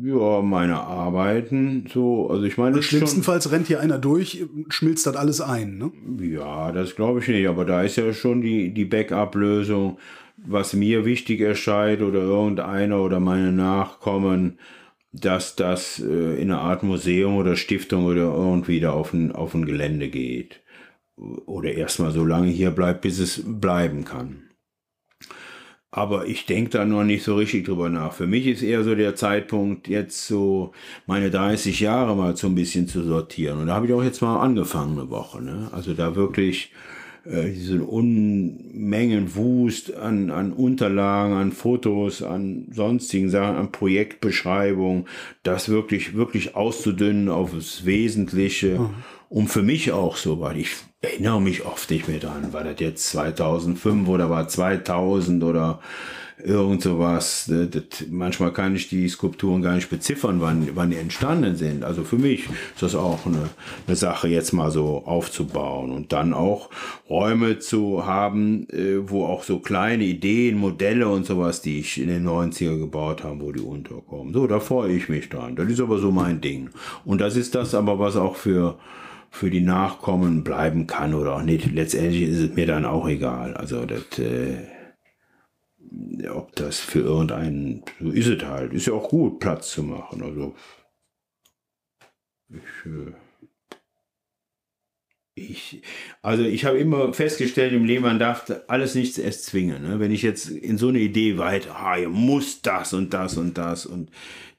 ja, 0.03 0.43
meine 0.43 0.81
Arbeiten, 0.81 1.87
so, 1.93 2.31
also 2.31 2.45
ich 2.45 2.59
meine, 2.59 2.77
schon, 2.77 2.99
Schlimmstenfalls 2.99 3.51
rennt 3.51 3.67
hier 3.67 3.81
einer 3.81 3.99
durch, 3.99 4.45
schmilzt 4.69 5.07
das 5.07 5.17
alles 5.17 5.41
ein, 5.41 5.79
ne? 5.79 5.93
ja, 6.25 6.73
das 6.73 6.97
glaube 6.97 7.21
ich 7.21 7.29
nicht, 7.29 7.49
aber 7.49 7.65
da 7.65 7.83
ist 7.83 7.97
ja 7.97 8.13
schon 8.13 8.41
die, 8.41 8.73
die 8.73 8.85
Backup-Lösung, 8.85 9.99
was 10.37 10.73
mir 10.73 11.05
wichtig 11.05 11.41
erscheint 11.41 12.03
oder 12.03 12.21
irgendeiner 12.21 13.01
oder 13.01 13.21
meine 13.21 13.53
Nachkommen, 13.53 14.59
dass 15.13 15.57
das 15.57 15.99
äh, 16.01 16.41
in 16.41 16.51
eine 16.51 16.59
Art 16.59 16.83
Museum 16.83 17.37
oder 17.37 17.57
Stiftung 17.57 18.05
oder 18.05 18.23
irgendwie 18.23 18.81
da 18.81 18.93
auf 18.93 19.13
ein, 19.13 19.33
auf 19.33 19.55
ein 19.55 19.67
Gelände 19.67 20.09
geht. 20.09 20.61
Oder 21.17 21.73
erstmal 21.73 22.13
so 22.13 22.25
lange 22.25 22.49
hier 22.49 22.71
bleibt, 22.71 23.03
bis 23.03 23.19
es 23.19 23.43
bleiben 23.45 24.05
kann. 24.05 24.50
Aber 25.93 26.27
ich 26.27 26.47
denke 26.47 26.71
da 26.71 26.85
noch 26.85 27.03
nicht 27.03 27.25
so 27.25 27.35
richtig 27.35 27.67
drüber 27.67 27.89
nach. 27.89 28.13
Für 28.13 28.29
mich 28.29 28.47
ist 28.47 28.63
eher 28.63 28.85
so 28.85 28.95
der 28.95 29.17
Zeitpunkt, 29.17 29.89
jetzt 29.89 30.27
so 30.27 30.73
meine 31.07 31.31
30 31.31 31.81
Jahre 31.81 32.15
mal 32.15 32.37
so 32.37 32.47
ein 32.47 32.55
bisschen 32.55 32.87
zu 32.87 33.03
sortieren. 33.03 33.59
Und 33.59 33.67
da 33.67 33.75
habe 33.75 33.87
ich 33.87 33.93
auch 33.93 34.05
jetzt 34.05 34.23
mal 34.23 34.41
angefangen 34.41 34.99
eine 34.99 35.11
Woche. 35.11 35.43
Ne? 35.43 35.69
Also 35.73 35.93
da 35.95 36.15
wirklich 36.15 36.71
äh, 37.25 37.51
diesen 37.51 37.83
Unmengen 37.83 39.35
Wust 39.35 39.95
an, 39.95 40.31
an 40.31 40.53
Unterlagen, 40.53 41.35
an 41.35 41.53
Fotos, 41.53 42.23
an 42.23 42.69
sonstigen 42.71 43.29
Sachen, 43.29 43.57
an 43.57 43.73
Projektbeschreibungen, 43.73 45.07
das 45.43 45.69
wirklich, 45.69 46.15
wirklich 46.15 46.55
auszudünnen 46.55 47.29
auf 47.29 47.53
das 47.53 47.85
Wesentliche. 47.85 48.79
Mhm. 48.79 48.95
Und 49.31 49.47
für 49.47 49.63
mich 49.63 49.93
auch 49.93 50.17
so, 50.17 50.41
weil 50.41 50.59
ich 50.59 50.71
erinnere 51.01 51.41
mich 51.41 51.65
oft 51.65 51.89
nicht 51.89 52.09
mehr 52.09 52.19
dran, 52.19 52.53
war 52.53 52.65
das 52.65 52.81
jetzt 52.81 53.09
2005 53.11 54.09
oder 54.09 54.29
war 54.29 54.49
2000 54.49 55.45
oder 55.45 55.79
irgend 56.45 56.83
sowas. 56.83 57.47
Ne, 57.47 57.69
das, 57.69 58.09
manchmal 58.11 58.53
kann 58.53 58.75
ich 58.75 58.89
die 58.89 59.09
Skulpturen 59.09 59.63
gar 59.63 59.77
nicht 59.77 59.89
beziffern, 59.89 60.41
wann, 60.41 60.71
wann 60.75 60.91
die 60.91 60.97
entstanden 60.97 61.55
sind. 61.55 61.85
Also 61.85 62.03
für 62.03 62.17
mich 62.17 62.49
ist 62.75 62.83
das 62.83 62.97
auch 62.97 63.25
eine, 63.25 63.51
eine 63.87 63.95
Sache, 63.95 64.27
jetzt 64.27 64.51
mal 64.51 64.73
so 64.73 65.05
aufzubauen 65.07 65.93
und 65.93 66.13
dann 66.13 66.35
auch 66.35 66.69
Räume 67.09 67.61
zu 67.61 68.05
haben, 68.07 68.69
äh, 68.71 69.09
wo 69.09 69.27
auch 69.27 69.45
so 69.45 69.61
kleine 69.61 70.03
Ideen, 70.03 70.59
Modelle 70.59 71.07
und 71.07 71.25
sowas, 71.25 71.63
die 71.63 71.79
ich 71.79 72.01
in 72.01 72.09
den 72.09 72.27
90er 72.27 72.81
gebaut 72.81 73.23
habe, 73.23 73.41
wo 73.41 73.53
die 73.53 73.61
unterkommen. 73.61 74.35
So, 74.35 74.49
da 74.49 74.59
freue 74.59 74.93
ich 74.93 75.09
mich 75.09 75.29
dran. 75.29 75.55
Das 75.55 75.71
ist 75.71 75.81
aber 75.81 75.99
so 75.99 76.11
mein 76.11 76.41
Ding. 76.41 76.71
Und 77.05 77.21
das 77.21 77.37
ist 77.37 77.55
das 77.55 77.77
aber, 77.77 78.01
was 78.01 78.17
auch 78.17 78.35
für 78.35 78.77
für 79.31 79.51
die 79.51 79.61
Nachkommen 79.61 80.45
bleiben 80.45 80.87
kann 80.87 81.15
oder 81.15 81.37
auch 81.37 81.43
nicht. 81.43 81.73
Letztendlich 81.73 82.23
ist 82.23 82.39
es 82.39 82.55
mir 82.55 82.67
dann 82.67 82.85
auch 82.85 83.09
egal. 83.09 83.55
Also 83.55 83.87
das 83.87 84.19
äh, 84.19 84.67
ob 86.31 86.55
das 86.57 86.79
für 86.79 87.01
irgendeinen, 87.01 87.83
so 88.01 88.11
ist 88.11 88.27
es 88.27 88.43
halt. 88.45 88.73
Ist 88.73 88.87
ja 88.87 88.93
auch 88.93 89.09
gut, 89.09 89.41
Platz 89.41 89.71
zu 89.71 89.83
machen. 89.83 90.23
Also, 90.23 90.55
ich, 92.49 92.87
äh, 92.87 93.13
ich, 95.35 95.83
also 96.23 96.43
ich 96.45 96.65
habe 96.65 96.79
immer 96.79 97.15
festgestellt 97.15 97.73
im 97.73 97.85
Leben, 97.85 98.03
man 98.03 98.19
darf 98.19 98.53
alles 98.69 98.95
nicht 98.95 99.19
erst 99.19 99.47
zwingen. 99.47 99.83
Ne? 99.83 100.01
Wenn 100.01 100.11
ich 100.11 100.23
jetzt 100.23 100.51
in 100.51 100.77
so 100.77 100.89
eine 100.89 100.99
Idee 100.99 101.39
weiter, 101.39 101.77
ah, 101.77 101.97
ihr 101.97 102.09
muss 102.09 102.63
das 102.63 102.93
und 102.93 103.15
das 103.15 103.37
und 103.37 103.57
das 103.57 103.87
und 103.87 104.11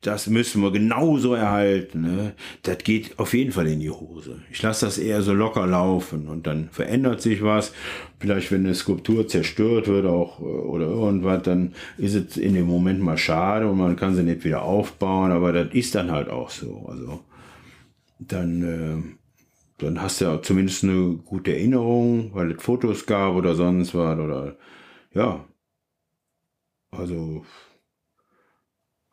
das 0.01 0.25
müssen 0.27 0.63
wir 0.63 0.71
genauso 0.71 1.35
erhalten. 1.35 2.01
Ne? 2.01 2.33
Das 2.63 2.79
geht 2.79 3.19
auf 3.19 3.35
jeden 3.35 3.51
Fall 3.51 3.67
in 3.67 3.79
die 3.79 3.91
Hose. 3.91 4.41
Ich 4.51 4.61
lasse 4.61 4.87
das 4.87 4.97
eher 4.97 5.21
so 5.21 5.33
locker 5.33 5.67
laufen 5.67 6.27
und 6.27 6.47
dann 6.47 6.69
verändert 6.71 7.21
sich 7.21 7.43
was. 7.43 7.71
Vielleicht, 8.19 8.51
wenn 8.51 8.65
eine 8.65 8.73
Skulptur 8.73 9.27
zerstört 9.27 9.87
wird 9.87 10.07
auch 10.07 10.39
äh, 10.39 10.43
oder 10.43 10.87
irgendwas, 10.87 11.43
dann 11.43 11.75
ist 11.99 12.15
es 12.15 12.37
in 12.37 12.55
dem 12.55 12.65
Moment 12.65 12.99
mal 12.99 13.17
schade 13.17 13.67
und 13.67 13.77
man 13.77 13.95
kann 13.95 14.15
sie 14.15 14.23
nicht 14.23 14.43
wieder 14.43 14.63
aufbauen, 14.63 15.31
aber 15.31 15.53
das 15.53 15.73
ist 15.73 15.93
dann 15.93 16.11
halt 16.11 16.29
auch 16.29 16.49
so. 16.49 16.87
Also 16.87 17.19
dann, 18.17 18.63
äh, 18.63 19.83
dann 19.83 20.01
hast 20.01 20.19
du 20.19 20.25
ja 20.25 20.41
zumindest 20.41 20.83
eine 20.83 21.17
gute 21.23 21.53
Erinnerung, 21.53 22.31
weil 22.33 22.51
es 22.53 22.63
Fotos 22.63 23.05
gab 23.05 23.35
oder 23.35 23.53
sonst 23.53 23.93
was 23.93 24.17
oder 24.17 24.55
ja. 25.13 25.45
Also 26.89 27.45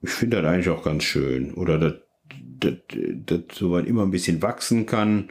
ich 0.00 0.10
finde 0.10 0.42
das 0.42 0.52
eigentlich 0.52 0.68
auch 0.68 0.82
ganz 0.82 1.04
schön. 1.04 1.54
Oder 1.54 1.78
dass 1.78 1.94
das, 2.60 2.74
das 3.26 3.40
soweit 3.52 3.86
immer 3.86 4.02
ein 4.02 4.10
bisschen 4.10 4.42
wachsen 4.42 4.86
kann 4.86 5.30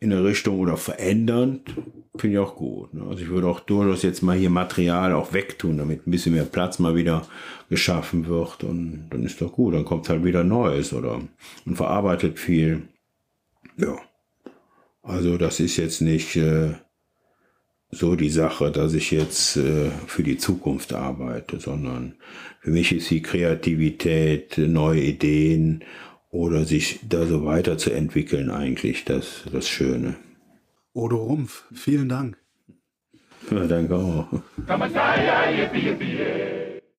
in 0.00 0.10
der 0.10 0.24
Richtung 0.24 0.58
oder 0.58 0.76
verändern, 0.76 1.60
finde 2.16 2.36
ich 2.36 2.38
auch 2.38 2.56
gut. 2.56 2.92
Ne? 2.92 3.04
Also 3.08 3.22
ich 3.22 3.28
würde 3.28 3.46
auch 3.46 3.60
durchaus 3.60 4.02
jetzt 4.02 4.22
mal 4.22 4.36
hier 4.36 4.50
Material 4.50 5.14
auch 5.14 5.32
wegtun, 5.32 5.78
damit 5.78 6.06
ein 6.06 6.10
bisschen 6.10 6.34
mehr 6.34 6.44
Platz 6.44 6.78
mal 6.78 6.94
wieder 6.94 7.26
geschaffen 7.70 8.26
wird 8.26 8.64
und 8.64 9.08
dann 9.10 9.24
ist 9.24 9.40
doch 9.40 9.52
gut, 9.52 9.74
dann 9.74 9.84
kommt 9.84 10.08
halt 10.08 10.22
wieder 10.24 10.44
Neues 10.44 10.92
oder 10.92 11.22
und 11.64 11.76
verarbeitet 11.76 12.38
viel. 12.38 12.82
Ja. 13.78 13.96
Also 15.02 15.38
das 15.38 15.60
ist 15.60 15.76
jetzt 15.76 16.00
nicht 16.00 16.36
äh, 16.36 16.74
so 17.94 18.16
die 18.16 18.30
Sache, 18.30 18.70
dass 18.70 18.94
ich 18.94 19.10
jetzt 19.10 19.56
äh, 19.56 19.90
für 20.06 20.22
die 20.22 20.38
Zukunft 20.38 20.92
arbeite, 20.92 21.60
sondern 21.60 22.14
für 22.60 22.70
mich 22.70 22.92
ist 22.92 23.10
die 23.10 23.22
Kreativität, 23.22 24.58
neue 24.58 25.02
Ideen 25.02 25.84
oder 26.30 26.64
sich 26.64 27.00
da 27.08 27.26
so 27.26 27.44
weiterzuentwickeln 27.44 28.50
eigentlich 28.50 29.04
das, 29.04 29.44
das 29.52 29.68
Schöne. 29.68 30.16
Odo 30.92 31.16
Rumpf, 31.16 31.64
vielen 31.72 32.08
Dank. 32.08 32.38
Ja, 33.50 33.66
danke 33.66 33.96
auch. 33.96 34.26